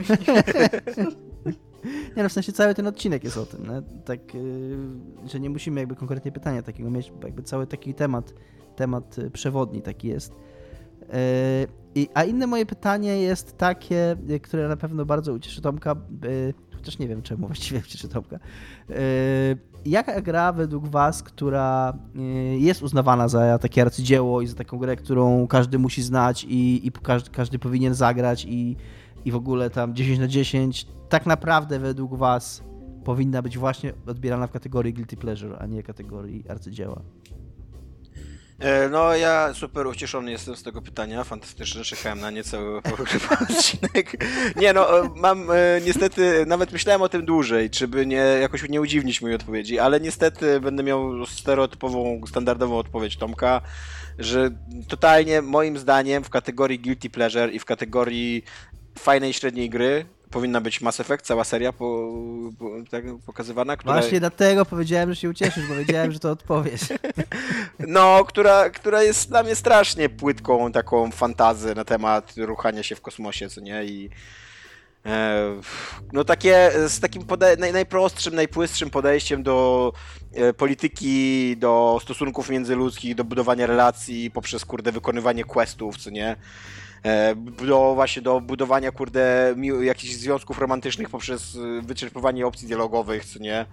[2.17, 3.83] Nie no, w sensie cały ten odcinek jest o tym, nie?
[4.05, 4.77] tak, y,
[5.27, 8.35] że nie musimy jakby konkretnie pytania takiego mieć, bo jakby cały taki temat,
[8.77, 10.33] temat y, przewodni taki jest.
[11.95, 15.97] I, a inne moje pytanie jest takie, które na pewno bardzo ucieszy Tomka,
[16.77, 18.37] chociaż nie wiem czemu właściwie ucieszy Tomka.
[18.91, 18.95] E,
[19.85, 22.21] jaka gra według was, która e,
[22.59, 26.93] jest uznawana za takie arcydzieło i za taką grę, którą każdy musi znać i, i
[26.93, 28.77] każdy, każdy powinien zagrać i,
[29.25, 32.63] i w ogóle tam 10 na 10, tak naprawdę według was
[33.05, 37.01] powinna być właśnie odbierana w kategorii guilty pleasure, a nie kategorii arcydzieła?
[38.65, 42.77] E, no, ja super ucieszony jestem z tego pytania, fantastyczne, czekałem na nie cały
[43.41, 44.25] odcinek.
[44.57, 45.55] Nie no, e, mam e,
[45.87, 50.01] niestety, nawet myślałem o tym dłużej, czy by nie, jakoś nie udziwnić mojej odpowiedzi, ale
[50.01, 53.61] niestety będę miał stereotypową, standardową odpowiedź Tomka,
[54.19, 54.51] że
[54.89, 58.45] totalnie moim zdaniem w kategorii guilty pleasure i w kategorii
[58.99, 62.13] fajnej średniej gry powinna być Mass Effect, cała seria po,
[62.59, 63.77] po, tak pokazywana.
[63.77, 63.95] Która...
[63.95, 66.81] Właśnie dlatego powiedziałem, że się ucieszysz, bo wiedziałem, że to odpowiesz.
[67.79, 73.01] No, która, która jest dla mnie strasznie płytką taką fantazję na temat ruchania się w
[73.01, 73.85] kosmosie, co nie?
[73.85, 74.11] I
[75.07, 75.61] e,
[76.13, 77.23] no takie z takim
[77.59, 79.93] naj, najprostszym, najpłystszym podejściem do
[80.35, 86.37] e, polityki, do stosunków międzyludzkich, do budowania relacji poprzez kurde wykonywanie questów, co nie?
[87.05, 87.35] E,
[87.67, 93.67] do właśnie do budowania, kurde, jakichś związków romantycznych poprzez e, wyczerpywanie opcji dialogowych, co nie?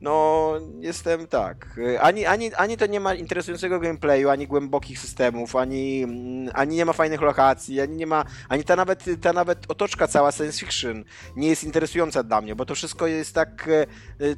[0.00, 1.80] No, jestem tak.
[1.94, 6.76] E, ani, ani, ani to nie ma interesującego gameplayu, ani głębokich systemów, ani, mm, ani
[6.76, 8.24] nie ma fajnych lokacji, ani nie ma.
[8.48, 11.04] Ani ta nawet, ta nawet otoczka cała science fiction
[11.36, 13.68] nie jest interesująca dla mnie, bo to wszystko jest tak,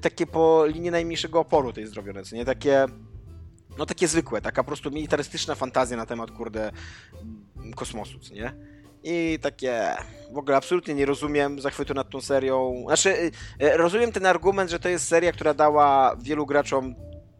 [0.00, 2.44] takie po linii najmniejszego oporu tej zrobione, co nie?
[2.44, 2.86] Takie
[3.78, 6.70] no takie zwykłe, taka po prostu militarystyczna fantazja na temat, kurde,
[7.76, 8.54] kosmosu, nie?
[9.02, 9.96] I takie
[10.32, 12.84] w ogóle absolutnie nie rozumiem zachwytu nad tą serią.
[12.86, 16.94] Znaczy, y, y, rozumiem ten argument, że to jest seria, która dała wielu graczom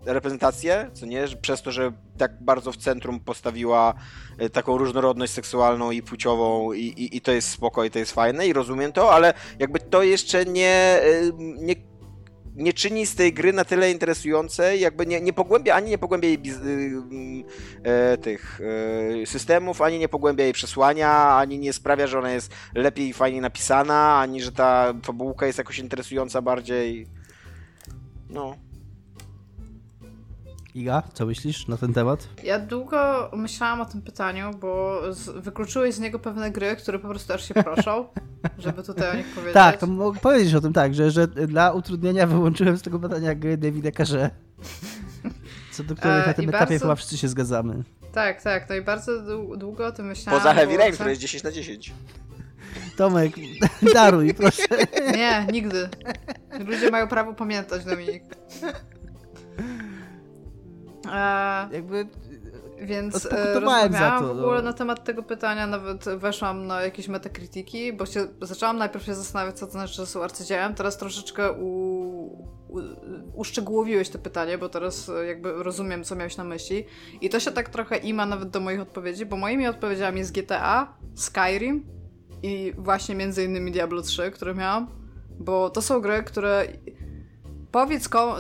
[0.06, 1.24] reprezentację, co nie?
[1.40, 3.94] Przez to, że tak bardzo w centrum postawiła
[4.42, 8.12] y, taką różnorodność seksualną i płciową i, i, i to jest spoko i to jest
[8.12, 11.00] fajne i rozumiem to, ale jakby to jeszcze nie,
[11.38, 11.74] nie
[12.58, 16.28] nie czyni z tej gry na tyle interesującej, jakby nie, nie pogłębia, ani nie pogłębia
[16.28, 16.60] jej biz-
[17.82, 18.60] e, tych
[19.22, 23.12] e, systemów, ani nie pogłębia jej przesłania, ani nie sprawia, że ona jest lepiej i
[23.12, 27.06] fajniej napisana, ani że ta fabułka jest jakoś interesująca bardziej.
[28.30, 28.56] No.
[30.78, 32.28] Iga, co myślisz na ten temat?
[32.44, 37.08] Ja długo myślałam o tym pytaniu, bo z, wykluczyłeś z niego pewne gry, które po
[37.08, 38.06] prostu aż się proszą,
[38.58, 39.54] żeby tutaj o nich powiedzieć.
[39.54, 43.34] Tak, to mogę powiedzieć o tym tak, że, że dla utrudnienia wyłączyłem z tego pytania
[43.34, 44.30] gry Davida Carze.
[45.72, 47.82] Co do których E, na tym i etapie bardzo- chyba wszyscy się zgadzamy.
[48.12, 50.40] Tak, tak, no i bardzo dłu- długo o tym myślałam.
[50.40, 51.92] Poza Heavy Rain, które jest 10 na 10.
[52.96, 53.32] Tomek,
[53.94, 54.62] daruj, proszę.
[55.16, 55.88] Nie, nigdy.
[56.66, 58.22] Ludzie mają prawo pamiętać, Dominik.
[61.12, 62.06] E, Jakby
[62.80, 64.62] Więc e, Odpokutowałem za rozmawiałam to, w ogóle no.
[64.62, 69.58] na temat tego pytania, nawet weszłam na jakieś metakrytyki, bo się, zaczęłam najpierw się zastanawiać,
[69.58, 70.74] co to znaczy, że są arcydziełem.
[70.74, 71.68] Teraz troszeczkę u,
[72.68, 72.80] u,
[73.34, 76.84] uszczegółowiłeś to pytanie, bo teraz e, jakby rozumiem, co miałeś na myśli.
[77.20, 80.94] I to się tak trochę ima nawet do moich odpowiedzi, bo moimi odpowiedziami jest GTA,
[81.14, 81.86] Skyrim
[82.42, 84.86] i właśnie między innymi Diablo 3, które miałam,
[85.38, 86.66] bo to są gry, które
[87.72, 88.32] powiedz komu...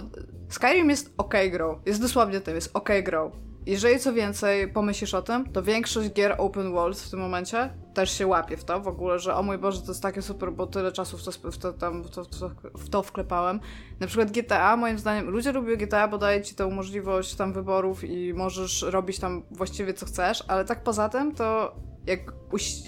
[0.48, 3.30] Skyrim jest ok grą, jest dosłownie tym, jest ok grą.
[3.66, 8.10] Jeżeli co więcej pomyślisz o tym, to większość gier open world w tym momencie też
[8.18, 10.66] się łapie w to w ogóle, że o mój Boże, to jest takie super, bo
[10.66, 13.60] tyle czasu w to, w to, tam, w to, w to, w to wklepałem.
[14.00, 18.04] Na przykład GTA, moim zdaniem, ludzie lubią GTA, bo daje ci tę możliwość tam wyborów
[18.04, 21.76] i możesz robić tam właściwie co chcesz, ale tak poza tym, to
[22.06, 22.20] jak,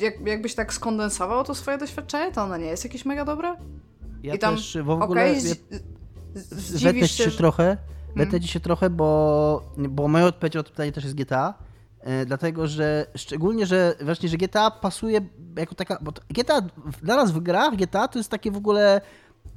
[0.01, 3.57] jak, jakbyś tak skondensował to swoje doświadczenie, to ono nie jest jakieś mega dobre?
[4.23, 5.05] ja I tam, też w ogóle...
[5.23, 5.79] Okej, ja-
[6.83, 7.37] Wetnę się, że...
[7.37, 7.77] trochę,
[8.11, 8.27] Hmm?
[8.27, 11.55] wetnę ci się trochę, bo, bo moja odpowiedź na to pytanie też jest GTA,
[12.01, 15.21] e, dlatego, że szczególnie, że właśnie, że GTA pasuje
[15.57, 16.61] jako taka, bo GTA
[17.03, 19.01] dla nas w grach, GTA to jest takie w ogóle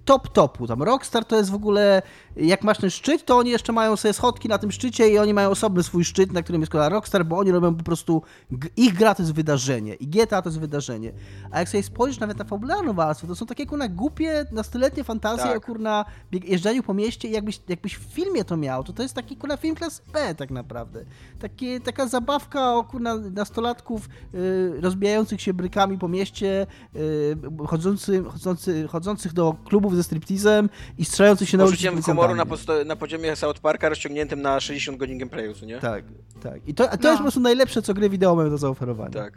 [0.05, 2.01] top topu, tam Rockstar to jest w ogóle,
[2.35, 5.33] jak masz ten szczyt, to oni jeszcze mają sobie schodki na tym szczycie i oni
[5.33, 8.21] mają osobny swój szczyt, na którym jest kolor Rockstar, bo oni robią po prostu,
[8.77, 11.11] ich gra to jest wydarzenie i GTA to jest wydarzenie.
[11.51, 15.45] A jak sobie spojrzysz nawet na fabularną warstwę, to są takie kurna głupie, nastoletnie fantazje
[15.45, 15.57] Tak.
[15.57, 19.15] o kurna jeżdżeniu po mieście i jakbyś, jakbyś w filmie to miał, to to jest
[19.15, 21.05] taki kurna film klasy B tak naprawdę.
[21.39, 28.87] Takie, taka zabawka o kurna nastolatków y, rozbijających się brykami po mieście, y, chodzący, chodzący,
[28.87, 32.45] chodzących do klubów ze striptizem i strzelających się na ulicy humoru na,
[32.85, 35.79] na poziomie South Parka rozciągniętym na 60 godzin gameplayu, co nie?
[35.79, 36.03] Tak,
[36.43, 36.67] tak.
[36.67, 37.09] I to, to No.
[37.09, 39.11] jest po prostu najlepsze, co gry wideo mają do zaoferowania.
[39.13, 39.33] Tak.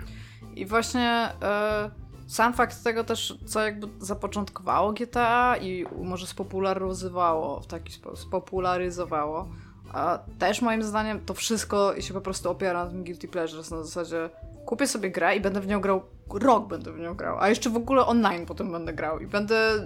[0.56, 1.90] I właśnie e,
[2.26, 9.48] sam fakt tego też, co jakby zapoczątkowało GTA i może spopularyzowało w taki sposób, spopularyzowało,
[9.92, 13.82] a też moim zdaniem to wszystko się po prostu opiera na tym guilty pleasures, na
[13.84, 14.30] zasadzie
[14.66, 17.70] kupię sobie grę i będę w nią grał, rok będę w nią grał, a jeszcze
[17.70, 19.80] w ogóle online potem będę grał i będę e,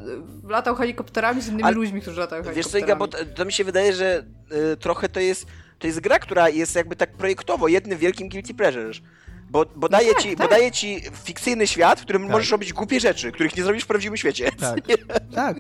[0.49, 2.87] latał helikopterami z innymi Ale ludźmi, którzy latają Wiesz helikopterami.
[2.87, 4.25] co, Iga, bo to, to mi się wydaje, że
[4.73, 5.47] y, trochę to jest,
[5.79, 8.91] to jest gra, która jest jakby tak projektowo jednym wielkim guilty pleasure.
[9.51, 10.39] Bo, bo, daje tak, ci, tak.
[10.49, 12.31] bo daje ci fikcyjny świat, w którym Tak.
[12.33, 14.51] możesz robić głupie rzeczy, których nie zrobisz w prawdziwym świecie.
[14.61, 14.81] Tak,
[15.35, 15.57] tak.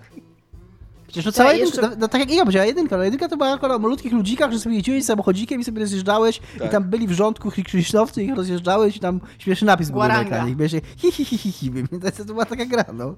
[1.11, 3.37] Przecież no Tak, cała jeszcze- jedynka, no, tak jak Iga powiedziała, jedynka, no jedynka to
[3.37, 6.70] była akurat o malutkich ludzikach, że sobie jeździłeś samochodzikiem i sobie rozjeżdżałeś i Tak.
[6.70, 10.53] tam byli w rządku krzyżowcy i ich rozjeżdżałeś i tam śmieszny napis był na ekranie.
[10.53, 11.70] I byłeś hi hi hi hi hi.
[12.16, 13.15] To, to była taka gra, no.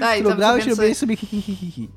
[0.00, 1.88] tak, i tam grałeś i robiłeś sobie hi hi hi hi hi.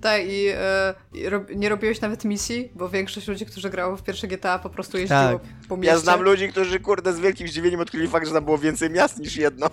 [0.00, 4.02] Tak, i, e, i rob, nie robiłeś nawet misji, bo większość ludzi, którzy grało w
[4.02, 5.38] pierwsze GTA po prostu jeździło Tak.
[5.68, 5.92] po mieście.
[5.92, 9.18] Ja znam ludzi, którzy kurde z wielkim zdziwieniem odkryli fakt, że tam było więcej miast
[9.18, 9.66] niż jedno.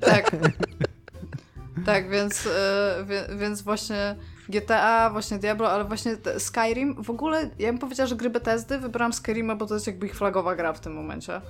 [0.00, 0.30] Tak.
[1.86, 4.16] tak, więc, e, wie, więc właśnie
[4.50, 9.12] GTA, właśnie Diablo, ale właśnie Skyrim, w ogóle ja bym powiedziała, że gry Bethesdy wybrałam
[9.12, 11.40] Skyrima, bo to jest jakby ich flagowa gra w tym momencie.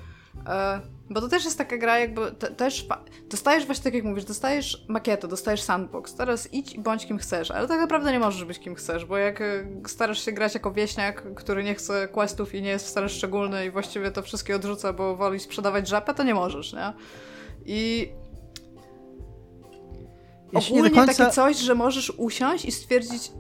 [0.47, 2.87] E, bo to też jest taka gra, jakby te, też
[3.31, 7.51] dostajesz właśnie tak jak mówisz, dostajesz makietę, dostajesz sandbox, teraz idź i bądź kim chcesz,
[7.51, 10.73] ale tak naprawdę nie możesz być kim chcesz, bo jak e, starasz się grać jako
[10.73, 14.93] wieśniak, który nie chce questów i nie jest wcale szczególny i właściwie to wszystkie odrzuca,
[14.93, 16.93] bo woli sprzedawać żapę, to nie możesz, nie?
[17.65, 18.13] I
[20.53, 21.15] Jeśli nie Ogólnie końca...
[21.15, 23.33] takie coś, że możesz usiąść i stwierdzić,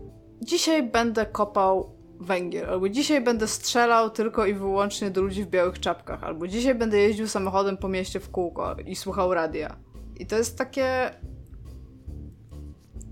[0.42, 5.80] dzisiaj będę kopał węgiel, albo dzisiaj będę strzelał tylko i wyłącznie do ludzi w białych
[5.80, 9.76] czapkach, albo dzisiaj będę jeździł samochodem po mieście w kółko i słuchał radia.
[10.18, 11.10] I to jest takie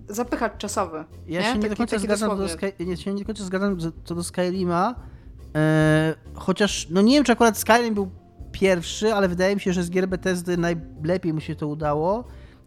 [0.09, 1.05] zapychacz czasowy.
[1.27, 1.47] Ja nie?
[1.47, 2.49] się nie Taki- do końca zgadzam co do.
[2.49, 2.73] Sky...
[2.81, 4.95] nie do końca zgadzam co do Skyrima,
[5.55, 8.11] e, chociaż no nie wiem, czy akurat Skyrim był
[8.53, 12.25] pierwszy, ale wydaje mi się, że z gier Bethesdy najlepiej mu się to udało.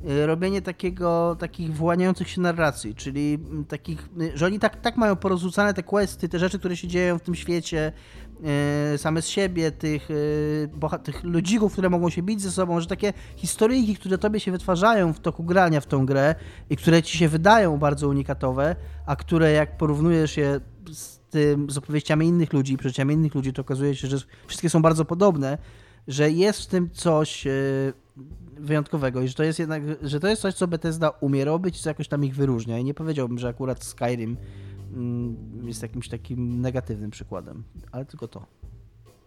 [0.07, 4.98] E, Robienie takiego, takich wyłaniających się narracji, czyli mm, takich, y, że oni tak, tak
[4.98, 7.91] mają porozrzucane te questy, te rzeczy, które się dzieją w tym świecie,
[8.94, 10.10] e, same z siebie, tych,
[11.03, 15.14] tych ludzików, które mogą się bić ze sobą, że takie historyjki, które tobie się wytwarzają
[15.14, 16.36] w toku grania w tą grę
[16.69, 18.76] i które ci się wydają bardzo unikatowe,
[19.06, 20.60] a które jak porównujesz je
[20.91, 24.18] z, tym, z opowieściami innych ludzi, przeżyciami innych ludzi, to okazuje się, że
[24.48, 25.57] wszystkie są bardzo podobne,
[26.07, 27.52] że jest w tym coś e,
[28.57, 31.82] wyjątkowego i że to jest jednak, że to jest coś, co Bethesda umie robić i
[31.84, 32.78] co jakoś tam ich wyróżnia.
[32.78, 34.38] I nie powiedziałbym, że akurat Skyrim
[34.94, 35.38] mm,
[35.68, 38.45] jest jakimś takim negatywnym przykładem, ale tylko to.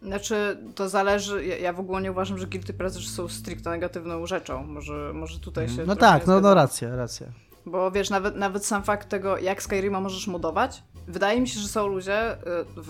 [0.01, 1.45] Znaczy, to zależy.
[1.45, 4.63] Ja, w ogóle nie uważam, że Guilty Pleasure są stricte negatywną rzeczą.
[4.63, 5.85] Może, może tutaj się.
[5.85, 7.27] No tak, no, no racja, racja.
[7.65, 11.67] Bo wiesz, nawet, nawet sam fakt tego, jak Skyrima możesz modować, wydaje mi się, że
[11.67, 12.33] są ludzie,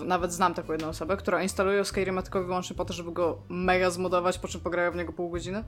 [0.00, 3.12] y, nawet znam taką jedną osobę, która instaluje Skyrima tylko i wyłącznie po to, żeby
[3.12, 5.64] go mega zmodować, po czym pograją w niego pół godziny.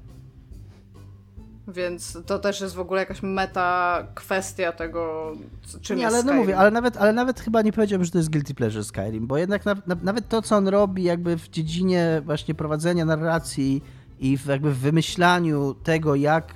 [1.68, 5.32] Więc to też jest w ogóle jakaś meta kwestia tego,
[5.80, 6.36] czym nie, jest ale Skyrim.
[6.36, 9.26] no mówię, ale nawet, ale nawet chyba nie powiedziałbym, że to jest guilty pleasure Skyrim,
[9.26, 13.82] bo jednak na, na, nawet to, co on robi jakby w dziedzinie właśnie prowadzenia narracji
[14.20, 16.54] i w, jakby w wymyślaniu tego, jak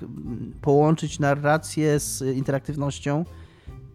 [0.61, 3.25] połączyć narrację z interaktywnością,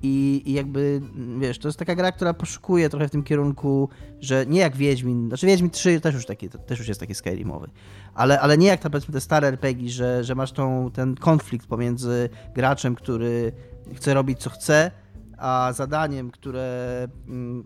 [0.03, 1.01] i, I, jakby,
[1.39, 5.27] wiesz, to jest taka gra, która poszukuje trochę w tym kierunku, że nie jak Wiedźmin,
[5.27, 7.69] znaczy Wiedźmin 3 też już, taki, też już jest taki Skyrimowy,
[8.13, 11.67] ale, ale nie jak ta, powiedzmy te stare RPG, że, że masz tą, ten konflikt
[11.67, 13.51] pomiędzy graczem, który
[13.95, 14.91] chce robić co chce,
[15.37, 17.63] a zadaniem, które mm,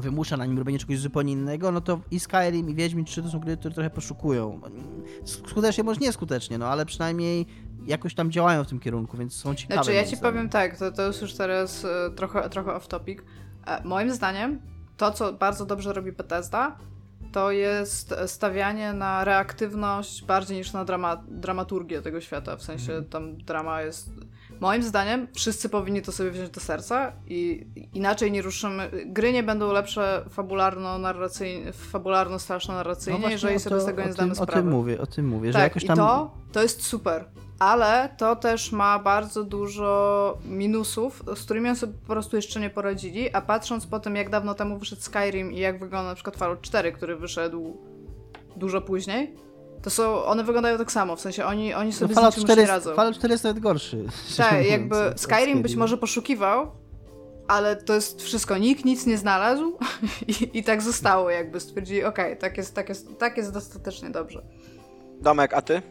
[0.00, 3.28] wymusza na nim robienie czegoś zupełnie innego, no to i Skyrim, i Wiedźmin 3 to
[3.28, 4.60] są gry, które trochę poszukują.
[5.24, 7.46] Skutecznie, może nieskutecznie, no ale przynajmniej
[7.86, 9.82] jakoś tam działają w tym kierunku, więc są ciekawe.
[9.82, 10.34] Znaczy, ja ci zdaniem.
[10.34, 13.20] powiem tak, to, to jest już teraz e, trochę, trochę off topic.
[13.66, 14.60] E, moim zdaniem,
[14.96, 16.76] to co bardzo dobrze robi Bethesda,
[17.32, 22.56] to jest stawianie na reaktywność bardziej niż na drama, dramaturgię tego świata.
[22.56, 23.04] W sensie mhm.
[23.04, 24.10] tam drama jest.
[24.60, 28.90] Moim zdaniem wszyscy powinni to sobie wziąć do serca i inaczej nie ruszymy.
[29.06, 34.52] Gry nie będą lepsze fabularno-narracyjnie, fabularno-straszno-narracyjnie, no jeżeli sobie z tego nie zdamy sprawy.
[34.52, 35.96] O tym mówię, o tym mówię, tak, że jakoś tam...
[35.96, 37.24] i to, to jest super
[37.58, 42.70] ale to też ma bardzo dużo minusów, z którymi on sobie po prostu jeszcze nie
[42.70, 46.36] poradzili, a patrząc po tym, jak dawno temu wyszedł Skyrim i jak wygląda na przykład
[46.36, 47.76] Fallout 4, który wyszedł
[48.56, 49.34] dużo później,
[49.86, 52.66] to są, one wyglądają tak samo, w sensie oni, oni sobie no, z niczym nie
[52.66, 52.94] radzą.
[52.94, 54.04] Fallout 4 jest nawet gorszy.
[54.36, 56.70] Tak, jakby Skyrim być może poszukiwał,
[57.48, 59.78] ale to jest wszystko, nikt nic nie znalazł
[60.40, 64.10] i, i tak zostało, jakby stwierdzili, okej, okay, tak, jest, tak, jest, tak jest dostatecznie
[64.10, 64.42] dobrze.
[65.20, 65.82] Domek, a ty?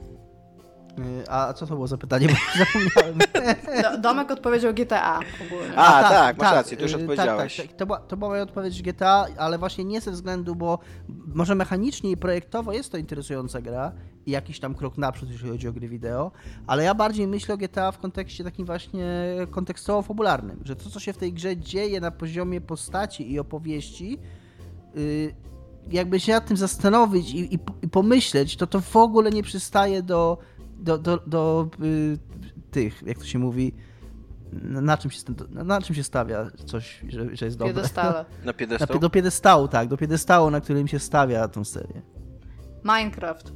[1.00, 2.28] Y, a co to było za pytanie?
[2.34, 2.36] Bo
[2.66, 3.20] zapomniałem.
[3.84, 5.78] Do, Domek odpowiedział GTA ogólnie.
[5.78, 7.58] A, A tak, tak, masz tak, rację, to już y, odpowiedziałeś.
[7.58, 10.80] Tak, tak, to, była, to była moja odpowiedź GTA, ale właśnie nie ze względu, bo
[11.28, 13.92] może mechanicznie i projektowo jest to interesująca gra
[14.26, 16.32] i jakiś tam krok naprzód, jeśli chodzi o gry wideo,
[16.68, 19.06] ale ja bardziej myślę o GTA w kontekście takim właśnie
[19.52, 24.20] kontekstowo-fabularnym, że to, co się w tej grze dzieje na poziomie postaci i opowieści,
[24.96, 25.36] yy,
[25.92, 30.02] jakby się nad tym zastanowić i, i, i pomyśleć, to to w ogóle nie przystaje
[30.02, 30.38] do
[30.78, 32.18] do, do, do y,
[32.72, 33.74] tych, jak to się mówi,
[34.62, 37.74] na czym się, na czym się stawia coś, że, że jest dobre?
[37.74, 38.26] Piedestale.
[38.46, 38.96] Na piedestał?
[38.96, 42.02] Na, do piedestału, tak, do piedestału, na którym się stawia tą serię.
[42.84, 43.54] Minecraft.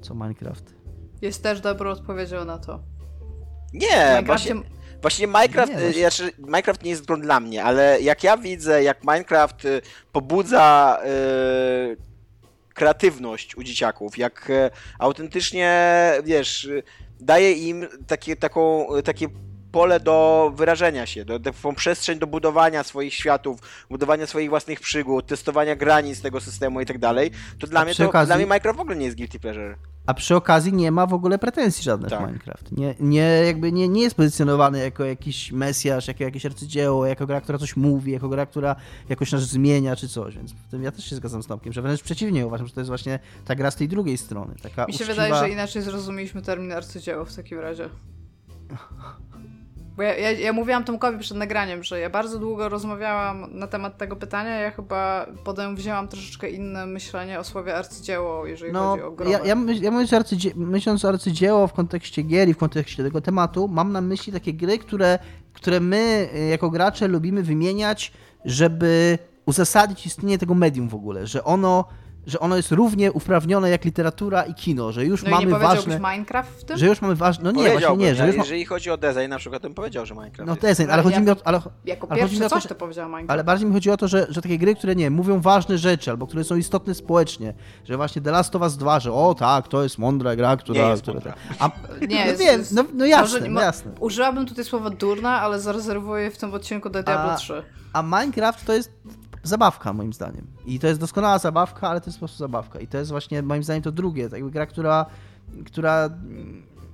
[0.00, 0.74] Co Minecraft?
[1.22, 2.80] Jest też dobrą odpowiedzią na to.
[3.72, 4.54] Nie, właśnie,
[5.02, 6.00] właśnie Minecraft, nie, właśnie...
[6.00, 10.98] Znaczy, Minecraft nie jest grą dla mnie, ale jak ja widzę, jak Minecraft y, pobudza
[11.04, 12.11] yy
[12.74, 15.92] kreatywność u dzieciaków, jak e, autentycznie,
[16.24, 16.68] wiesz,
[17.20, 19.28] daje im takie, taką, takie
[19.72, 23.58] pole do wyrażenia się, do, taką przestrzeń do budowania swoich światów,
[23.90, 28.08] budowania swoich własnych przygód, testowania granic tego systemu i tak dalej, to dla mnie to,
[28.08, 28.26] okazji...
[28.26, 29.76] dla mnie Minecraft w ogóle nie jest guilty pleasure.
[30.06, 32.26] A przy okazji nie ma w ogóle pretensji żadnych tak.
[32.26, 32.72] Minecraft.
[32.72, 37.40] Nie, nie, jakby nie, nie jest pozycjonowany jako jakiś mesjasz, jako jakieś arcydzieło, jako gra,
[37.40, 38.76] która coś mówi, jako gra, która
[39.08, 41.82] jakoś nas zmienia czy coś, więc w tym ja też się zgadzam z Tomkiem, że
[41.82, 44.54] wręcz przeciwnie uważam, że to jest właśnie ta gra z tej drugiej strony.
[44.62, 45.22] Taka Mi się uczciwa...
[45.22, 47.88] wydaje, że inaczej zrozumieliśmy termin arcydzieło w takim razie.
[49.96, 53.98] Bo ja, ja, ja, mówiłam Tomkowi przed nagraniem, że ja bardzo długo rozmawiałam na temat
[53.98, 54.60] tego pytania.
[54.60, 59.30] Ja chyba potem wzięłam troszeczkę inne myślenie o słowie arcydzieło, jeżeli no, chodzi o grę.
[59.30, 63.68] Ja, ja, ja arcydzie myśląc o arcydzieło w kontekście gier i w kontekście tego tematu,
[63.68, 65.18] mam na myśli takie gry, które,
[65.52, 68.12] które my y, jako gracze lubimy wymieniać,
[68.44, 71.84] żeby uzasadnić istnienie tego medium w ogóle, że ono
[72.26, 75.58] że ono jest równie uprawnione jak literatura i kino, że już no mamy i nie
[75.58, 75.96] ważne...
[75.98, 76.78] Minecraft w tym?
[76.78, 77.44] Że już mamy ważne...
[77.44, 78.14] No nie, właśnie nie.
[78.14, 78.42] Że już ma...
[78.42, 81.20] Jeżeli chodzi o design na przykład, to bym powiedział, że Minecraft No design, ale chodzi
[81.20, 81.36] mi o...
[81.44, 83.30] Ale, jako ale pierwsze coś to, powiedział Minecraft.
[83.30, 86.10] Ale bardziej mi chodzi o to, że, że takie gry, które nie mówią ważne rzeczy,
[86.10, 87.54] albo które są istotne społecznie,
[87.84, 90.84] że właśnie The Last of Us 2, że o tak, to jest mądra gra, która...
[90.84, 91.34] Nie jest która, mądra.
[91.58, 91.70] A,
[92.08, 93.92] nie, no, wiem, no, no jasne, może, no jasne.
[94.00, 97.62] Użyłabym tutaj słowa durna, ale zarezerwuję w tym odcinku do Diablo a, 3.
[97.92, 98.92] A Minecraft to jest
[99.42, 100.46] zabawka moim zdaniem.
[100.66, 102.80] I to jest doskonała zabawka, ale to jest po prostu zabawka.
[102.80, 105.06] I to jest właśnie moim zdaniem to drugie, tak jakby gra, która,
[105.66, 106.10] która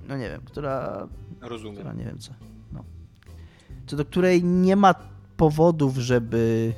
[0.09, 1.07] no nie wiem, która...
[1.41, 1.75] Rozumiem.
[1.75, 2.31] Która nie wiem co.
[2.71, 2.83] No.
[3.87, 4.95] Co do której nie ma
[5.37, 6.73] powodów, żeby...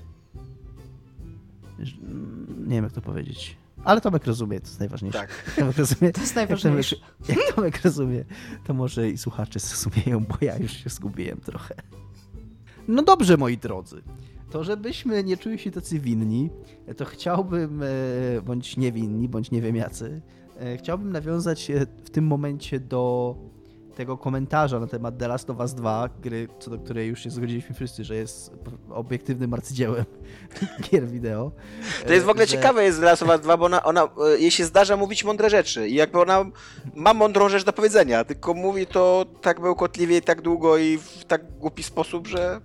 [2.58, 3.58] Nie wiem jak to powiedzieć.
[3.84, 5.20] Ale Tomek rozumie, to jest najważniejsze.
[5.20, 5.44] Tak.
[5.60, 6.12] Tomek rozumie.
[6.12, 6.96] To jest najważniejsze.
[6.96, 8.26] Jak Tomek, jak Tomek rozumie,
[8.64, 11.76] to może i słuchacze zrozumieją, bo ja już się zgubiłem trochę.
[12.88, 14.02] No dobrze, moi drodzy.
[14.52, 16.50] To żebyśmy nie czuli się tacy winni,
[16.98, 17.88] to chciałbym, e,
[18.42, 20.22] bądź niewinni, bądź nie wiem jacy,
[20.60, 21.72] e, chciałbym nawiązać
[22.04, 23.36] w tym momencie do
[23.96, 27.30] tego komentarza na temat The Last of Us 2, gry, co do której już się
[27.30, 28.52] zgodziliśmy wszyscy, że jest
[28.90, 30.06] obiektywnym arcydziełem
[30.92, 31.52] gier wideo.
[32.08, 32.52] To jest w ogóle że...
[32.52, 34.08] ciekawe jest The Last of Us 2, bo ona, ona,
[34.40, 36.46] jej się zdarza mówić mądre rzeczy i jakby ona
[36.96, 41.26] ma mądrą rzecz do powiedzenia, tylko mówi to tak bełkotliwie i tak długo i w
[41.26, 42.62] tak głupi sposób, że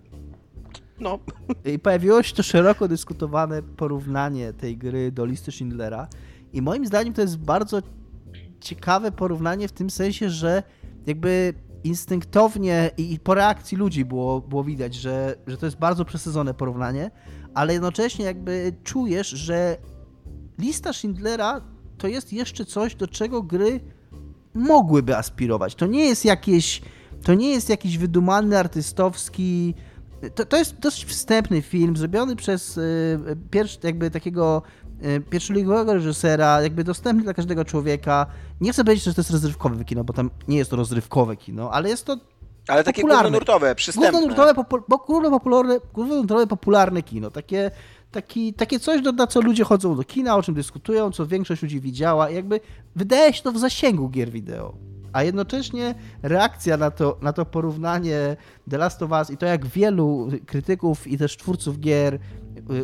[1.01, 1.19] no.
[1.75, 6.09] I pojawiło się to szeroko dyskutowane porównanie tej gry do listy Schindlera
[6.53, 7.83] i moim zdaniem to jest bardzo
[8.61, 10.63] ciekawe porównanie w tym sensie, że
[11.07, 11.55] jakby
[11.85, 17.11] instynktownie i po reakcji ludzi było, było widać, że, że to jest bardzo przesadzone porównanie,
[17.55, 19.77] ale jednocześnie jakby czujesz, że
[20.59, 21.61] lista Schindlera
[21.99, 23.81] to jest jeszcze coś, do czego gry
[24.55, 25.75] mogłyby aspirować.
[25.75, 26.83] To nie jest jakieś,
[27.23, 29.75] to nie jest jakiś wydumany artystowski
[30.35, 33.19] to, to jest dość wstępny film, zrobiony przez y,
[33.51, 34.63] pierwszy, jakby takiego
[35.05, 38.27] y, pierwszoligowego reżysera, jakby dostępny dla każdego człowieka.
[38.61, 41.71] Nie chcę powiedzieć, że to jest rozrywkowe kino, bo tam nie jest to rozrywkowe kino,
[41.73, 42.17] ale jest to
[42.69, 44.11] ale takie głównonurtowe, przystępne.
[44.11, 44.83] Głównonurtowe, popu
[45.31, 47.31] popularne, głównonurtowe, popularne kino.
[47.31, 47.71] Takie,
[48.11, 51.81] taki, takie coś, na co ludzie chodzą do kina, o czym dyskutują, co większość ludzi
[51.81, 52.31] widziała.
[52.31, 52.61] I jakby
[52.97, 54.75] wydaje się to w zasięgu gier wideo
[55.17, 58.37] a jednocześnie reakcja na to, na to porównanie
[58.71, 62.19] The Last of Us i to, jak wielu krytyków i też twórców gier y,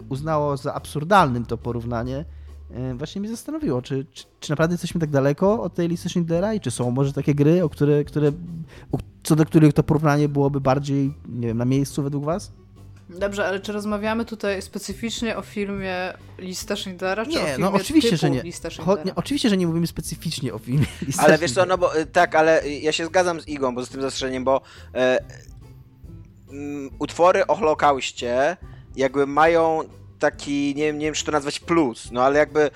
[0.08, 2.24] uznało za absurdalnym to porównanie,
[2.70, 6.54] y, właśnie mnie zastanowiło, czy, czy, czy, naprawdę jesteśmy tak daleko od tej listy Schindlera
[6.54, 8.32] i czy są może takie gry, o które, które,
[9.22, 12.52] co do których to porównanie byłoby bardziej, nie wiem, na miejscu według was?
[13.18, 17.72] Dobrze, ale czy rozmawiamy tutaj specyficznie o filmie Lista Schindlera, czy nie, o filmie no
[17.72, 18.42] oczywiście, że nie.
[18.42, 19.02] Lista Schindlera?
[19.04, 19.14] nie.
[19.14, 22.34] Oczywiście, że nie mówimy specyficznie o filmie Lista Ale wiesz co, no bo y, tak,
[22.34, 24.60] ale ja się zgadzam z Igą, bo z tym zastrzeżeniem, bo
[24.94, 25.18] e,
[26.50, 28.56] m, utwory o Holokauście
[28.96, 29.80] jakby mają
[30.18, 32.70] taki, nie wiem, nie wiem czy to nazwać plus, no ale jakby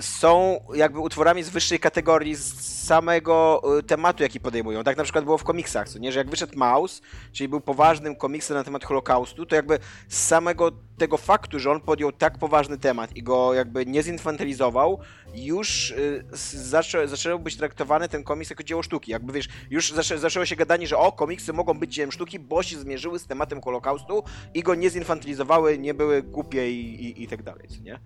[0.00, 4.84] są jakby utworami z wyższej kategorii z samego e, tematu, jaki podejmują.
[4.84, 7.02] Tak na przykład było w komiksach, co nie, że jak wyszedł Maus,
[7.32, 9.78] czyli był poważnym komiksem na temat Holokaustu, to jakby
[10.08, 14.98] z samego tego faktu, że on podjął tak poważny temat i go jakby nie zinfantylizował,
[15.34, 19.10] już y, zaczą, zaczął być traktowany ten komiks jako dzieło sztuki.
[19.10, 22.62] Jakby wiesz, już zaczę, zaczęło się gadanie, że o, komiksy mogą być dziełem sztuki, bo
[22.62, 24.24] się zmierzyły z tematem Holokaustu
[24.54, 28.00] i go nie zinfantylizowały, nie były głupie i, i, i tak dalej, nie?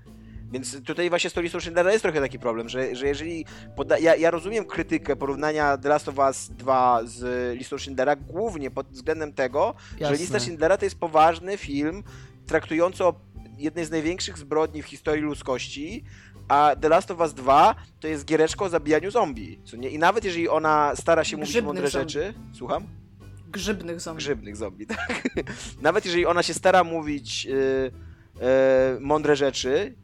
[0.53, 3.45] Więc tutaj właśnie z tą listą Schindlera jest trochę taki problem, że, że jeżeli...
[3.77, 8.71] Poda- ja, ja rozumiem krytykę porównania The Last of Us 2 z listą Schindlera głównie
[8.71, 10.17] pod względem tego, Jasne.
[10.17, 12.03] że lista Schindlera to jest poważny film
[12.47, 13.15] traktujący o
[13.59, 16.05] jednej z największych zbrodni w historii ludzkości,
[16.49, 19.61] a The Last of Us 2 to jest giereczko o zabijaniu zombie.
[19.65, 19.89] Co nie?
[19.91, 22.11] I nawet jeżeli ona stara się Grzybnych mówić mądre zombie.
[22.13, 22.35] rzeczy...
[22.53, 22.87] Słucham?
[23.49, 24.19] Grzybnych zombie.
[24.19, 25.23] Grzybnych zombie, tak.
[25.81, 29.95] nawet jeżeli ona się stara mówić yy, yy, mądre rzeczy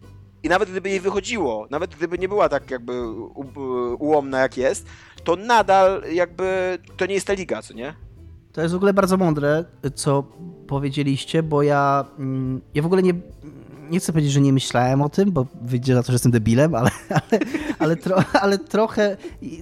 [0.43, 3.11] i nawet gdyby jej wychodziło, nawet gdyby nie była tak jakby
[3.99, 4.87] ułomna jak jest,
[5.25, 7.95] to nadal jakby to nie jest ta liga, co nie?
[8.53, 9.65] To jest w ogóle bardzo mądre,
[9.95, 10.25] co
[10.67, 13.15] powiedzieliście, bo ja, mm, ja w ogóle nie,
[13.91, 16.75] nie chcę powiedzieć, że nie myślałem o tym, bo wyjdzie na to, że jestem debilem,
[16.75, 17.41] ale, ale,
[17.79, 19.17] ale, tro, ale trochę,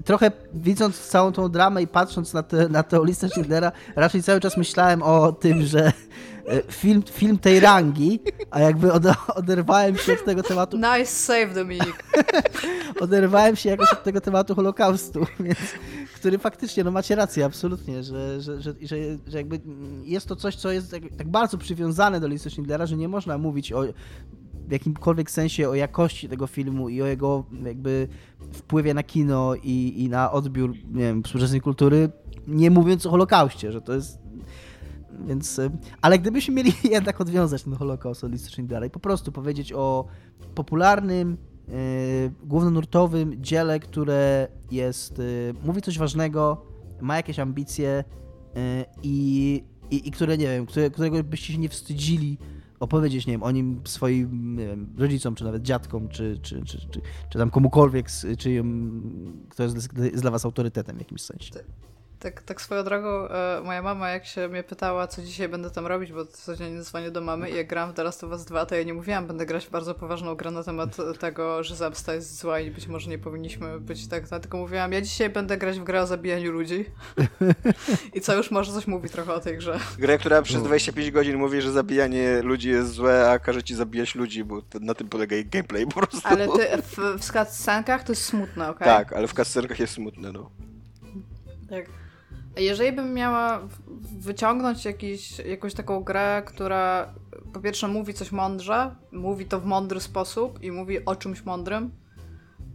[0.04, 4.40] trochę widząc całą tą dramę i patrząc na, te, na tę listę Schindlera, raczej cały
[4.40, 5.92] czas myślałem o tym, że
[6.70, 8.20] film, film tej rangi,
[8.50, 9.02] a jakby od,
[9.34, 10.76] oderwałem się od tego tematu.
[10.76, 12.04] Nice save, Dominik.
[13.00, 15.58] oderwałem się jakoś od tego tematu Holokaustu, więc,
[16.14, 18.96] który faktycznie, no macie rację, absolutnie, że, że, że, że,
[19.26, 19.60] że jakby
[20.04, 23.38] jest to coś, co jest tak, tak bardzo przywiązane do listy Schindlera, że nie można
[23.38, 23.84] mówić o
[24.68, 28.08] w jakimkolwiek sensie o jakości tego filmu i o jego jakby
[28.52, 32.10] wpływie na kino i, i na odbiór nie wiem, współczesnej kultury,
[32.46, 34.18] nie mówiąc o Holokauście, że to jest
[35.26, 35.70] więc, y,
[36.02, 40.04] ale gdybyśmy mieli jednak odwiązać ten Holokaust od listy Schindlera i po prostu powiedzieć o
[40.54, 41.36] popularnym,
[41.68, 41.74] yy,
[42.44, 46.66] głównonurtowym dziele, które jest, yy, mówi coś ważnego,
[47.00, 48.04] ma jakieś ambicje
[48.54, 48.60] yy,
[49.02, 52.38] i, i, które, nie wiem, które, którego byście się nie wstydzili
[52.80, 57.00] opowiedzieć, nie wiem, o nim swoim wiem, rodzicom, czy nawet dziadkom, czy, czy, czy, czy,
[57.30, 58.06] czy tam komukolwiek,
[58.38, 58.64] czy,
[59.48, 61.50] kto jest, jest dla was autorytetem w jakimś sensie.
[62.20, 65.86] Tak, tak swoją drogą, e, moja mama jak się mnie pytała, co dzisiaj będę tam
[65.86, 68.66] robić, bo codziennie dzwonię do mamy i jak gram w The Last of Us 2,
[68.66, 72.14] to ja nie mówiłam, będę grać w bardzo poważną grę na temat tego, że zemsta
[72.14, 75.80] jest zła i być może nie powinniśmy być tak, tylko mówiłam, ja dzisiaj będę grać
[75.80, 76.84] w grę o zabijaniu ludzi.
[78.14, 79.78] I co już może coś mówi trochę o tej grze.
[79.98, 84.14] Grę, która przez 25 godzin mówi, że zabijanie ludzi jest złe, a każe ci zabijać
[84.14, 86.20] ludzi, bo na tym polega jej gameplay po prostu.
[86.24, 88.88] Ale ty, w, w cutscenkach to jest smutne, okej?
[88.88, 88.98] Okay?
[88.98, 90.50] Tak, ale w cutscenkach jest smutne, no.
[91.70, 92.00] Tak.
[92.56, 93.68] Jeżeli bym miała
[94.18, 97.14] wyciągnąć jakiś, jakąś taką grę, która
[97.52, 101.90] po pierwsze mówi coś mądrze, mówi to w mądry sposób i mówi o czymś mądrym,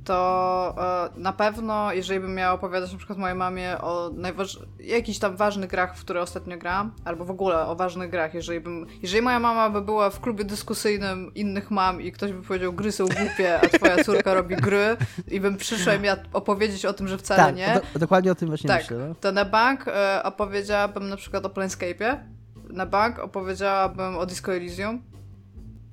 [0.05, 0.75] to
[1.15, 4.59] e, na pewno, jeżeli bym miała opowiadać na przykład mojej mamie o najważ...
[4.79, 8.59] jakichś tam ważnych grach, w które ostatnio grałam, albo w ogóle o ważnych grach, jeżeli
[8.59, 12.73] bym, jeżeli moja mama by była w klubie dyskusyjnym innych mam i ktoś by powiedział,
[12.73, 16.93] gry są głupie, a twoja córka robi gry i bym przyszła i miała opowiedzieć o
[16.93, 17.81] tym, że wcale tak, nie.
[17.93, 18.97] Do, dokładnie o tym właśnie tak, myślę.
[18.97, 19.15] No?
[19.21, 22.17] To na bank e, opowiedziałabym na przykład o Planescape'ie,
[22.69, 25.01] na bank opowiedziałabym o Disco Elysium.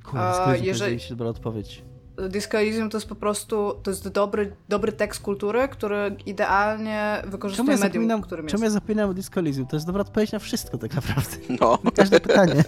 [0.05, 0.94] Kurde, Elysium jeżeli...
[0.94, 1.91] jest dobra odpowiedź.
[2.28, 7.66] Disco Elysium to jest po prostu, to jest dobry, dobry tekst kultury, który idealnie wykorzystuje
[7.66, 9.66] czemu ja medium, którym Czemu ja zapominam o Disco Elysium?
[9.66, 11.36] To jest dobra odpowiedź na wszystko tak naprawdę.
[11.60, 11.78] No.
[11.84, 12.64] Na każde pytanie.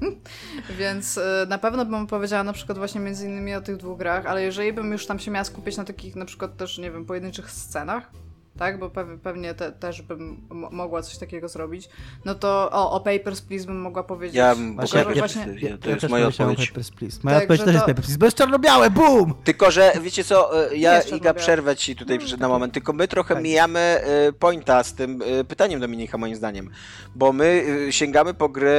[0.78, 4.26] Więc y, na pewno bym powiedziała na przykład właśnie między innymi o tych dwóch grach,
[4.26, 7.04] ale jeżeli bym już tam się miała skupić na takich na przykład też, nie wiem,
[7.04, 8.10] pojedynczych scenach,
[8.58, 8.78] tak?
[8.78, 8.90] Bo
[9.22, 11.88] pewnie te, też bym mogła coś takiego zrobić.
[12.24, 14.36] No to o, o Papers, Please bym mogła powiedzieć.
[14.36, 16.68] Ja bym właśnie, ja, właśnie, ja, to ja jest moja odpowiedź.
[16.68, 17.18] Papers, Please.
[17.22, 17.72] Moja tak, odpowiedź też to...
[17.72, 19.34] jest Papers, Please, bo jest czarno-białe, boom!
[19.44, 23.08] Tylko, że wiecie co, e, ja Iga przerwę ci tutaj no, na moment, tylko my
[23.08, 23.44] trochę tak.
[23.44, 26.70] mijamy e, pointa z tym e, pytaniem Dominika moim zdaniem,
[27.14, 28.76] bo my sięgamy po gry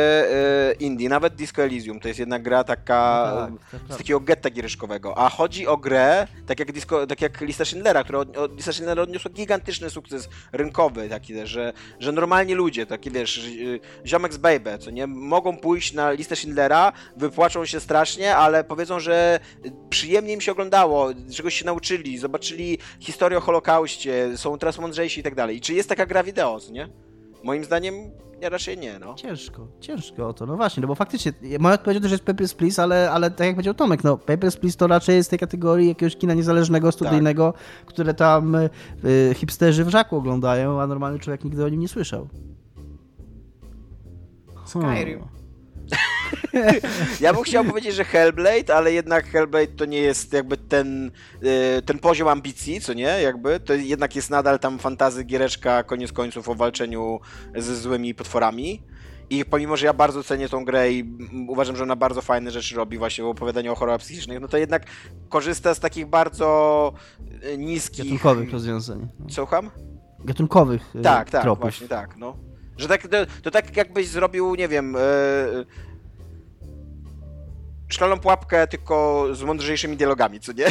[0.80, 5.18] indie, nawet Disco Elysium, to jest jedna gra taka no tak, z takiego getta giereszkowego,
[5.18, 8.74] a chodzi o grę, tak jak, disco, tak jak Lista Schindlera, która od, od, Lista
[8.74, 9.32] Schindlera odniosła
[9.68, 14.92] gigantyczny sukces rynkowy taki że, że normalnie ludzie, takie wiesz, y, ziomek z Baby, co
[14.92, 19.40] nie, mogą pójść na listę Schindlera, wypłaczą się strasznie, ale powiedzą, że
[19.90, 25.24] przyjemnie im się oglądało, czegoś się nauczyli, zobaczyli historię o Holokauście, są teraz mądrzejsi i
[25.24, 25.58] tak dalej.
[25.58, 26.90] I czy jest taka gra wideo, co nie?
[27.44, 28.12] Moim zdaniem
[28.42, 29.14] ja raczej nie, no.
[29.14, 30.46] Ciężko, ciężko o to.
[30.46, 33.48] No właśnie, no bo faktycznie, moja odpowiedź to, że jest Papers, Please, ale, ale tak
[33.48, 37.52] jak powiedział Tomek, no Papers, Please to raczej jest tej kategorii jakiegoś kina niezależnego, studyjnego,
[37.52, 37.86] tak.
[37.86, 38.70] które tam y,
[39.36, 42.28] hipsterzy w żaku oglądają, a normalny człowiek nigdy o nim nie słyszał.
[44.66, 45.38] Skyrim.
[47.22, 51.12] Ja bym chciał powiedzieć, że Hellblade, ale jednak Hellblade to nie jest jakby ten,
[51.78, 56.12] y, ten poziom ambicji, co nie, jakby, to jednak jest nadal tam fantazy giereczka, koniec
[56.12, 57.20] końców o walczeniu
[57.56, 58.84] ze złymi potworami.
[59.30, 61.18] I pomimo, że ja bardzo cenię tą grę i
[61.48, 64.58] uważam, że ona bardzo fajne rzeczy robi właśnie w opowiadaniu o chorobach psychicznych, no to
[64.58, 64.84] jednak
[65.30, 66.94] korzysta z takich bardzo
[67.44, 68.04] y, niskich...
[68.06, 69.08] Gatunkowych rozwiązań.
[69.20, 69.26] No.
[69.30, 69.72] Słucham?
[70.26, 71.62] Gatunkowych y, Tak, tak, tropów.
[71.62, 72.38] właśnie tak, no.
[72.78, 74.96] Że tak, to, to tak jakbyś zrobił, nie wiem,
[77.88, 80.66] szklaną pułapkę, tylko z mądrzejszymi dialogami, co nie?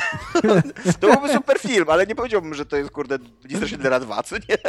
[1.00, 4.36] to byłby super film, ale nie powiedziałbym, że to jest, kurde, Lista Schindlera 2, co
[4.36, 4.56] nie?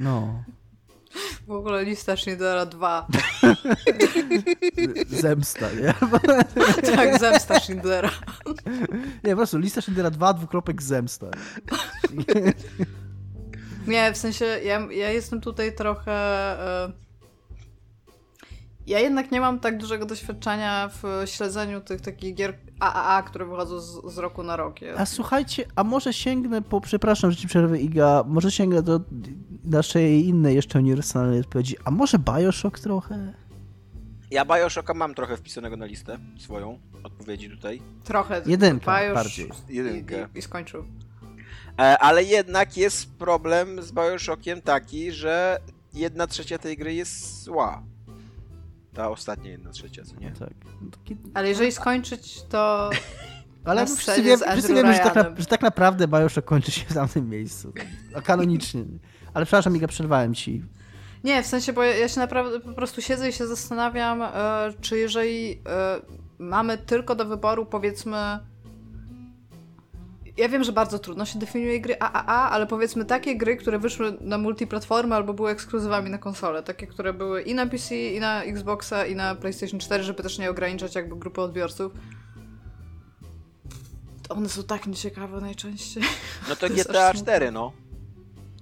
[0.00, 0.44] No.
[1.46, 3.06] W ogóle lista Schindlera 2.
[5.08, 5.94] Zemsta, nie?
[6.96, 8.10] tak, zemsta Schindlera.
[9.24, 11.26] Nie, po prostu lista Schindlera 2, dwukropek zemsta.
[13.86, 16.56] Nie, w sensie ja, ja jestem tutaj trochę...
[16.88, 17.09] Y
[18.90, 23.80] ja jednak nie mam tak dużego doświadczenia w śledzeniu tych takich gier AAA, które wychodzą
[23.80, 24.76] z, z roku na rok.
[24.96, 29.00] A słuchajcie, a może sięgnę po, przepraszam, że ci przerwę Iga, może sięgnę do
[29.64, 33.32] naszej innej jeszcze uniwersalnej odpowiedzi, a może Bioshock trochę?
[34.30, 37.82] Ja Bioshocka mam trochę wpisanego na listę swoją odpowiedzi tutaj.
[38.04, 38.42] Trochę.
[38.46, 39.50] Jedynkę Bioshock bardziej.
[39.68, 40.28] Jedynkę.
[40.34, 40.84] I, i, i skończył.
[41.78, 45.60] E, ale jednak jest problem z Bioshockiem taki, że
[45.94, 47.82] jedna trzecia tej gry jest zła.
[48.94, 50.30] Ta ostatnia jedna trzecia, co nie?
[50.30, 50.50] Tak.
[50.90, 51.16] Taki...
[51.34, 52.90] Ale jeżeli skończyć, to...
[53.64, 56.94] Ale wszyscy, wie, wszyscy wiemy, że tak, na, że tak naprawdę Bioshock kończy się w
[56.94, 57.72] tamtym miejscu.
[58.14, 58.84] A kanonicznie.
[59.34, 60.62] Ale przepraszam, Miga, przerwałem ci.
[61.24, 64.28] Nie, w sensie, bo ja się naprawdę po prostu siedzę i się zastanawiam, e,
[64.80, 66.00] czy jeżeli e,
[66.38, 68.38] mamy tylko do wyboru, powiedzmy,
[70.36, 74.16] ja wiem, że bardzo trudno się definiuje gry AAA, ale powiedzmy takie gry, które wyszły
[74.20, 76.62] na multiplatformy albo były ekskluzywami na konsolę.
[76.62, 80.38] Takie, które były i na PC, i na Xboxa, i na PlayStation 4, żeby też
[80.38, 81.92] nie ograniczać jakby grupy odbiorców.
[84.28, 86.02] One są tak nieciekawe najczęściej.
[86.48, 87.72] No to, to GTA 4, no.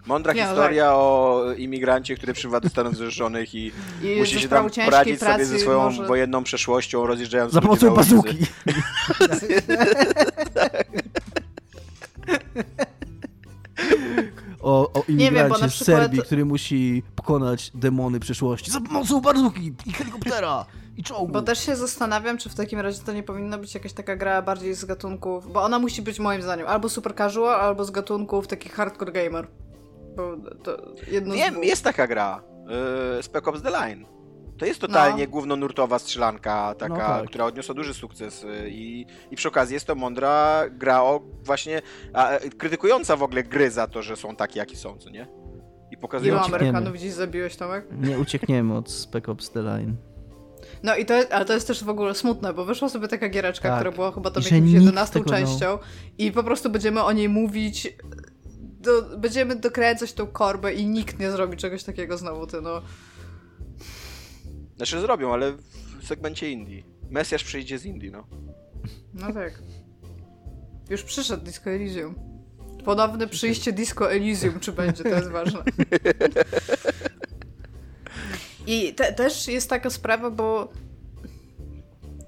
[0.07, 0.95] Mądra nie, historia tak.
[0.95, 3.73] o imigrancie, który przybywa do Stanów Zjednoczonych i,
[4.03, 6.07] I musi się tam poradzić sobie ze swoją może...
[6.07, 8.37] wojenną przeszłością, rozjeżdżając Za pomocą bazuki.
[15.09, 19.93] imigrancie bo na z przykład- Serbii, który musi pokonać demony przyszłości za pomocą bazuki i
[19.93, 21.33] helikoptera i czołgu.
[21.33, 24.43] Bo też się zastanawiam, czy w takim razie to nie powinna być jakaś taka gra
[24.43, 28.47] bardziej z gatunków, bo ona musi być moim zdaniem albo super casual, albo z gatunków
[28.47, 29.49] takich hardcore gamer.
[30.17, 30.77] Bo to
[31.11, 31.65] jedno z Wiem, dwóch.
[31.67, 32.43] jest taka gra.
[33.17, 34.05] Yy, Spec Ops The Line.
[34.59, 35.31] To jest totalnie No.
[35.31, 37.27] głównonurtowa strzelanka, taka, No tak.
[37.29, 41.83] która odniosła duży sukces yy, i, i przy okazji jest to mądra gra o właśnie
[42.13, 45.27] a, e, krytykująca w ogóle gry za to, że są takie, jakie są, co nie?
[45.91, 46.43] I Ilu pokazująca...
[46.47, 46.69] uciekniemy.
[46.69, 47.87] Amerykanów dziś zabiłeś, Tomek?
[48.01, 49.97] Nie uciekniemy od Spec Ops The Line.
[50.83, 53.69] No i to, ale to jest też w ogóle smutne, bo wyszła sobie taka giereczka,
[53.69, 53.79] Tak.
[53.79, 55.37] która była chyba tam nikt 11 tego, no.
[55.37, 55.79] częścią
[56.19, 57.97] i po prostu będziemy o niej mówić,
[58.81, 62.83] do, będziemy dokręcać tą korbę i nikt nie zrobi czegoś takiego znowu, ty no.
[64.79, 65.53] Znaczy zrobią, ale
[66.01, 66.83] w segmencie indie.
[67.11, 68.27] Mesjasz przyjdzie z Indii, no.
[69.15, 69.63] No tak.
[70.91, 72.15] Już przyszedł Disco Elysium.
[72.85, 75.63] Ponowne przyjście Disco Elysium, czy będzie, to jest ważne.
[78.67, 80.73] I te, też jest taka sprawa, bo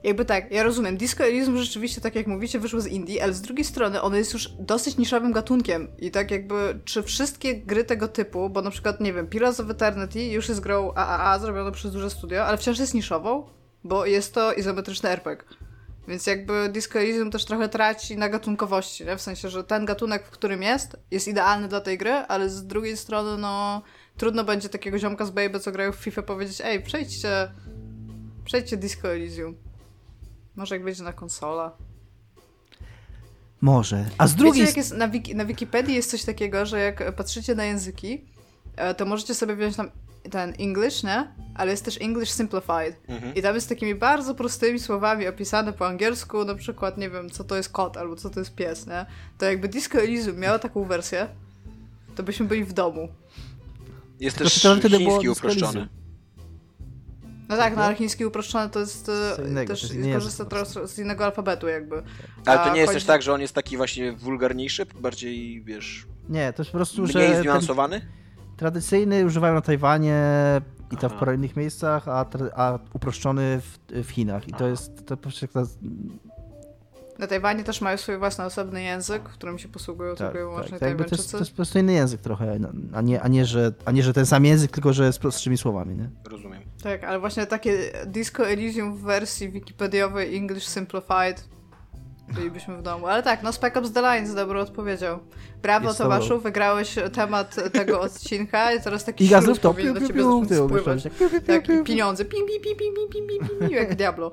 [0.02, 3.40] jakby tak, ja rozumiem, Disco Elysium rzeczywiście, tak jak mówicie, wyszło z Indii, ale z
[3.40, 8.08] drugiej strony ono jest już dosyć niszowym gatunkiem i tak jakby, czy wszystkie gry tego
[8.08, 11.92] typu, bo na przykład, nie wiem, Pillars of Eternity już jest grą AAA, zrobioną przez
[11.92, 13.46] duże studio, ale wciąż jest niszową,
[13.84, 15.44] bo jest to izometryczny RPG.
[16.08, 19.16] Więc jakby Disco Elysium też trochę traci na gatunkowości, nie?
[19.16, 22.66] W sensie, że ten gatunek, w którym jest, jest idealny dla tej gry, ale z
[22.66, 23.82] drugiej strony, no,
[24.16, 27.50] trudno będzie takiego ziomka z Baby, co grają w FIFA, powiedzieć, ej, przejdźcie,
[28.44, 29.69] przejdźcie Disco Elysium.
[30.56, 31.72] Może jak będzie na konsola.
[33.60, 34.04] Może.
[34.18, 37.14] A z drugiej Wiecie, jak jest na, wiki, na Wikipedii jest coś takiego, że jak
[37.16, 38.24] patrzycie na języki,
[38.76, 39.90] e, to możecie sobie wziąć tam
[40.30, 41.28] ten English, nie?
[41.54, 43.00] Ale jest też English Simplified.
[43.08, 43.34] Mhm.
[43.34, 47.44] I tam jest takimi bardzo prostymi słowami opisane po angielsku, na przykład, nie wiem, co
[47.44, 49.06] to jest kot albo co to jest pies, nie?
[49.38, 51.28] To jakby Disco Elysium miało taką wersję,
[52.16, 53.08] to byśmy byli w domu.
[54.20, 55.88] Jest Tylko też chiński uproszczony.
[57.50, 60.88] No tak, no ale chiński uproszczony to jest e, innego, też to jest korzysta trochę
[60.88, 62.02] z innego alfabetu jakby.
[62.46, 65.62] Ale to A nie jest chodzi- też tak, że on jest taki właśnie wulgarniejszy, bardziej,
[65.64, 68.00] wiesz, Nie, to jest po prostu, że mniej zniuansowany?
[68.56, 70.22] tradycyjny używają na Tajwanie
[70.92, 74.48] i tam w paru innych miejscach, a, a uproszczony w, w Chinach.
[74.48, 74.68] I to Aha.
[74.68, 75.66] jest, to po prostu jak ta-
[77.18, 80.96] Na Tajwanie też mają swój własny osobny język, którym się posługują tak, tylko i tak,
[80.96, 82.58] wyłącznie to, jest, to jest po prostu inny język trochę,
[82.94, 85.58] a nie, a nie, że, a nie, że ten sam język, tylko że z prostszymi
[85.58, 86.10] słowami, nie?
[86.30, 86.62] Rozumiem.
[86.82, 91.48] Tak, ale właśnie takie Disco Elysium w wersji wikipediowej English Simplified
[92.34, 93.06] bylibyśmy w domu.
[93.06, 95.18] Ale tak, no Spec Ops The Line z dobrą odpowiedzią.
[95.62, 99.94] Brawo Jest to- Tomaszu, wygrałeś temat tego odcinka i teraz taki I gazów to powinien
[99.94, 101.02] do piu, ciebie piu, piu, spływać.
[101.02, 101.84] piu, piu, piu, Tak, piu, piu.
[101.84, 102.24] pieniądze.
[102.24, 104.32] Pim, pim, pim, pim, pim, pim, pim, jak Diablo.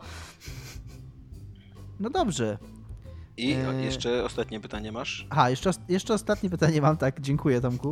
[1.99, 2.57] No dobrze.
[3.37, 3.85] I Eee.
[3.85, 5.27] jeszcze ostatnie pytanie masz?
[5.29, 7.91] Aha, jeszcze, jeszcze ostatnie pytanie mam, tak, dziękuję Tomku.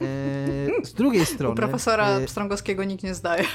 [0.00, 1.52] E, z drugiej strony...
[1.52, 3.44] U profesora e, Pstrągowskiego nikt nie zdaje.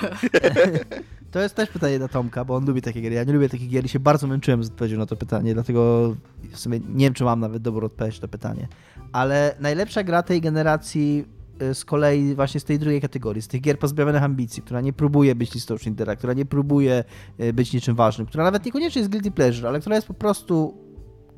[1.31, 3.15] To jest też pytanie do Tomka, bo on lubi takie gry.
[3.15, 6.15] Ja nie lubię takich gier i się bardzo męczyłem z odpowiedzią na to pytanie, dlatego
[6.51, 8.67] w sumie nie wiem, czy mam nawet dobrą odpowiedź na to pytanie.
[9.11, 11.25] Ale najlepsza gra tej generacji
[11.61, 14.93] y, z kolei właśnie z tej drugiej kategorii, z tych gier pozbawionych ambicji, która nie
[14.93, 17.03] próbuje być listą Schindlera, która nie próbuje
[17.39, 20.77] y, być niczym ważnym, która nawet niekoniecznie jest guilty pleasure, ale która jest po prostu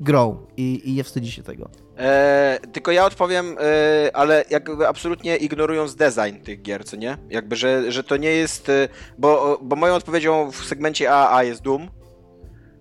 [0.00, 1.70] grą i, i nie wstydzi się tego.
[1.98, 7.16] E, tylko ja odpowiem, e, ale jakby absolutnie ignorując design tych gier, co nie?
[7.30, 8.88] Jakby, że, że to nie jest, e,
[9.18, 11.88] bo, bo moją odpowiedzią w segmencie AAA jest Doom,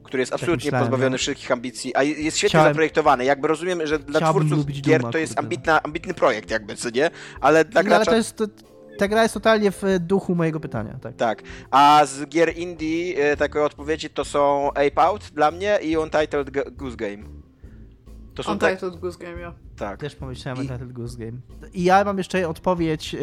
[0.03, 1.17] który jest absolutnie myślałem, pozbawiony no.
[1.17, 3.25] wszystkich ambicji, a jest świetnie Chciałem- zaprojektowany.
[3.25, 5.45] Jakby rozumiem, że dla Chciałbym twórców gier Dooma, to jest kurde.
[5.45, 7.09] ambitna, ambitny projekt jakby, co nie?
[7.41, 8.11] Ale dla No, ale gracza...
[8.11, 8.45] to jest, to,
[8.97, 11.15] ta gra jest totalnie w duchu mojego pytania, tak.
[11.15, 11.43] Tak.
[11.71, 16.49] A z gier indie e, takie odpowiedzi to są Ape Out dla mnie i Untitled
[16.49, 17.23] G- Goose Game.
[18.35, 19.53] To są tak, Untitled Goose Game, ja.
[19.77, 19.99] tak.
[19.99, 21.37] Też pomyślałem o I- Untitled Goose Game.
[21.73, 23.13] I ja mam jeszcze odpowiedź.
[23.13, 23.19] Yy,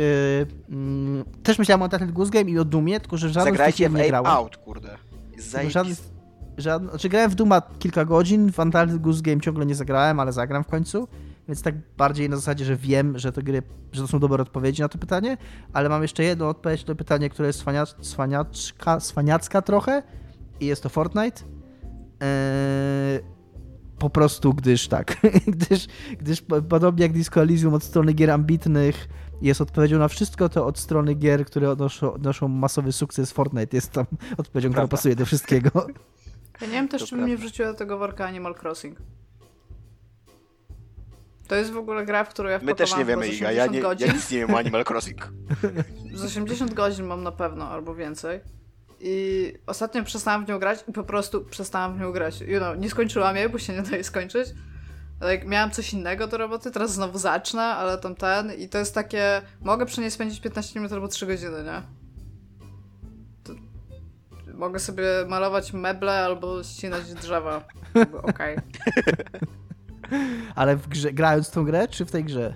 [0.70, 3.58] mm, też myślałem o Untitled Goose Game i o Dumie, tylko że w żadnym z
[3.58, 4.26] tych Zagrajcie w nie grałem.
[4.26, 4.88] Out, kurde.
[5.52, 5.94] Tylko Żaden,
[6.58, 10.32] żaden, znaczy grałem w Duma kilka godzin, w Untitled Goose Game ciągle nie zagrałem, ale
[10.32, 11.08] zagram w końcu.
[11.48, 13.62] Więc tak bardziej na zasadzie, że wiem, że to gry,
[13.92, 15.36] że to są dobre odpowiedzi na to pytanie,
[15.72, 20.02] ale mam jeszcze jedną odpowiedź na to pytanie, które jest cwaniacz, cwaniaczka, cwaniacka trochę
[20.60, 21.42] i jest to Fortnite.
[22.20, 23.20] Eee,
[23.98, 25.16] po prostu, gdyż tak,
[25.46, 25.86] gdyż,
[26.18, 29.08] gdyż po- podobnie jak Disco Elysium od strony gier ambitnych
[29.42, 33.92] jest odpowiedzią na wszystko, to od strony gier, które odnoszą, odnoszą masowy sukces, Fortnite jest
[33.92, 34.04] tam
[34.36, 35.86] odpowiedzią, która pasuje do wszystkiego.
[36.60, 37.46] Ja nie wiem też, To czy bym nie prawda.
[37.48, 38.98] wrzuciła do tego worka Animal Crossing.
[41.48, 43.52] To jest w ogóle gra, w którą ja My też nie wiemy, Iga.
[43.52, 44.06] Ja, 80 nie, godzin.
[44.06, 45.28] ja nic nie wiem o Animal Crossing.
[46.14, 48.40] Z 80 godzin mam na pewno, albo więcej.
[49.00, 52.40] I ostatnio przestałam w nią grać i po prostu przestałam w nią grać.
[52.40, 54.48] You know, nie skończyłam jej, bo się nie daje skończyć.
[55.30, 58.94] like, miałam coś innego do roboty, teraz znowu zacznę, ale tam ten i to jest
[58.94, 61.82] takie, mogę przy niej spędzić 15 minut albo 3 godziny, nie?
[63.44, 63.52] To,
[64.54, 67.64] mogę sobie malować meble albo ścinać drzewa.
[68.22, 68.56] Okej.
[70.54, 72.54] Ale w grze, grając w tą grę, czy w tej grze?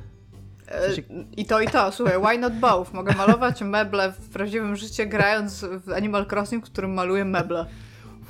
[0.68, 0.88] E,
[1.36, 2.92] I to, i to, słuchaj, why not both?
[2.92, 7.66] Mogę malować meble w prawdziwym życiu, grając w Animal Crossing, w którym maluję meble.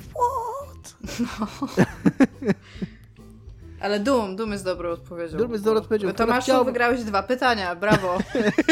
[0.09, 0.95] What?
[3.81, 5.37] Ale Doom, Doom jest dobrą odpowiedzią.
[5.37, 6.13] Doom jest dobrą odpowiedzią.
[6.13, 8.17] Tomaszu, Chciałbym- wygrałeś dwa pytania, brawo.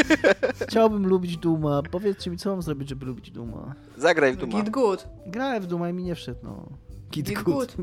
[0.68, 1.82] Chciałbym lubić Duma.
[1.90, 3.74] Powiedzcie mi, co mam zrobić, żeby lubić Duma?
[3.96, 4.52] Zagraj w Duma.
[4.52, 5.08] Git good.
[5.26, 6.66] Grałem w Duma i mi nie wszedł, no.
[7.12, 7.76] Git, Git good.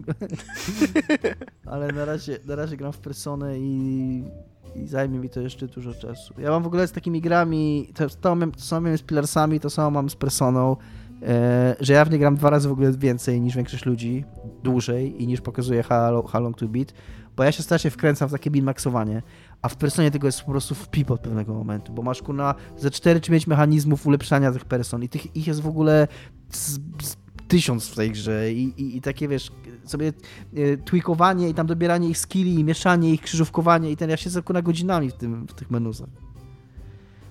[1.65, 4.23] Ale na razie, na razie gram w Personę i,
[4.75, 6.33] i zajmie mi to jeszcze dużo czasu.
[6.37, 9.59] Ja mam w ogóle z takimi grami, to, to, mam- to samo miałem z Pillarsami,
[9.59, 10.77] to samo mam z Personą,
[11.23, 14.25] e, że ja w nie gram dwa razy w ogóle więcej niż większość ludzi,
[14.63, 16.93] dłużej i niż pokazuje How, how Long to Beat,
[17.35, 19.21] bo ja się strasznie wkręcam w takie min-maxowanie,
[19.61, 22.55] a w Personie tego jest po prostu w pip od pewnego momentu, bo masz kuna
[22.77, 26.07] ze 4 czy 5 mechanizmów ulepszania tych person i tych, ich jest w ogóle
[26.49, 27.15] z, z
[27.49, 29.51] tysiąc w tej grze I, i, i takie wiesz,
[29.85, 30.13] sobie
[30.55, 34.41] e, tweakowanie i tam dobieranie ich skilli i mieszanie ich, krzyżówkowanie i ten, ja siedzę
[34.49, 36.09] na godzinami w, tym, w tych menusach.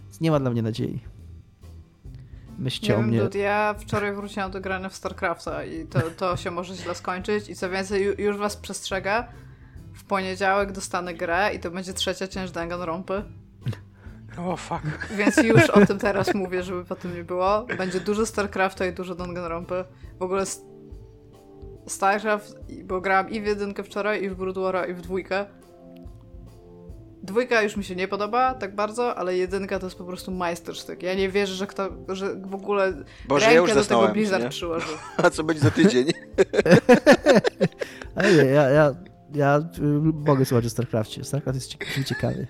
[0.05, 1.01] Więc nie ma dla mnie nadziei.
[2.59, 3.21] Myślcie Nie o wiem, mnie.
[3.21, 7.49] Dude, ja wczoraj wróciłam do grania w StarCrafta i to, to się może źle skończyć
[7.49, 9.25] i co więcej, ju, już was przestrzegę,
[9.95, 13.23] w poniedziałek dostanę grę i to będzie trzecia część Danganronpy,
[14.47, 14.83] O, fuck.
[15.17, 17.67] więc już o tym teraz mówię, żeby potem nie było.
[17.79, 19.85] Będzie dużo StarCrafta i dużo Danganronpy.
[20.19, 20.45] W ogóle
[21.87, 22.55] StarCraft,
[22.85, 25.47] bo grałam i w jedynkę wczoraj, i w Brood War'a, i w dwójkę.
[27.23, 31.03] Dwójka już mi się nie podoba tak bardzo, ale jedynka to jest po prostu majstersztyk.
[31.03, 32.93] Ja nie wierzę, że kto, że w ogóle
[33.29, 34.51] Boże, rękę ja już do tego Blizzard nie?
[34.51, 34.99] przyłożył.
[35.25, 36.07] A co będzie za tydzień?
[38.37, 38.95] Nie, ja, ja,
[39.35, 39.83] ja y,
[40.27, 41.25] mogę słuchać o StarCraftie.
[41.25, 42.47] StarCraft jest ciek- ciekawy.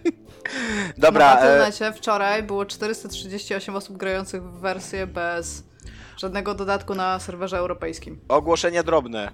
[0.98, 5.64] Dobra, Na e, wczoraj było 438 osób grających w wersję bez
[6.16, 8.20] żadnego dodatku na serwerze europejskim.
[8.28, 9.30] ogłoszenia drobne.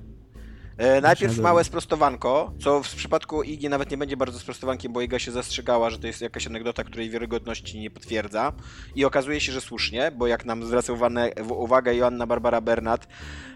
[0.76, 5.18] E, najpierw małe sprostowanko, co w przypadku Igi nawet nie będzie bardzo sprostowankiem, bo Iga
[5.18, 8.52] się zastrzegała, że to jest jakaś anegdota, której wiarygodności nie potwierdza.
[8.94, 13.06] I okazuje się, że słusznie, bo jak nam zwraca uwagę, uwagę Joanna Barbara Bernat,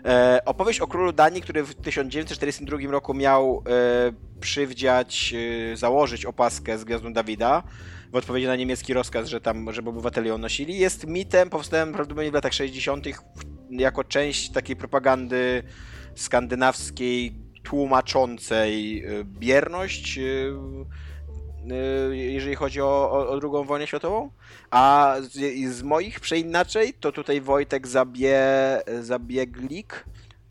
[0.05, 5.35] e, opowieść o królu Danii, który w 1942 roku miał e, przywdziać,
[5.73, 7.62] e, założyć opaskę z gwiazdą Dawida,
[8.12, 12.31] w odpowiedzi na niemiecki rozkaz, że tam, żeby obywatele ją nosili, jest mitem powstałym prawdopodobnie
[12.31, 13.07] w latach 60.
[13.70, 15.62] jako część takiej propagandy
[16.20, 17.32] skandynawskiej
[17.62, 20.53] tłumaczącej y, bierność, y,
[22.12, 24.31] y, jeżeli chodzi o, o, o II wojnę światową.
[24.70, 28.43] A z, z moich przeinaczej, to tutaj Wojtek Zabie,
[29.01, 30.05] Zabieglik,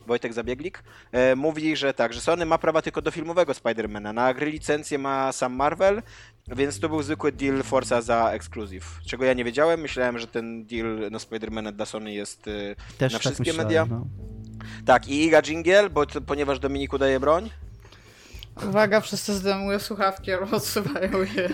[0.06, 0.82] Wojtek Zabieglik,
[1.12, 4.12] e, mówi, że tak, że Sony ma prawa tylko do filmowego Spidermana.
[4.12, 6.02] Na gry licencję ma sam Marvel,
[6.48, 9.00] więc to był zwykły deal Forza za ekskluzyw.
[9.06, 12.42] Czego ja nie wiedziałem, myślałem, że ten deal na Spidermana dla Sony jest
[12.98, 13.86] Też Na tak wszystkie myślałem, media?
[13.90, 14.06] No.
[14.86, 17.50] Tak, i Iga Jingle, bo ponieważ Dominiku daje broń.
[18.68, 21.48] Uwaga, wszyscy zdejmują słuchawki albo odsuwają je.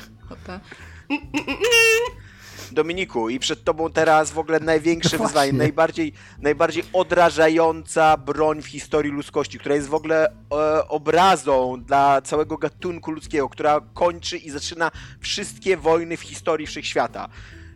[2.72, 8.66] Dominiku, i przed tobą teraz w ogóle największe No wyzwanie, najbardziej, najbardziej odrażająca broń w
[8.66, 14.50] historii ludzkości, która jest w ogóle e, obrazą dla całego gatunku ludzkiego, która kończy i
[14.50, 14.90] zaczyna
[15.20, 17.28] wszystkie wojny w historii wszechświata.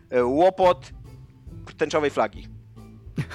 [0.09, 0.89] E, łopot
[1.77, 2.58] tęczowej flagi.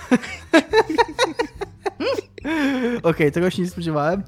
[3.02, 4.22] Okej, tego się nie spodziewałem.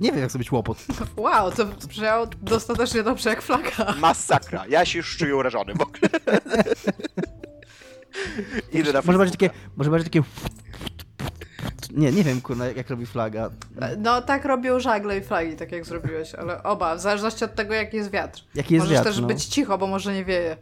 [0.00, 0.78] Nie wiem, jak zrobić łopot.
[1.16, 3.94] Wow, to brzmiało dostatecznie dobrze jak flaga.
[3.98, 4.64] Masakra.
[4.68, 6.08] Ja się już czuję urażony w ogóle.
[8.72, 10.22] Idę na Może będzie takie, może będzie takie...
[11.90, 13.50] Nie, nie wiem, kurna, jak, jak robi flaga.
[13.98, 17.74] No tak robią żagle i flagi, tak jak zrobiłeś, ale oba, w zależności od tego
[17.74, 18.44] jaki jest wiatr.
[18.54, 19.26] Jaki jest Możesz wiatr, też no.
[19.26, 20.56] być cicho, bo może nie wieje.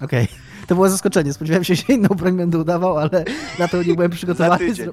[0.00, 0.28] Okej.
[0.68, 1.32] To było zaskoczenie.
[1.32, 3.24] Spodziewałem się, że inną broń będę udawał, ale
[3.58, 4.74] na to nie byłem przygotowany.
[4.74, 4.92] Zro...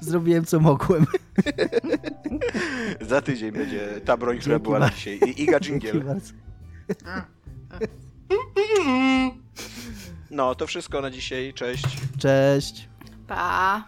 [0.00, 1.06] Zrobiłem, co mogłem.
[3.10, 4.96] Za tydzień będzie ta broń, która Dzięki była na bardzo.
[4.96, 5.20] dzisiaj.
[5.26, 5.58] I- Iga
[6.04, 6.32] bardzo.
[10.30, 11.52] No, to wszystko na dzisiaj.
[11.54, 11.84] Cześć.
[12.18, 12.88] Cześć.
[13.26, 13.84] Pa!